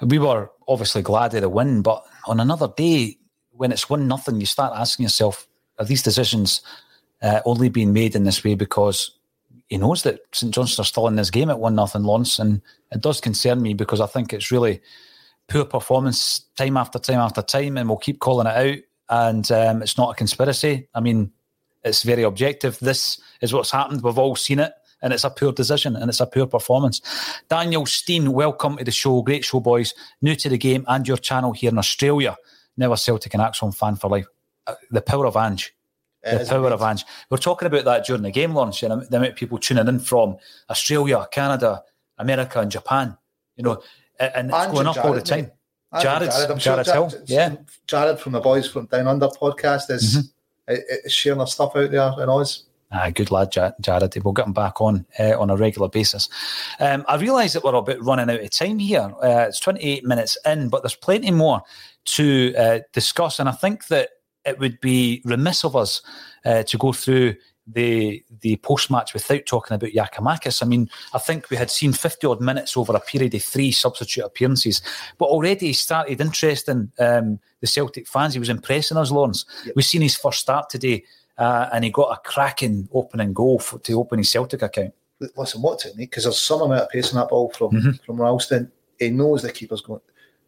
we 0.00 0.18
were 0.18 0.50
obviously 0.66 1.02
glad 1.02 1.34
of 1.34 1.40
the 1.40 1.48
win, 1.48 1.82
but 1.82 2.04
on 2.26 2.40
another 2.40 2.68
day, 2.76 3.18
when 3.50 3.72
it's 3.72 3.90
one 3.90 4.06
nothing, 4.06 4.40
you 4.40 4.46
start 4.46 4.72
asking 4.76 5.04
yourself, 5.04 5.48
are 5.78 5.84
these 5.84 6.02
decisions 6.02 6.62
uh, 7.22 7.40
only 7.44 7.68
being 7.68 7.92
made 7.92 8.14
in 8.14 8.24
this 8.24 8.44
way 8.44 8.54
because 8.54 9.18
he 9.68 9.76
knows 9.76 10.02
that 10.04 10.20
St 10.32 10.54
Johnstone 10.54 10.82
are 10.82 10.86
still 10.86 11.08
in 11.08 11.16
this 11.16 11.30
game 11.30 11.50
at 11.50 11.58
one 11.58 11.74
nothing 11.74 12.04
Lawrence, 12.04 12.38
and 12.38 12.62
it 12.92 13.00
does 13.00 13.20
concern 13.20 13.60
me 13.60 13.74
because 13.74 14.00
I 14.00 14.06
think 14.06 14.32
it's 14.32 14.52
really 14.52 14.80
poor 15.48 15.64
performance 15.64 16.40
time 16.56 16.76
after 16.76 16.98
time 16.98 17.18
after 17.18 17.42
time, 17.42 17.76
and 17.76 17.88
we'll 17.88 17.98
keep 17.98 18.20
calling 18.20 18.46
it 18.46 18.56
out. 18.56 18.78
And 19.10 19.50
um, 19.50 19.82
it's 19.82 19.98
not 19.98 20.10
a 20.10 20.14
conspiracy. 20.14 20.88
I 20.94 21.00
mean, 21.00 21.32
it's 21.82 22.02
very 22.02 22.22
objective. 22.22 22.78
This 22.78 23.20
is 23.40 23.52
what's 23.52 23.70
happened. 23.70 24.02
We've 24.02 24.18
all 24.18 24.36
seen 24.36 24.58
it 24.58 24.72
and 25.02 25.12
it's 25.12 25.24
a 25.24 25.30
poor 25.30 25.52
decision 25.52 25.96
and 25.96 26.08
it's 26.08 26.20
a 26.20 26.26
poor 26.26 26.46
performance. 26.46 27.00
Daniel 27.48 27.86
Steen, 27.86 28.32
welcome 28.32 28.76
to 28.76 28.84
the 28.84 28.90
show. 28.90 29.22
Great 29.22 29.44
show, 29.44 29.60
boys. 29.60 29.94
New 30.22 30.34
to 30.36 30.48
the 30.48 30.58
game 30.58 30.84
and 30.88 31.06
your 31.06 31.16
channel 31.16 31.52
here 31.52 31.70
in 31.70 31.78
Australia. 31.78 32.36
Now 32.76 32.92
a 32.92 32.96
Celtic 32.96 33.34
and 33.34 33.42
ACSOM 33.42 33.76
fan 33.76 33.96
for 33.96 34.10
life. 34.10 34.26
Uh, 34.66 34.74
the 34.90 35.02
power 35.02 35.26
of 35.26 35.36
Ange. 35.36 35.74
The 36.22 36.44
power 36.48 36.58
amazing. 36.58 36.72
of 36.72 36.82
Ange. 36.82 37.04
We're 37.30 37.38
talking 37.38 37.66
about 37.66 37.84
that 37.84 38.04
during 38.04 38.22
the 38.22 38.30
game 38.30 38.54
launch 38.54 38.82
and 38.82 39.02
the 39.02 39.16
amount 39.16 39.32
of 39.32 39.36
people 39.36 39.58
tuning 39.58 39.86
in 39.88 40.00
from 40.00 40.36
Australia, 40.68 41.26
Canada, 41.30 41.82
America, 42.18 42.60
and 42.60 42.70
Japan. 42.70 43.16
You 43.56 43.64
know, 43.64 43.82
and 44.18 44.50
it's 44.50 44.66
going 44.66 44.86
up 44.86 44.94
Jared, 44.94 45.08
all 45.08 45.14
the 45.14 45.22
time. 45.22 45.50
Jared, 46.00 46.30
Jared, 46.30 46.60
Jared, 46.60 46.86
Hill, 46.86 47.12
yeah. 47.26 47.56
Jared 47.86 48.20
from 48.20 48.32
the 48.32 48.40
Boys 48.40 48.70
from 48.70 48.86
Down 48.86 49.06
Under 49.06 49.28
podcast 49.28 49.90
is, 49.90 50.30
mm-hmm. 50.68 50.74
is 51.04 51.12
sharing 51.12 51.38
their 51.38 51.46
stuff 51.46 51.74
out 51.76 51.90
there 51.90 52.12
in 52.22 52.28
Oz. 52.28 52.64
Ah, 52.90 53.10
good 53.10 53.30
lad, 53.30 53.52
Jared. 53.52 54.24
We'll 54.24 54.32
get 54.32 54.46
him 54.46 54.54
back 54.54 54.80
on 54.80 55.04
uh, 55.18 55.38
on 55.38 55.50
a 55.50 55.56
regular 55.56 55.88
basis. 55.88 56.28
Um, 56.80 57.04
I 57.06 57.16
realise 57.16 57.52
that 57.52 57.62
we're 57.62 57.74
a 57.74 57.82
bit 57.82 58.02
running 58.02 58.30
out 58.30 58.40
of 58.40 58.50
time 58.50 58.78
here. 58.78 59.12
Uh, 59.22 59.46
it's 59.48 59.60
28 59.60 60.04
minutes 60.04 60.38
in, 60.46 60.70
but 60.70 60.82
there's 60.82 60.94
plenty 60.94 61.30
more 61.30 61.62
to 62.06 62.54
uh, 62.56 62.78
discuss. 62.94 63.40
And 63.40 63.48
I 63.48 63.52
think 63.52 63.88
that 63.88 64.10
it 64.46 64.58
would 64.58 64.80
be 64.80 65.20
remiss 65.26 65.64
of 65.64 65.76
us 65.76 66.00
uh, 66.46 66.62
to 66.62 66.78
go 66.78 66.92
through 66.92 67.34
the 67.70 68.24
the 68.40 68.56
post 68.56 68.90
match 68.90 69.12
without 69.12 69.44
talking 69.44 69.74
about 69.74 69.90
Giakoumakis. 69.90 70.62
I 70.62 70.66
mean, 70.66 70.88
I 71.12 71.18
think 71.18 71.50
we 71.50 71.58
had 71.58 71.70
seen 71.70 71.92
50 71.92 72.26
odd 72.26 72.40
minutes 72.40 72.76
over 72.76 72.96
a 72.96 73.00
period 73.00 73.34
of 73.34 73.42
three 73.42 73.70
substitute 73.70 74.24
appearances, 74.24 74.80
but 75.18 75.26
already 75.26 75.66
he 75.66 75.72
started 75.74 76.20
interesting 76.20 76.90
um, 76.98 77.38
the 77.60 77.66
Celtic 77.66 78.08
fans. 78.08 78.32
He 78.32 78.40
was 78.40 78.48
impressing 78.48 78.96
us, 78.96 79.10
Lawrence. 79.10 79.44
Yep. 79.66 79.76
We've 79.76 79.84
seen 79.84 80.00
his 80.00 80.16
first 80.16 80.40
start 80.40 80.70
today 80.70 81.04
uh, 81.38 81.68
and 81.72 81.84
he 81.84 81.90
got 81.90 82.12
a 82.12 82.28
cracking 82.28 82.88
opening 82.92 83.32
goal 83.32 83.58
for, 83.60 83.78
to 83.78 83.92
open 83.98 84.18
his 84.18 84.30
Celtic 84.30 84.62
account. 84.62 84.92
Listen, 85.36 85.62
what 85.62 85.78
technique? 85.78 86.10
Because 86.10 86.24
there's 86.24 86.40
some 86.40 86.62
amount 86.62 86.82
of 86.82 86.90
pace 86.90 87.12
in 87.12 87.18
that 87.18 87.28
ball 87.28 87.50
from 87.50 87.72
mm-hmm. 87.72 87.90
from 88.04 88.20
Ralston. 88.20 88.70
He 88.98 89.10
knows 89.10 89.42
the 89.42 89.52
keeper's 89.52 89.80
going 89.80 90.00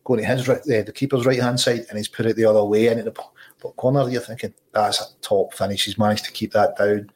going 0.04 0.20
to 0.20 0.26
his 0.26 0.48
right, 0.48 0.60
uh, 0.60 0.82
the 0.82 0.92
keeper's 0.94 1.26
right 1.26 1.40
hand 1.40 1.58
side, 1.58 1.86
and 1.88 1.98
he's 1.98 2.08
put 2.08 2.26
it 2.26 2.36
the 2.36 2.44
other 2.44 2.64
way 2.64 2.88
into 2.88 3.02
the 3.02 3.12
but 3.62 3.76
corner. 3.76 4.08
You're 4.08 4.20
thinking 4.20 4.54
that's 4.72 5.00
a 5.00 5.04
top 5.20 5.54
finish. 5.54 5.84
He's 5.84 5.98
managed 5.98 6.24
to 6.24 6.32
keep 6.32 6.52
that 6.52 6.76
down. 6.76 7.10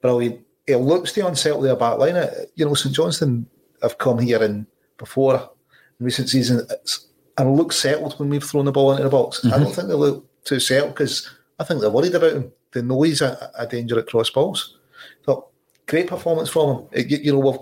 Brilliant. 0.00 0.44
It 0.66 0.76
looks 0.76 1.12
to 1.12 1.26
unsettle 1.26 1.60
their 1.60 1.76
back 1.76 1.98
line. 1.98 2.16
Uh, 2.16 2.30
you 2.54 2.64
know, 2.64 2.74
St 2.74 2.94
Johnstone 2.94 3.46
have 3.82 3.98
come 3.98 4.18
here 4.18 4.42
and 4.42 4.66
before 4.96 5.50
in 5.98 6.06
recent 6.06 6.28
seasons 6.28 7.08
and 7.36 7.56
look 7.56 7.72
settled 7.72 8.18
when 8.18 8.28
we've 8.28 8.44
thrown 8.44 8.64
the 8.64 8.72
ball 8.72 8.92
into 8.92 9.02
the 9.02 9.10
box. 9.10 9.40
Mm-hmm. 9.40 9.54
I 9.54 9.58
don't 9.58 9.74
think 9.74 9.88
they 9.88 9.94
look 9.94 10.24
too 10.44 10.60
settled 10.60 10.94
because 10.94 11.28
I 11.58 11.64
think 11.64 11.80
they're 11.80 11.90
worried 11.90 12.14
about 12.14 12.32
him 12.32 12.52
they 12.72 12.82
noise 12.82 13.20
a, 13.20 13.50
a 13.58 13.66
danger 13.66 13.98
at 13.98 14.06
cross 14.06 14.30
balls. 14.30 14.78
So 15.24 15.48
great 15.86 16.06
performance 16.06 16.48
from 16.48 16.70
him. 16.70 17.08
You, 17.08 17.18
you, 17.18 17.32
know, 17.32 17.38
we've, 17.38 17.60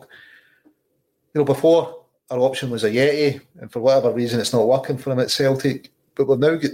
you 1.34 1.40
know, 1.40 1.44
before 1.44 2.04
our 2.30 2.38
option 2.38 2.70
was 2.70 2.84
Ajeti, 2.84 3.40
and 3.60 3.72
for 3.72 3.80
whatever 3.80 4.12
reason 4.12 4.40
it's 4.40 4.52
not 4.52 4.66
working 4.66 4.98
for 4.98 5.12
him 5.12 5.20
at 5.20 5.30
Celtic. 5.30 5.90
But 6.14 6.28
we've 6.28 6.38
now 6.38 6.56
got 6.56 6.72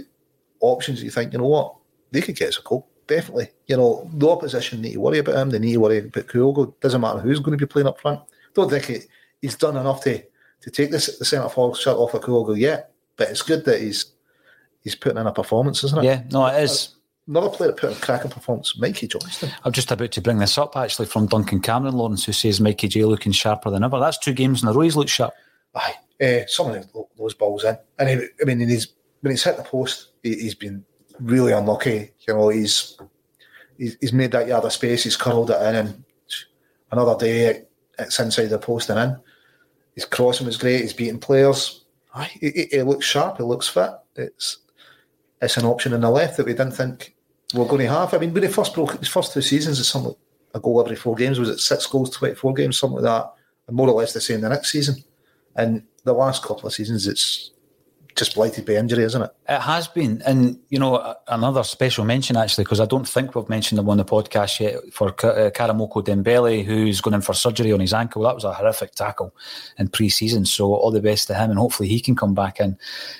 options. 0.59 1.03
You 1.03 1.11
think, 1.11 1.33
you 1.33 1.39
know 1.39 1.47
what, 1.47 1.75
they 2.11 2.21
could 2.21 2.35
get 2.35 2.49
us 2.49 2.59
a 2.59 2.61
goal. 2.61 2.87
Definitely. 3.07 3.49
You 3.67 3.77
know, 3.77 4.09
the 4.13 4.29
opposition 4.29 4.81
need 4.81 4.93
to 4.93 4.99
worry 4.99 5.19
about 5.19 5.35
him. 5.35 5.51
They 5.51 5.59
need 5.59 5.73
to 5.73 5.79
worry 5.79 5.99
about 5.99 6.27
Kyogo. 6.27 6.73
Doesn't 6.79 7.01
matter 7.01 7.19
who's 7.19 7.39
going 7.39 7.57
to 7.57 7.65
be 7.65 7.69
playing 7.69 7.87
up 7.87 8.01
front. 8.01 8.21
Don't 8.53 8.69
think 8.69 8.85
he, 8.85 8.97
he's 9.41 9.55
done 9.55 9.77
enough 9.77 10.03
to 10.03 10.23
to 10.61 10.71
take 10.71 10.89
this 10.89 11.17
the 11.19 11.25
centre 11.25 11.49
forward 11.49 11.77
shut 11.77 11.97
off 11.97 12.15
of 12.15 12.21
Kyogo 12.21 12.57
yet. 12.57 12.91
But 13.15 13.29
it's 13.29 13.43
good 13.43 13.63
that 13.65 13.79
he's 13.79 14.13
he's 14.83 14.95
putting 14.95 15.19
in 15.19 15.27
a 15.27 15.31
performance, 15.31 15.83
isn't 15.83 15.99
it? 15.99 16.05
Yeah, 16.05 16.23
no, 16.31 16.47
it 16.47 16.63
is. 16.63 16.94
Another 17.27 17.49
player 17.49 17.71
that 17.71 17.79
put 17.79 17.91
in 17.91 17.97
a 17.97 17.99
cracking 17.99 18.29
performance, 18.29 18.77
Mikey 18.77 19.07
Johnston. 19.07 19.49
I'm 19.63 19.71
just 19.71 19.89
about 19.89 20.11
to 20.11 20.21
bring 20.21 20.37
this 20.37 20.59
up 20.59 20.77
actually 20.77 21.07
from 21.07 21.25
Duncan 21.25 21.59
Cameron 21.59 21.95
Lawrence, 21.95 22.23
who 22.23 22.31
says 22.31 22.61
Mikey 22.61 22.87
J 22.87 23.03
looking 23.05 23.31
sharper 23.31 23.71
than 23.71 23.83
ever. 23.83 23.99
That's 23.99 24.19
two 24.19 24.33
games 24.33 24.61
in 24.61 24.69
a 24.69 24.73
row 24.73 24.81
he's 24.81 24.95
looked 24.95 25.09
sharp. 25.09 25.33
Aye, 25.73 25.95
uh, 26.23 26.45
some 26.47 26.71
of 26.71 26.87
those 27.17 27.33
balls 27.33 27.63
in, 27.63 27.77
and 27.97 28.09
he, 28.09 28.27
I 28.39 28.45
mean, 28.45 28.59
he's 28.69 28.93
when 29.21 29.31
he's 29.31 29.43
hit 29.43 29.57
the 29.57 29.63
post, 29.63 30.09
he, 30.21 30.43
has 30.43 30.53
been 30.53 30.85
really 31.19 31.51
unlucky. 31.51 32.11
You 32.27 32.35
know, 32.35 32.49
he's, 32.49 32.97
he's 33.77 33.97
he's 33.99 34.13
made 34.13 34.31
that 34.31 34.47
yard 34.47 34.63
of 34.63 34.71
space, 34.71 35.03
he's 35.03 35.17
curled 35.17 35.49
it 35.49 35.61
in, 35.63 35.75
and 35.75 36.03
another 36.91 37.17
day 37.17 37.63
it's 37.97 38.19
inside 38.19 38.47
the 38.47 38.59
post 38.59 38.91
and 38.91 38.99
in. 38.99 39.17
His 39.95 40.05
crossing 40.05 40.45
was 40.45 40.57
great. 40.57 40.81
He's 40.81 40.93
beating 40.93 41.19
players. 41.19 41.85
Aye, 42.13 42.31
he, 42.39 42.67
he 42.69 42.81
looks 42.83 43.05
sharp. 43.05 43.37
He 43.37 43.43
looks 43.43 43.67
fit. 43.67 43.89
It's 44.15 44.59
it's 45.41 45.57
an 45.57 45.65
option 45.65 45.93
in 45.93 46.01
the 46.01 46.09
left 46.09 46.37
that 46.37 46.45
we 46.45 46.53
didn't 46.53 46.73
think 46.73 47.14
we're 47.53 47.67
going 47.67 47.81
to 47.81 47.93
have. 47.93 48.13
I 48.13 48.17
mean, 48.17 48.33
when 48.33 48.43
he 48.43 48.49
first 48.49 48.73
broke 48.73 48.97
his 48.97 49.07
first 49.07 49.33
two 49.33 49.41
seasons, 49.41 49.79
it's 49.79 49.89
something 49.89 50.15
a 50.53 50.59
goal 50.59 50.81
every 50.81 50.95
four 50.95 51.15
games. 51.15 51.39
Was 51.39 51.49
it 51.49 51.59
six 51.59 51.85
goals, 51.85 52.09
twenty 52.09 52.35
four 52.35 52.53
games, 52.53 52.79
something 52.79 53.01
like 53.01 53.03
that, 53.03 53.33
and 53.67 53.75
more 53.75 53.89
or 53.89 53.93
less 53.93 54.13
the 54.13 54.21
same 54.21 54.41
the 54.41 54.49
next 54.49 54.71
season. 54.71 54.95
And 55.55 55.83
the 56.03 56.13
last 56.13 56.43
couple 56.43 56.67
of 56.67 56.73
seasons, 56.73 57.07
it's 57.07 57.51
just 58.15 58.35
blighted 58.35 58.65
by 58.65 58.73
injury, 58.73 59.03
isn't 59.03 59.21
it? 59.21 59.31
It 59.49 59.59
has 59.59 59.89
been, 59.89 60.21
and 60.25 60.57
you 60.69 60.79
know 60.79 61.15
another 61.27 61.63
special 61.63 62.05
mention 62.05 62.37
actually 62.37 62.63
because 62.63 62.79
I 62.79 62.85
don't 62.85 63.07
think 63.07 63.35
we've 63.35 63.49
mentioned 63.49 63.77
him 63.77 63.89
on 63.89 63.97
the 63.97 64.05
podcast 64.05 64.59
yet 64.61 64.75
for 64.93 65.09
uh, 65.09 65.51
Karamoko 65.51 66.03
Dembele, 66.03 66.63
who's 66.63 67.01
going 67.01 67.13
in 67.13 67.21
for 67.21 67.33
surgery 67.33 67.73
on 67.73 67.81
his 67.81 67.93
ankle. 67.93 68.23
That 68.23 68.35
was 68.35 68.45
a 68.45 68.53
horrific 68.53 68.91
tackle 68.91 69.35
in 69.77 69.89
pre-season, 69.89 70.45
so 70.45 70.73
all 70.73 70.91
the 70.91 71.01
best 71.01 71.27
to 71.27 71.33
him, 71.33 71.49
and 71.49 71.59
hopefully 71.59 71.89
he 71.89 71.99
can 71.99 72.15
come 72.15 72.33
back 72.33 72.59
in. 72.59 72.77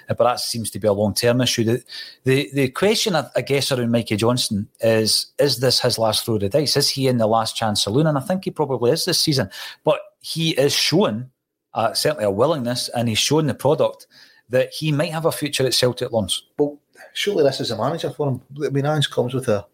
But 0.08 0.20
that 0.20 0.40
seems 0.40 0.72
to 0.72 0.80
be 0.80 0.88
a 0.88 0.94
long-term 0.94 1.42
issue. 1.42 1.66
The 1.66 1.84
the, 2.24 2.50
the 2.54 2.70
question 2.70 3.16
I, 3.16 3.42
guess 3.42 3.72
around 3.72 3.92
Mikey 3.92 4.16
Johnston 4.16 4.70
is: 4.80 5.28
Is 5.40 5.60
this 5.60 5.82
his 5.82 6.00
last 6.00 6.26
throw 6.26 6.36
of 6.36 6.42
the 6.42 6.50
dice? 6.50 6.78
Is 6.78 6.90
he 6.90 7.08
in 7.08 7.18
the 7.18 7.28
last 7.28 7.58
chance 7.58 7.84
saloon? 7.84 8.08
And 8.08 8.18
I 8.18 8.22
think 8.22 8.46
he 8.46 8.52
probably 8.52 8.92
is 8.92 9.04
this 9.04 9.20
season, 9.20 9.50
but 9.84 10.00
he 10.22 10.52
is 10.52 10.74
showing 10.74 11.30
uh, 11.74 11.94
certainly 11.94 12.24
a 12.24 12.32
willingness, 12.32 12.88
and 12.90 13.10
he's 13.10 13.20
showing 13.20 13.48
the 13.48 13.54
product 13.54 14.08
that 14.50 14.72
he 14.74 14.92
might 14.92 15.12
have 15.12 15.26
a 15.26 15.32
future 15.32 15.66
at 15.66 15.74
Celtic 15.74 16.12
Lawrence. 16.12 16.44
Well, 16.58 16.80
surely 17.14 17.44
this 17.44 17.60
is 17.60 17.72
a 17.72 17.78
manager 17.78 18.10
for 18.12 18.30
him. 18.30 18.42
I 18.64 18.70
mean, 18.70 18.86
Ange 18.86 19.10
comes 19.10 19.34
with 19.34 19.48
a, 19.48 19.66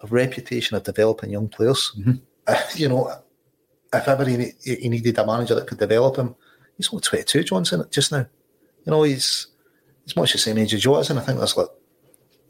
a 0.00 0.06
reputation 0.06 0.76
of 0.76 0.84
developing 0.84 1.30
young 1.30 1.48
players. 1.48 1.92
Mm-hmm. 1.98 2.12
Uh, 2.46 2.62
you 2.74 2.88
know, 2.88 3.12
if 3.92 4.08
ever 4.08 4.24
he, 4.24 4.52
he, 4.64 4.88
needed 4.88 5.18
a 5.18 5.26
manager 5.26 5.54
that 5.54 5.66
could 5.66 5.78
develop 5.78 6.16
him, 6.16 6.34
he's 6.76 6.88
only 6.92 7.02
22, 7.02 7.44
Johnston, 7.44 7.84
just 7.90 8.12
now. 8.12 8.26
You 8.86 8.92
know, 8.92 9.02
he's 9.02 9.48
he's 10.04 10.16
much 10.16 10.32
the 10.32 10.38
same 10.38 10.58
age 10.58 10.74
as 10.74 11.10
and 11.10 11.18
I 11.18 11.22
think 11.22 11.38
there's 11.38 11.56
like 11.56 11.68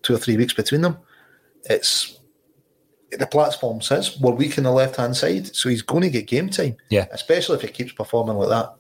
two 0.03 0.15
or 0.15 0.19
three 0.19 0.37
weeks 0.37 0.55
between 0.55 0.83
them. 0.83 0.99
It's 1.65 2.21
the 3.11 3.27
platform 3.27 3.81
says 3.81 4.21
we're 4.21 4.33
weak 4.33 4.57
in 4.59 4.65
the 4.65 4.71
left 4.71 4.97
hand 4.97 5.17
side, 5.17 5.55
so 5.55 5.69
he's 5.69 5.83
going 5.83 6.03
to 6.03 6.11
get 6.11 6.29
game 6.29 6.49
time. 6.49 6.77
Yeah, 6.91 7.07
especially 7.11 7.57
if 7.57 7.63
he 7.63 7.69
keeps 7.69 7.93
performing 7.93 8.37
like 8.37 8.51
that. 8.51 8.75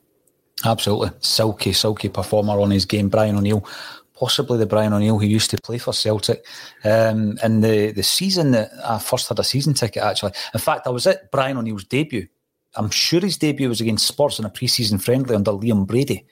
Absolutely. 0.64 1.10
Silky, 1.20 1.72
silky 1.72 2.08
performer 2.08 2.60
on 2.60 2.70
his 2.70 2.84
game. 2.84 3.08
Brian 3.08 3.36
O'Neill, 3.36 3.66
possibly 4.14 4.58
the 4.58 4.66
Brian 4.66 4.92
O'Neill 4.92 5.18
who 5.18 5.26
used 5.26 5.50
to 5.50 5.58
play 5.58 5.78
for 5.78 5.92
Celtic. 5.92 6.44
Um, 6.84 7.38
in 7.42 7.60
the, 7.60 7.92
the 7.92 8.02
season 8.02 8.50
that 8.52 8.70
I 8.84 8.98
first 8.98 9.28
had 9.28 9.38
a 9.38 9.44
season 9.44 9.74
ticket, 9.74 10.02
actually. 10.02 10.32
In 10.52 10.60
fact, 10.60 10.86
I 10.86 10.90
was 10.90 11.06
at 11.06 11.30
Brian 11.30 11.56
O'Neill's 11.56 11.84
debut. 11.84 12.28
I'm 12.76 12.90
sure 12.90 13.20
his 13.20 13.38
debut 13.38 13.68
was 13.68 13.80
against 13.80 14.06
Spurs 14.06 14.38
in 14.38 14.44
a 14.44 14.50
pre 14.50 14.68
season 14.68 14.98
friendly 14.98 15.34
under 15.34 15.52
Liam 15.52 15.86
Brady. 15.86 16.26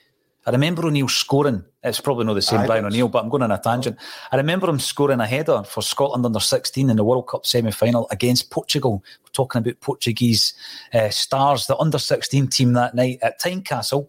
I 0.45 0.51
remember 0.51 0.85
O'Neill 0.85 1.09
scoring. 1.09 1.65
It's 1.83 1.99
probably 1.99 2.25
not 2.25 2.33
the 2.33 2.41
same 2.41 2.61
I 2.61 2.65
Brian 2.65 2.85
O'Neill, 2.85 3.09
but 3.09 3.23
I'm 3.23 3.29
going 3.29 3.43
on 3.43 3.51
a 3.51 3.59
tangent. 3.59 3.97
I 4.31 4.37
remember 4.37 4.69
him 4.69 4.79
scoring 4.79 5.19
a 5.19 5.27
header 5.27 5.63
for 5.63 5.81
Scotland 5.81 6.25
under 6.25 6.39
16 6.39 6.89
in 6.89 6.95
the 6.95 7.03
World 7.03 7.27
Cup 7.27 7.45
semi 7.45 7.71
final 7.71 8.07
against 8.09 8.49
Portugal. 8.49 9.03
We're 9.21 9.31
talking 9.31 9.59
about 9.59 9.79
Portuguese 9.81 10.53
uh, 10.93 11.09
stars, 11.09 11.67
the 11.67 11.77
under 11.77 11.99
16 11.99 12.47
team 12.47 12.73
that 12.73 12.95
night 12.95 13.19
at 13.21 13.39
Tynecastle 13.39 14.07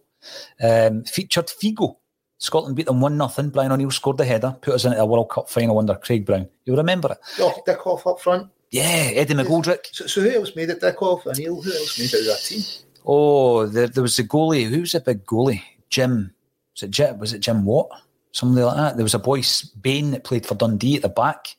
um, 0.61 1.03
featured 1.03 1.47
Figo. 1.47 1.97
Scotland 2.37 2.75
beat 2.75 2.87
them 2.87 3.01
1 3.01 3.29
0. 3.29 3.49
Brian 3.49 3.71
O'Neill 3.71 3.91
scored 3.91 4.17
the 4.17 4.25
header, 4.25 4.57
put 4.61 4.73
us 4.73 4.85
into 4.85 4.99
a 4.99 5.05
World 5.05 5.29
Cup 5.29 5.47
final 5.47 5.77
under 5.77 5.93
Craig 5.95 6.25
Brown. 6.25 6.49
You'll 6.65 6.77
remember 6.77 7.11
it. 7.11 7.19
Oh, 7.39 7.61
Dickov 7.67 8.09
up 8.11 8.19
front. 8.19 8.49
Yeah, 8.71 9.11
Eddie 9.13 9.35
McGoldrick. 9.35 9.85
So, 9.91 10.07
so, 10.07 10.21
who 10.21 10.31
else 10.31 10.55
made 10.55 10.71
it? 10.71 10.81
Dickov, 10.81 11.27
O'Neill. 11.27 11.61
Who 11.61 11.71
else 11.71 11.99
made 11.99 12.13
it 12.13 12.25
that 12.25 12.41
team? 12.43 12.61
Oh, 13.05 13.67
there, 13.67 13.87
there 13.87 14.01
was 14.01 14.17
the 14.17 14.23
goalie. 14.23 14.69
Who 14.69 14.79
was 14.79 14.95
a 14.95 15.01
big 15.01 15.25
goalie? 15.25 15.61
Jim. 15.89 16.33
Was 16.73 16.83
it 16.83 16.91
Jim? 16.91 17.19
Was 17.19 17.33
it 17.33 17.41
Jim 17.41 17.63
Watt? 17.63 17.89
Somebody 18.31 18.63
like 18.63 18.77
that. 18.77 18.95
There 18.95 19.03
was 19.03 19.13
a 19.13 19.19
boy 19.19 19.43
Bain 19.81 20.11
that 20.11 20.23
played 20.23 20.45
for 20.45 20.55
Dundee 20.55 20.95
at 20.95 21.01
the 21.03 21.09
back. 21.09 21.55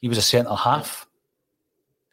He 0.00 0.08
was 0.08 0.18
a 0.18 0.22
centre 0.22 0.54
half. 0.54 1.07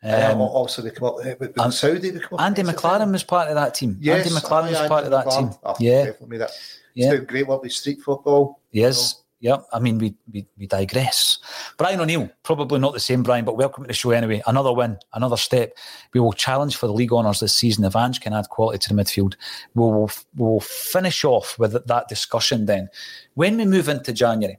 Um, 0.05 0.41
also, 0.41 0.81
they 0.81 0.91
come 0.91 1.07
up 1.07 1.15
with 1.17 1.53
and, 1.57 1.73
Saudi. 1.73 2.11
They 2.11 2.19
come 2.19 2.37
up 2.37 2.41
Andy 2.41 2.61
McLaren 2.61 3.11
was 3.11 3.23
part 3.23 3.47
of 3.49 3.55
that 3.55 3.73
team. 3.73 3.97
Yes, 3.99 4.27
Andy 4.27 4.39
McLaren 4.39 4.69
was 4.69 4.87
part 4.87 5.05
of 5.05 5.11
that 5.11 5.25
McLaren. 5.25 5.49
team. 5.51 5.59
Oh, 5.63 5.75
yeah, 5.79 6.05
definitely 6.05 6.37
that. 6.37 6.51
Yeah, 6.93 7.07
Still 7.07 7.25
great 7.25 7.47
work 7.47 7.63
with 7.63 7.71
street 7.73 8.01
football. 8.01 8.61
Yes. 8.71 9.21
Yeah, 9.41 9.57
I 9.71 9.79
mean, 9.79 9.99
we, 9.99 10.15
we 10.31 10.47
we 10.57 10.65
digress. 10.65 11.39
Brian 11.77 11.99
O'Neill, 11.99 12.29
probably 12.41 12.79
not 12.79 12.93
the 12.93 12.99
same 12.99 13.21
Brian, 13.21 13.45
but 13.45 13.57
welcome 13.57 13.83
to 13.83 13.87
the 13.87 13.93
show 13.93 14.11
anyway. 14.11 14.41
Another 14.47 14.73
win, 14.73 14.97
another 15.13 15.37
step. 15.37 15.77
We 16.13 16.19
will 16.19 16.33
challenge 16.33 16.77
for 16.77 16.87
the 16.87 16.93
league 16.93 17.11
honours 17.11 17.41
this 17.41 17.53
season 17.53 17.83
if 17.83 17.95
Ange 17.95 18.21
can 18.21 18.33
add 18.33 18.49
quality 18.49 18.79
to 18.79 18.93
the 18.93 18.99
midfield. 18.99 19.35
We 19.75 19.83
will 19.83 20.09
we'll 20.35 20.61
finish 20.61 21.23
off 21.25 21.59
with 21.59 21.85
that 21.85 22.07
discussion 22.07 22.65
then. 22.65 22.89
When 23.33 23.57
we 23.57 23.65
move 23.65 23.89
into 23.89 24.13
January, 24.13 24.57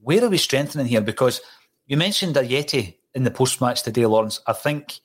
where 0.00 0.24
are 0.24 0.30
we 0.30 0.38
strengthening 0.38 0.86
here? 0.86 1.02
Because 1.02 1.40
you 1.86 1.96
mentioned 1.96 2.36
Ajeti 2.36 2.97
in 3.14 3.24
the 3.24 3.30
post 3.30 3.60
match 3.60 3.82
today, 3.82 4.06
Lawrence. 4.06 4.40
I 4.46 4.52
think 4.52 5.00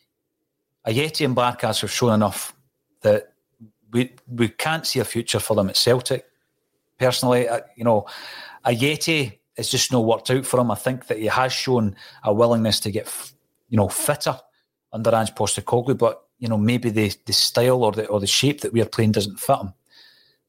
Ajeti 0.85 1.25
and 1.25 1.35
Barkas 1.35 1.81
have 1.81 1.91
shown 1.91 2.13
enough 2.13 2.53
that 3.01 3.33
we 3.91 4.13
we 4.27 4.49
can't 4.49 4.85
see 4.85 4.99
a 4.99 5.05
future 5.05 5.39
for 5.39 5.55
them 5.55 5.69
at 5.69 5.77
Celtic. 5.77 6.25
Personally, 6.99 7.47
uh, 7.47 7.61
you 7.75 7.83
know, 7.83 8.05
Ajeti 8.65 9.39
has 9.57 9.69
just 9.69 9.91
not 9.91 10.05
worked 10.05 10.29
out 10.31 10.45
for 10.45 10.59
him. 10.59 10.71
I 10.71 10.75
think 10.75 11.07
that 11.07 11.19
he 11.19 11.25
has 11.25 11.53
shown 11.53 11.95
a 12.23 12.33
willingness 12.33 12.79
to 12.81 12.91
get, 12.91 13.11
you 13.69 13.77
know, 13.77 13.87
fitter 13.87 14.39
under 14.91 15.13
Ange 15.13 15.35
Postecoglou, 15.35 15.97
but 15.97 16.23
you 16.39 16.47
know 16.47 16.57
maybe 16.57 16.89
the 16.89 17.13
the 17.25 17.33
style 17.33 17.83
or 17.83 17.91
the 17.91 18.07
or 18.07 18.19
the 18.19 18.27
shape 18.27 18.61
that 18.61 18.73
we 18.73 18.81
are 18.81 18.85
playing 18.85 19.13
doesn't 19.13 19.39
fit 19.39 19.57
him. 19.57 19.73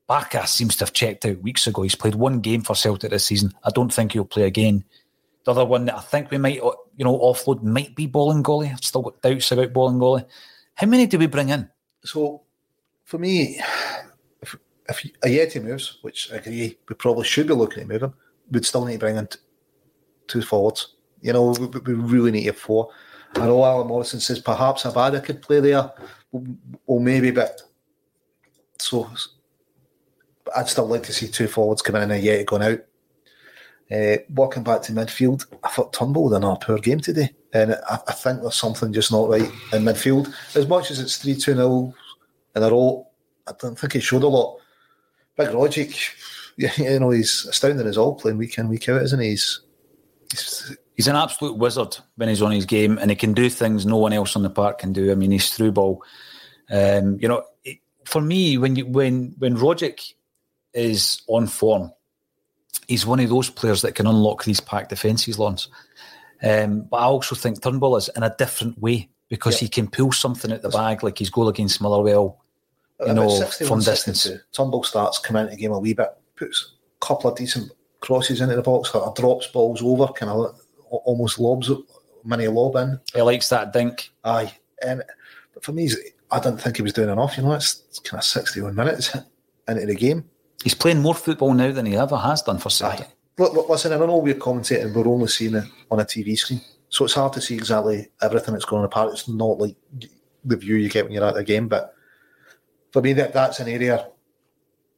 Barkas 0.09 0.49
seems 0.49 0.77
to 0.77 0.85
have 0.85 0.93
checked 0.93 1.25
out 1.25 1.41
weeks 1.41 1.67
ago. 1.67 1.83
He's 1.83 1.95
played 1.95 2.15
one 2.15 2.41
game 2.41 2.63
for 2.63 2.75
Celtic 2.75 3.11
this 3.11 3.25
season. 3.25 3.53
I 3.63 3.71
don't 3.71 3.93
think 3.93 4.13
he'll 4.13 4.27
play 4.27 4.43
again. 4.43 4.85
The 5.45 5.53
other 5.53 5.65
one 5.65 5.87
that 5.87 5.97
I 5.97 6.01
think 6.01 6.31
we 6.31 6.39
might, 6.39 6.61
you 6.97 7.05
know, 7.05 7.19
offload 7.19 7.63
might 7.63 7.95
be 7.95 8.09
Bolingoli. 8.09 8.71
I've 8.71 8.85
still 8.85 9.03
got 9.03 9.21
doubts 9.23 9.51
about 9.53 9.73
Bolingoli. 9.73 10.25
How 10.75 10.87
many 10.87 11.07
do 11.07 11.19
we 11.19 11.27
bring 11.27 11.51
in? 11.51 11.69
So, 12.05 12.43
for 13.05 13.19
me, 13.19 13.61
if, 14.43 14.57
if 14.89 15.03
Ajeti 15.23 15.63
moves, 15.63 15.99
which 16.03 16.33
I 16.33 16.37
agree, 16.37 16.79
we 16.89 16.95
probably 16.95 17.25
should 17.25 17.47
be 17.47 17.55
looking 17.55 17.83
at 17.83 17.89
moving, 17.89 18.13
we'd 18.51 18.67
still 18.67 18.85
need 18.85 18.95
to 18.95 18.99
bring 18.99 19.17
in 19.17 19.27
t- 19.27 19.39
two 20.27 20.43
forwards. 20.43 20.95
You 21.21 21.33
know, 21.33 21.51
we, 21.53 21.67
we 21.67 21.95
really 21.95 22.31
need 22.31 22.49
a 22.49 22.53
four. 22.53 22.91
I 23.37 23.47
know 23.47 23.65
Alan 23.65 23.89
Morrison 23.89 24.21
says 24.21 24.39
perhaps 24.39 24.85
Abada 24.85 25.23
could 25.23 25.43
play 25.43 25.61
there, 25.61 25.91
or 26.87 27.01
maybe, 27.01 27.31
but 27.31 27.63
so 28.79 29.11
I'd 30.55 30.69
still 30.69 30.87
like 30.87 31.03
to 31.05 31.13
see 31.13 31.29
two 31.29 31.49
forwards 31.49 31.83
coming 31.83 32.03
in 32.03 32.11
and 32.11 32.23
yet 32.23 32.47
going 32.47 32.63
out. 32.63 32.81
Uh, 33.91 34.17
walking 34.31 34.63
back 34.63 34.81
to 34.83 34.93
midfield, 34.93 35.47
I 35.63 35.69
thought 35.69 35.93
Turnbull 35.93 36.31
did 36.31 36.43
a 36.43 36.57
poor 36.57 36.79
game 36.79 37.01
today, 37.01 37.31
and 37.53 37.75
I, 37.89 37.99
I, 38.09 38.13
think 38.13 38.41
there's 38.41 38.57
something 38.57 38.93
just 38.95 39.13
not 39.13 39.29
right 39.29 39.43
in 39.73 39.83
midfield. 39.83 40.33
As 40.57 40.67
much 40.67 40.91
as 40.91 41.01
it's 41.01 41.19
three 41.19 41.35
two 41.35 41.55
0 41.55 41.95
in 42.57 42.63
a 42.63 42.71
row, 42.71 43.07
I 43.47 43.53
don't 43.59 43.79
think 43.79 43.93
he 43.93 44.01
showed 44.01 44.23
a 44.23 44.29
lot. 44.29 44.59
Big 45.37 45.49
Rogic, 45.49 46.11
you 46.57 46.99
know, 46.99 47.11
he's 47.11 47.45
astounding 47.45 47.87
as 47.87 47.99
all 47.99 48.15
playing 48.15 48.39
week 48.39 48.57
in 48.57 48.69
week 48.69 48.89
out, 48.89 49.03
isn't 49.03 49.21
he? 49.21 49.31
He's, 49.31 49.61
he's 50.31 50.77
he's 50.95 51.09
an 51.09 51.17
absolute 51.17 51.59
wizard 51.59 51.97
when 52.17 52.29
he's 52.29 52.43
on 52.43 52.53
his 52.53 52.65
game, 52.65 52.99
and 52.99 53.11
he 53.11 53.17
can 53.17 53.35
do 53.35 53.51
things 53.51 53.85
no 53.85 53.99
one 53.99 54.13
else 54.13 54.35
on 54.35 54.43
the 54.43 54.51
park 54.51 54.79
can 54.79 54.93
do. 54.93 55.13
I 55.13 55.15
mean, 55.15 55.31
he's 55.31 55.53
through 55.53 55.73
ball. 55.73 56.03
Um, 56.71 57.19
you 57.21 57.29
know, 57.29 57.45
it, 57.65 57.79
for 58.05 58.23
me, 58.23 58.57
when 58.59 58.77
you 58.77 58.87
when 58.87 59.35
when 59.39 59.57
Rogic 59.57 60.15
is 60.73 61.23
on 61.29 61.47
form, 61.47 61.93
he's 62.89 63.07
one 63.07 63.21
of 63.21 63.29
those 63.29 63.51
players 63.51 63.83
that 63.83 63.95
can 63.95 64.07
unlock 64.07 64.45
these 64.45 64.61
packed 64.61 64.91
defences, 64.91 65.39
Lawrence. 65.39 65.69
Um, 66.43 66.83
but 66.83 66.99
I 66.99 67.05
also 67.05 67.35
think 67.35 67.63
Turnbull 67.63 67.97
is 67.97 68.11
in 68.17 68.23
a 68.23 68.35
different 68.37 68.79
way 68.79 69.09
because 69.29 69.59
he 69.59 69.69
can 69.69 69.89
pull 69.89 70.13
something 70.13 70.53
at 70.53 70.63
the 70.63 70.69
bag, 70.69 71.03
like 71.03 71.19
his 71.19 71.31
goal 71.31 71.49
against 71.49 71.81
Motherwell, 71.81 72.45
you 73.01 73.07
About 73.07 73.17
know, 73.17 73.47
from 73.67 73.81
distance. 73.81 74.29
Turnbull 74.53 74.85
starts 74.85 75.19
coming 75.19 75.45
into 75.45 75.57
the 75.57 75.61
game 75.61 75.73
a 75.73 75.79
wee 75.79 75.95
bit, 75.95 76.11
puts 76.37 76.75
a 77.03 77.07
couple 77.07 77.31
of 77.31 77.37
decent 77.37 77.73
crosses 78.01 78.41
into 78.41 78.55
the 78.55 78.63
box, 78.63 78.95
of 78.95 79.15
drops 79.15 79.47
balls 79.47 79.83
over, 79.83 80.13
kind 80.13 80.31
of 80.31 80.61
almost 80.91 81.39
lobs 81.39 81.71
mini 82.25 82.49
lob 82.49 82.77
in. 82.77 82.99
He 83.15 83.23
likes 83.23 83.49
that 83.51 83.73
dink. 83.73 84.11
Aye. 84.25 84.53
Um, 84.87 85.03
but 85.53 85.65
for 85.65 85.73
me, 85.73 85.91
I 86.31 86.41
didn't 86.41 86.61
think 86.61 86.77
he 86.77 86.83
was 86.83 86.93
doing 86.93 87.11
enough. 87.11 87.37
You 87.37 87.45
know, 87.45 87.53
it's, 87.53 87.83
it's 87.89 87.99
kind 87.99 88.19
of 88.19 88.25
61 88.25 88.75
minutes 88.75 89.17
into 89.69 89.87
the 89.87 89.95
game. 89.95 90.25
He's 90.65 90.75
playing 90.75 91.03
more 91.03 91.15
football 91.15 91.53
now 91.53 91.71
than 91.73 91.85
he 91.85 91.95
ever 91.95 92.17
has 92.17 92.41
done 92.41 92.59
for 92.59 92.71
Celtic. 92.71 93.07
Look, 93.37 93.53
look, 93.53 93.69
listen, 93.69 93.93
I 93.93 93.99
know 93.99 94.17
we're 94.17 94.35
commentating, 94.35 94.95
we're 94.95 95.07
only 95.07 95.29
seeing 95.29 95.55
it 95.55 95.65
on 95.91 96.01
a 96.01 96.05
TV 96.05 96.39
screen. 96.39 96.63
So 96.89 97.05
it's 97.05 97.15
hard 97.15 97.35
to 97.35 97.41
see 97.41 97.55
exactly 97.55 98.09
everything 98.23 98.55
that's 98.55 98.65
going 98.65 98.81
on 98.81 98.87
apart. 98.87 99.13
It's 99.13 99.29
not 99.29 99.59
like 99.59 99.77
the 100.43 100.57
view 100.57 100.77
you 100.77 100.89
get 100.89 101.05
when 101.05 101.13
you're 101.13 101.25
at 101.25 101.35
the 101.35 101.45
game. 101.45 101.69
But 101.69 101.95
for 102.93 103.03
me, 103.03 103.13
that 103.13 103.35
that's 103.35 103.61
an 103.61 103.69
area 103.69 104.09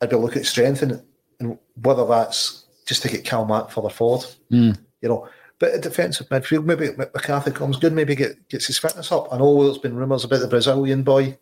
I'd 0.01 0.11
be 0.11 0.17
looking 0.17 0.41
at 0.41 0.47
strengthening, 0.47 1.03
and 1.41 1.59
whether 1.83 2.07
that's 2.07 2.67
just 2.87 3.03
to 3.03 3.09
get 3.09 3.25
Calmac 3.25 3.71
further 3.71 3.89
forward, 3.89 4.27
mm. 4.53 4.79
you 5.01 5.09
know. 5.09 5.29
But 5.59 5.75
a 5.75 5.79
defensive 5.79 6.29
midfield, 6.29 6.67
maybe 6.67 6.91
McCarthy 6.97 7.51
comes 7.51 7.79
good, 7.79 7.95
maybe 7.95 8.15
get, 8.15 8.49
gets 8.51 8.67
his 8.67 8.79
fitness 8.79 9.11
up. 9.11 9.33
I 9.33 9.39
know 9.39 9.65
there's 9.65 9.79
been 9.79 9.97
rumours 9.97 10.25
about 10.25 10.41
the 10.41 10.49
Brazilian 10.49 11.03
boy, 11.03 11.39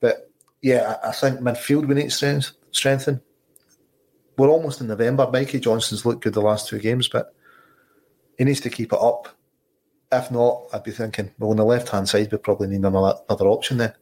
but 0.00 0.30
yeah, 0.60 0.96
I, 1.02 1.10
I 1.10 1.12
think 1.12 1.38
midfield 1.38 1.86
we 1.86 1.94
need 1.94 2.12
strength, 2.12 2.50
strengthen. 2.74 3.20
We're 4.36 4.48
almost 4.48 4.80
in 4.80 4.88
November. 4.88 5.30
Mikey 5.32 5.60
Johnston's 5.60 6.04
looked 6.04 6.24
good 6.24 6.34
the 6.34 6.40
last 6.40 6.68
two 6.68 6.78
games, 6.78 7.08
but 7.08 7.34
he 8.36 8.44
needs 8.44 8.60
to 8.60 8.70
keep 8.70 8.92
it 8.92 8.98
up. 9.00 9.28
If 10.10 10.30
not, 10.30 10.64
I'd 10.72 10.82
be 10.82 10.90
thinking, 10.90 11.30
well, 11.38 11.50
on 11.50 11.56
the 11.56 11.64
left 11.64 11.88
hand 11.88 12.08
side, 12.08 12.30
we 12.30 12.38
probably 12.38 12.68
need 12.68 12.84
another, 12.84 13.14
another 13.28 13.46
option 13.46 13.78
there. 13.78 13.96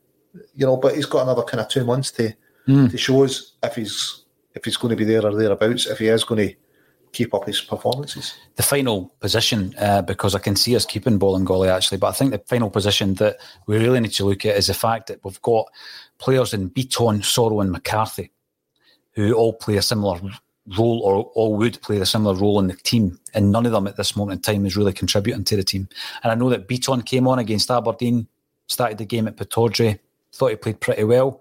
You 0.54 0.66
know, 0.66 0.76
but 0.78 0.94
he's 0.94 1.06
got 1.06 1.22
another 1.22 1.42
kind 1.42 1.60
of 1.60 1.68
two 1.68 1.84
months 1.84 2.10
to 2.12 2.34
Mm. 2.68 2.92
to 2.92 2.96
show 2.96 3.24
us 3.24 3.54
if 3.64 3.74
he's 3.74 4.24
if 4.54 4.64
he's 4.64 4.76
going 4.76 4.90
to 4.90 4.96
be 4.96 5.04
there 5.04 5.26
or 5.26 5.34
thereabouts, 5.34 5.88
if 5.88 5.98
he 5.98 6.06
is 6.06 6.22
going 6.22 6.48
to 6.48 6.54
keep 7.10 7.34
up 7.34 7.44
his 7.44 7.60
performances. 7.60 8.34
The 8.54 8.62
final 8.62 9.12
position, 9.18 9.74
uh, 9.78 10.02
because 10.02 10.36
I 10.36 10.38
can 10.38 10.54
see 10.54 10.76
us 10.76 10.86
keeping 10.86 11.18
Bolingoli 11.18 11.68
actually, 11.68 11.98
but 11.98 12.06
I 12.06 12.12
think 12.12 12.30
the 12.30 12.38
final 12.38 12.70
position 12.70 13.14
that 13.14 13.38
we 13.66 13.78
really 13.78 13.98
need 13.98 14.12
to 14.12 14.26
look 14.26 14.46
at 14.46 14.56
is 14.56 14.68
the 14.68 14.74
fact 14.74 15.08
that 15.08 15.24
we've 15.24 15.42
got 15.42 15.66
players 16.18 16.54
in 16.54 16.70
Bitton, 16.70 17.22
Soro, 17.22 17.60
and 17.62 17.72
McCarthy 17.72 18.30
who 19.14 19.32
all 19.34 19.52
play 19.52 19.76
a 19.76 19.82
similar 19.82 20.20
role 20.78 21.00
or 21.00 21.24
all 21.34 21.56
would 21.56 21.80
play 21.82 21.98
a 21.98 22.06
similar 22.06 22.34
role 22.34 22.60
in 22.60 22.68
the 22.68 22.76
team, 22.76 23.18
and 23.34 23.50
none 23.50 23.66
of 23.66 23.72
them 23.72 23.86
at 23.86 23.96
this 23.96 24.16
moment 24.16 24.46
in 24.46 24.54
time 24.54 24.66
is 24.66 24.76
really 24.76 24.92
contributing 24.92 25.44
to 25.44 25.56
the 25.56 25.64
team. 25.64 25.88
And 26.22 26.32
I 26.32 26.34
know 26.34 26.50
that 26.50 26.68
Bitton 26.68 27.04
came 27.04 27.26
on 27.26 27.38
against 27.38 27.70
Aberdeen, 27.70 28.26
started 28.68 28.98
the 28.98 29.04
game 29.04 29.26
at 29.26 29.36
Pittodrie, 29.36 29.98
thought 30.32 30.50
he 30.50 30.56
played 30.56 30.80
pretty 30.80 31.04
well. 31.04 31.40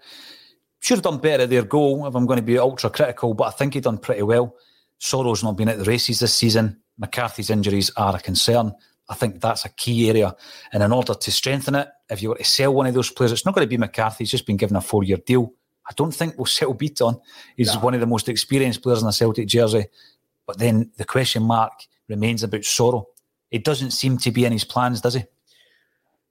Should 0.80 0.98
have 0.98 1.04
done 1.04 1.20
better 1.20 1.44
at 1.44 1.50
their 1.50 1.64
goal 1.64 2.08
if 2.08 2.16
I'm 2.16 2.26
going 2.26 2.40
to 2.40 2.44
be 2.44 2.58
ultra 2.58 2.90
critical, 2.90 3.34
but 3.34 3.46
I 3.46 3.52
think 3.52 3.76
he 3.76 3.80
done 3.80 4.00
pretty 4.00 4.24
well. 4.24 4.56
Soro's 4.98 5.44
not 5.44 5.58
been 5.58 5.70
at 5.70 5.78
the 5.78 5.86
races 5.86 6.20
this 6.20 6.34
season. 6.34 6.82
McCarthy's 6.98 7.50
injuries 7.50 7.92
are 7.98 8.16
a 8.16 8.20
concern. 8.20 8.74
I 9.10 9.14
think 9.14 9.42
that's 9.42 9.66
a 9.66 9.70
key 9.70 10.10
area. 10.10 10.36
And 10.74 10.82
in 10.82 10.92
order 10.92 11.14
to 11.14 11.32
strengthen 11.32 11.76
it, 11.76 11.88
if 12.10 12.22
you 12.22 12.30
were 12.30 12.36
to 12.36 12.44
sell 12.44 12.74
one 12.74 12.88
of 12.88 12.94
those 12.94 13.12
players, 13.12 13.32
it's 13.32 13.46
not 13.46 13.54
going 13.54 13.66
to 13.66 13.70
be 13.70 13.78
McCarthy. 13.78 14.24
He's 14.24 14.32
just 14.32 14.46
been 14.46 14.58
given 14.58 14.76
a 14.76 14.82
four 14.82 15.04
year 15.04 15.18
deal. 15.18 15.54
I 15.90 15.94
don't 15.96 16.14
think 16.14 16.38
we'll 16.38 16.46
sell 16.46 16.74
Bitton. 16.74 17.20
He's 17.58 17.76
one 17.78 17.94
of 17.94 18.00
the 18.00 18.06
most 18.08 18.30
experienced 18.30 18.82
players 18.84 19.02
in 19.02 19.08
a 19.08 19.14
Celtic 19.14 19.48
jersey. 19.48 19.86
But 20.46 20.60
then 20.60 20.92
the 20.98 21.06
question 21.06 21.44
mark 21.44 21.74
remains 22.08 22.44
about 22.44 22.62
Soro. 22.62 23.06
It 23.50 23.64
doesn't 23.64 23.92
seem 23.92 24.18
to 24.20 24.32
be 24.32 24.46
in 24.46 24.52
his 24.52 24.64
plans, 24.64 25.02
does 25.02 25.16
he? 25.16 25.24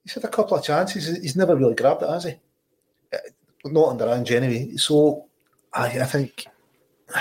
He's 0.05 0.14
had 0.14 0.24
a 0.24 0.28
couple 0.28 0.57
of 0.57 0.64
chances. 0.64 1.07
He's 1.20 1.36
never 1.36 1.55
really 1.57 1.74
grabbed 1.74 2.03
it, 2.03 2.09
has 2.09 2.24
he? 2.24 2.34
Uh, 3.12 3.18
not 3.66 3.90
under 3.90 4.09
Ange 4.09 4.32
anyway. 4.32 4.76
So 4.76 5.26
I, 5.72 5.86
I 5.86 6.05
think 6.05 6.46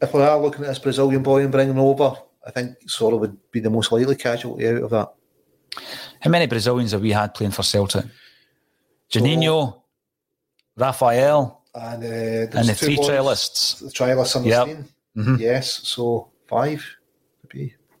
if 0.00 0.14
we 0.14 0.22
are 0.22 0.40
looking 0.40 0.64
at 0.64 0.68
this 0.68 0.78
Brazilian 0.78 1.22
boy 1.22 1.42
and 1.42 1.52
bringing 1.52 1.74
him 1.74 1.80
over, 1.80 2.14
I 2.46 2.50
think 2.50 2.78
Soro 2.86 3.18
would 3.20 3.36
be 3.50 3.60
the 3.60 3.70
most 3.70 3.92
likely 3.92 4.16
casualty 4.16 4.66
out 4.66 4.82
of 4.82 4.90
that. 4.90 5.12
How 6.20 6.30
many 6.30 6.46
Brazilians 6.46 6.92
have 6.92 7.02
we 7.02 7.12
had 7.12 7.34
playing 7.34 7.52
for 7.52 7.62
Celtic? 7.62 8.04
Juninho, 9.10 9.81
Rafael, 10.76 11.62
and, 11.74 12.02
uh, 12.04 12.58
and 12.58 12.68
the 12.68 12.74
three 12.74 12.96
trialists. 12.96 13.78
The 13.80 13.86
trialists 13.86 14.36
on 14.36 14.42
the 14.42 14.48
Yep. 14.50 14.66
scene. 14.66 14.88
Mhm. 15.16 15.38
Yes, 15.38 15.80
so 15.84 16.30
five. 16.48 16.84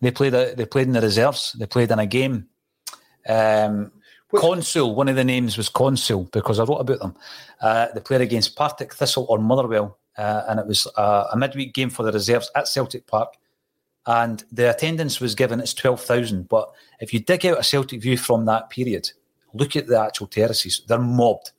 They 0.00 0.10
played. 0.10 0.34
A, 0.34 0.54
they 0.54 0.66
played 0.66 0.86
in 0.88 0.94
the 0.94 1.00
reserves. 1.00 1.52
They 1.58 1.66
played 1.66 1.90
in 1.90 1.98
a 1.98 2.06
game. 2.06 2.48
Um, 3.28 3.92
Consul. 4.34 4.94
One 4.94 5.08
of 5.08 5.16
the 5.16 5.24
names 5.24 5.56
was 5.56 5.68
Consul 5.68 6.24
because 6.32 6.58
I 6.58 6.64
wrote 6.64 6.78
about 6.80 7.00
them. 7.00 7.14
Uh, 7.60 7.88
they 7.94 8.00
played 8.00 8.22
against 8.22 8.56
Partick 8.56 8.94
Thistle 8.94 9.26
or 9.28 9.38
Motherwell, 9.38 9.98
uh, 10.16 10.42
and 10.48 10.58
it 10.58 10.66
was 10.66 10.86
uh, 10.96 11.28
a 11.32 11.36
midweek 11.36 11.74
game 11.74 11.90
for 11.90 12.02
the 12.02 12.12
reserves 12.12 12.50
at 12.56 12.66
Celtic 12.66 13.06
Park. 13.06 13.34
And 14.06 14.42
the 14.50 14.68
attendance 14.70 15.20
was 15.20 15.34
given 15.36 15.60
as 15.60 15.74
twelve 15.74 16.00
thousand. 16.00 16.48
But 16.48 16.72
if 17.00 17.12
you 17.14 17.20
dig 17.20 17.46
out 17.46 17.60
a 17.60 17.62
Celtic 17.62 18.00
view 18.02 18.16
from 18.16 18.46
that 18.46 18.70
period, 18.70 19.10
look 19.54 19.76
at 19.76 19.86
the 19.86 20.00
actual 20.00 20.26
terraces. 20.26 20.82
They're 20.88 20.98
mobbed. 20.98 21.52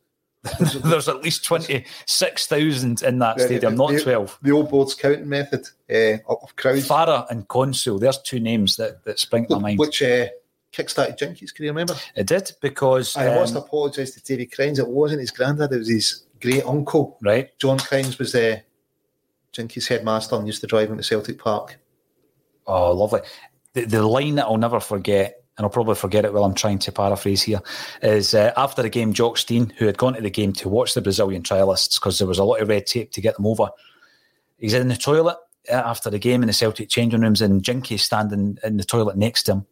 There's 0.60 1.08
at 1.08 1.22
least 1.24 1.46
twenty 1.46 1.86
six 2.06 2.48
thousand 2.48 3.02
in 3.02 3.20
that 3.20 3.38
Yeah, 3.39 3.46
stadium, 3.46 3.76
the- 3.78 3.84
not 3.84 3.91
the- 3.94 4.02
twelve. 4.02 4.38
The 4.41 4.52
old 4.52 4.70
boards 4.70 4.94
counting 4.94 5.30
method 5.30 5.68
uh, 5.89 6.18
of 6.28 6.56
crowds. 6.58 6.88
Farah 6.88 7.26
and 7.30 7.48
Consul. 7.48 7.98
There's 8.00 8.22
two 8.22 8.39
names 8.39 8.76
that, 8.76 9.06
that 9.06 9.20
spring 9.20 9.46
to 9.48 9.56
my 9.56 9.62
mind. 9.62 9.80
Which 9.80 10.02
uh, 10.02 10.28
kickstarted 10.74 11.18
Jinkies, 11.18 11.54
can 11.54 11.64
you 11.66 11.72
remember? 11.72 11.96
It 12.16 12.28
did 12.28 12.52
because 12.62 13.16
I 13.16 13.34
must 13.36 13.56
um, 13.56 13.64
apologise 13.64 14.12
to 14.16 14.24
Terry 14.24 14.46
Crines. 14.46 14.80
It 14.80 14.88
wasn't 14.88 15.22
his 15.22 15.32
granddad, 15.32 15.72
it 15.72 15.78
was 15.78 15.89
his 15.89 16.24
great 16.41 16.66
uncle. 16.66 17.18
Right. 17.22 17.58
John 17.58 17.78
Crines 17.78 18.20
was 18.20 18.34
the 18.34 18.64
Jinkies 19.54 19.88
headmaster 19.88 20.36
and 20.36 20.46
used 20.48 20.62
to 20.62 20.68
drive 20.68 20.89
him 20.89 20.98
to 20.98 21.04
Celtic 21.04 21.39
Park. 21.39 21.80
Oh, 22.68 22.91
lovely. 22.91 23.22
The, 23.74 23.86
the 23.86 24.04
line 24.06 24.36
that 24.36 24.46
I'll 24.46 24.58
never 24.58 24.80
forget, 24.80 25.43
and 25.58 25.66
I'll 25.66 25.70
probably 25.70 25.95
forget 25.95 26.26
it 26.26 26.34
while 26.34 26.43
I'm 26.43 26.56
trying 26.56 26.80
to 26.80 26.91
paraphrase 26.91 27.43
here, 27.43 27.62
is 28.01 28.34
uh, 28.34 28.54
after 28.58 28.82
the 28.82 28.89
game, 28.89 29.14
Jock 29.14 29.38
Stein, 29.38 29.74
who 29.78 29.86
had 29.86 29.97
gone 29.97 30.14
to 30.14 30.22
the 30.22 30.30
game 30.30 30.54
to 30.54 30.70
watch 30.70 30.93
the 30.93 31.01
Brazilian 31.01 31.43
trialists 31.43 31.99
because 31.99 32.18
there 32.18 32.28
was 32.28 32.39
a 32.39 32.43
lot 32.43 32.62
of 32.62 32.70
red 32.70 32.88
tape 32.88 33.12
to 33.12 33.22
get 33.22 33.36
them 33.36 33.45
over, 33.45 33.70
he's 34.58 34.74
in 34.74 34.88
the 34.88 34.95
toilet 34.95 35.38
uh, 35.70 35.76
after 35.76 36.10
the 36.10 36.20
game 36.20 36.41
in 36.41 36.47
the 36.47 36.54
Celtic 36.54 36.89
changing 36.89 37.22
rooms, 37.22 37.41
and 37.41 37.64
Jinky's 37.64 38.04
standing 38.04 38.58
in 38.64 38.78
the 38.78 38.84
toilet 38.84 39.16
next 39.16 39.43
to 39.43 39.54
him. 39.54 39.66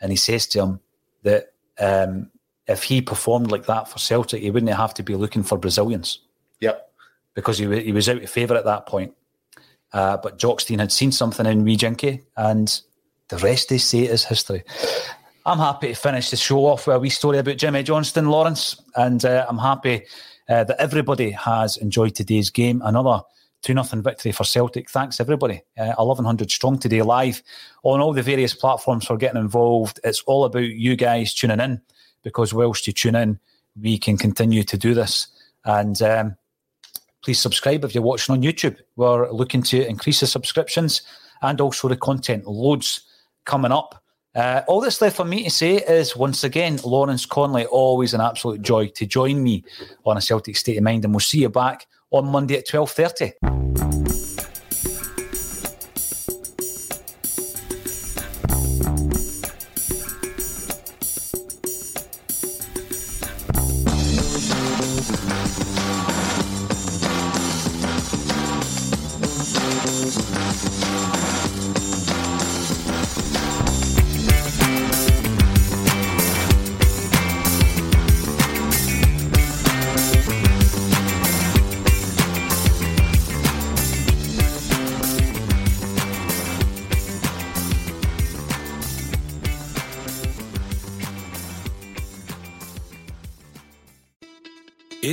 And 0.00 0.12
he 0.12 0.16
says 0.16 0.46
to 0.48 0.60
him 0.60 0.80
that 1.22 1.52
um, 1.78 2.30
if 2.66 2.82
he 2.82 3.00
performed 3.00 3.50
like 3.50 3.66
that 3.66 3.88
for 3.88 3.98
Celtic, 3.98 4.42
he 4.42 4.50
wouldn't 4.50 4.72
have 4.72 4.94
to 4.94 5.02
be 5.02 5.14
looking 5.14 5.42
for 5.42 5.58
Brazilians. 5.58 6.20
Yep. 6.60 6.90
Because 7.34 7.58
he, 7.58 7.82
he 7.82 7.92
was 7.92 8.08
out 8.08 8.22
of 8.22 8.30
favour 8.30 8.56
at 8.56 8.64
that 8.66 8.86
point. 8.86 9.14
Uh, 9.92 10.18
but 10.18 10.38
Jock 10.38 10.60
Stein 10.60 10.78
had 10.78 10.92
seen 10.92 11.12
something 11.12 11.46
in 11.46 11.64
wee 11.64 11.76
Jinky, 11.76 12.24
and 12.36 12.80
the 13.28 13.38
rest 13.38 13.68
they 13.68 13.78
say 13.78 14.00
is 14.00 14.24
history. 14.24 14.64
I'm 15.46 15.58
happy 15.58 15.88
to 15.88 15.94
finish 15.94 16.30
the 16.30 16.36
show 16.36 16.66
off 16.66 16.86
with 16.86 16.96
a 16.96 16.98
wee 16.98 17.10
story 17.10 17.38
about 17.38 17.56
Jimmy 17.56 17.82
Johnstone, 17.82 18.28
Lawrence, 18.28 18.80
and 18.96 19.24
uh, 19.24 19.46
I'm 19.48 19.58
happy 19.58 20.04
uh, 20.48 20.64
that 20.64 20.80
everybody 20.80 21.30
has 21.30 21.76
enjoyed 21.76 22.14
today's 22.14 22.50
game. 22.50 22.82
Another 22.84 23.22
2 23.62 23.72
0 23.72 24.02
victory 24.02 24.32
for 24.32 24.44
Celtic. 24.44 24.90
Thanks, 24.90 25.20
everybody. 25.20 25.62
Uh, 25.76 25.94
1100 25.96 26.50
strong 26.50 26.78
today, 26.78 27.02
live 27.02 27.42
on 27.82 28.00
all 28.00 28.12
the 28.12 28.22
various 28.22 28.54
platforms 28.54 29.06
for 29.06 29.16
getting 29.16 29.40
involved. 29.40 30.00
It's 30.04 30.22
all 30.22 30.44
about 30.44 30.60
you 30.60 30.96
guys 30.96 31.34
tuning 31.34 31.60
in 31.60 31.80
because 32.22 32.54
whilst 32.54 32.86
you 32.86 32.92
tune 32.92 33.14
in, 33.14 33.38
we 33.80 33.98
can 33.98 34.16
continue 34.16 34.62
to 34.64 34.76
do 34.76 34.94
this. 34.94 35.28
And 35.64 36.00
um, 36.02 36.36
please 37.22 37.38
subscribe 37.38 37.84
if 37.84 37.94
you're 37.94 38.02
watching 38.02 38.34
on 38.34 38.42
YouTube. 38.42 38.76
We're 38.96 39.30
looking 39.30 39.62
to 39.64 39.86
increase 39.86 40.20
the 40.20 40.26
subscriptions 40.26 41.02
and 41.42 41.60
also 41.60 41.88
the 41.88 41.96
content. 41.96 42.46
Loads 42.46 43.02
coming 43.48 43.72
up. 43.72 44.00
Uh, 44.36 44.62
all 44.68 44.80
that's 44.80 45.00
left 45.00 45.16
for 45.16 45.24
me 45.24 45.42
to 45.42 45.50
say 45.50 45.76
is 45.76 46.14
once 46.14 46.44
again, 46.44 46.78
Lawrence 46.84 47.26
Connolly, 47.26 47.66
always 47.66 48.14
an 48.14 48.20
absolute 48.20 48.62
joy 48.62 48.86
to 48.88 49.06
join 49.06 49.42
me 49.42 49.64
on 50.04 50.16
a 50.16 50.20
Celtic 50.20 50.56
State 50.56 50.76
of 50.76 50.84
Mind, 50.84 51.04
and 51.04 51.12
we'll 51.12 51.20
see 51.20 51.40
you 51.40 51.48
back 51.48 51.86
on 52.12 52.28
Monday 52.28 52.58
at 52.58 52.68
twelve 52.68 52.92
thirty. 52.92 53.32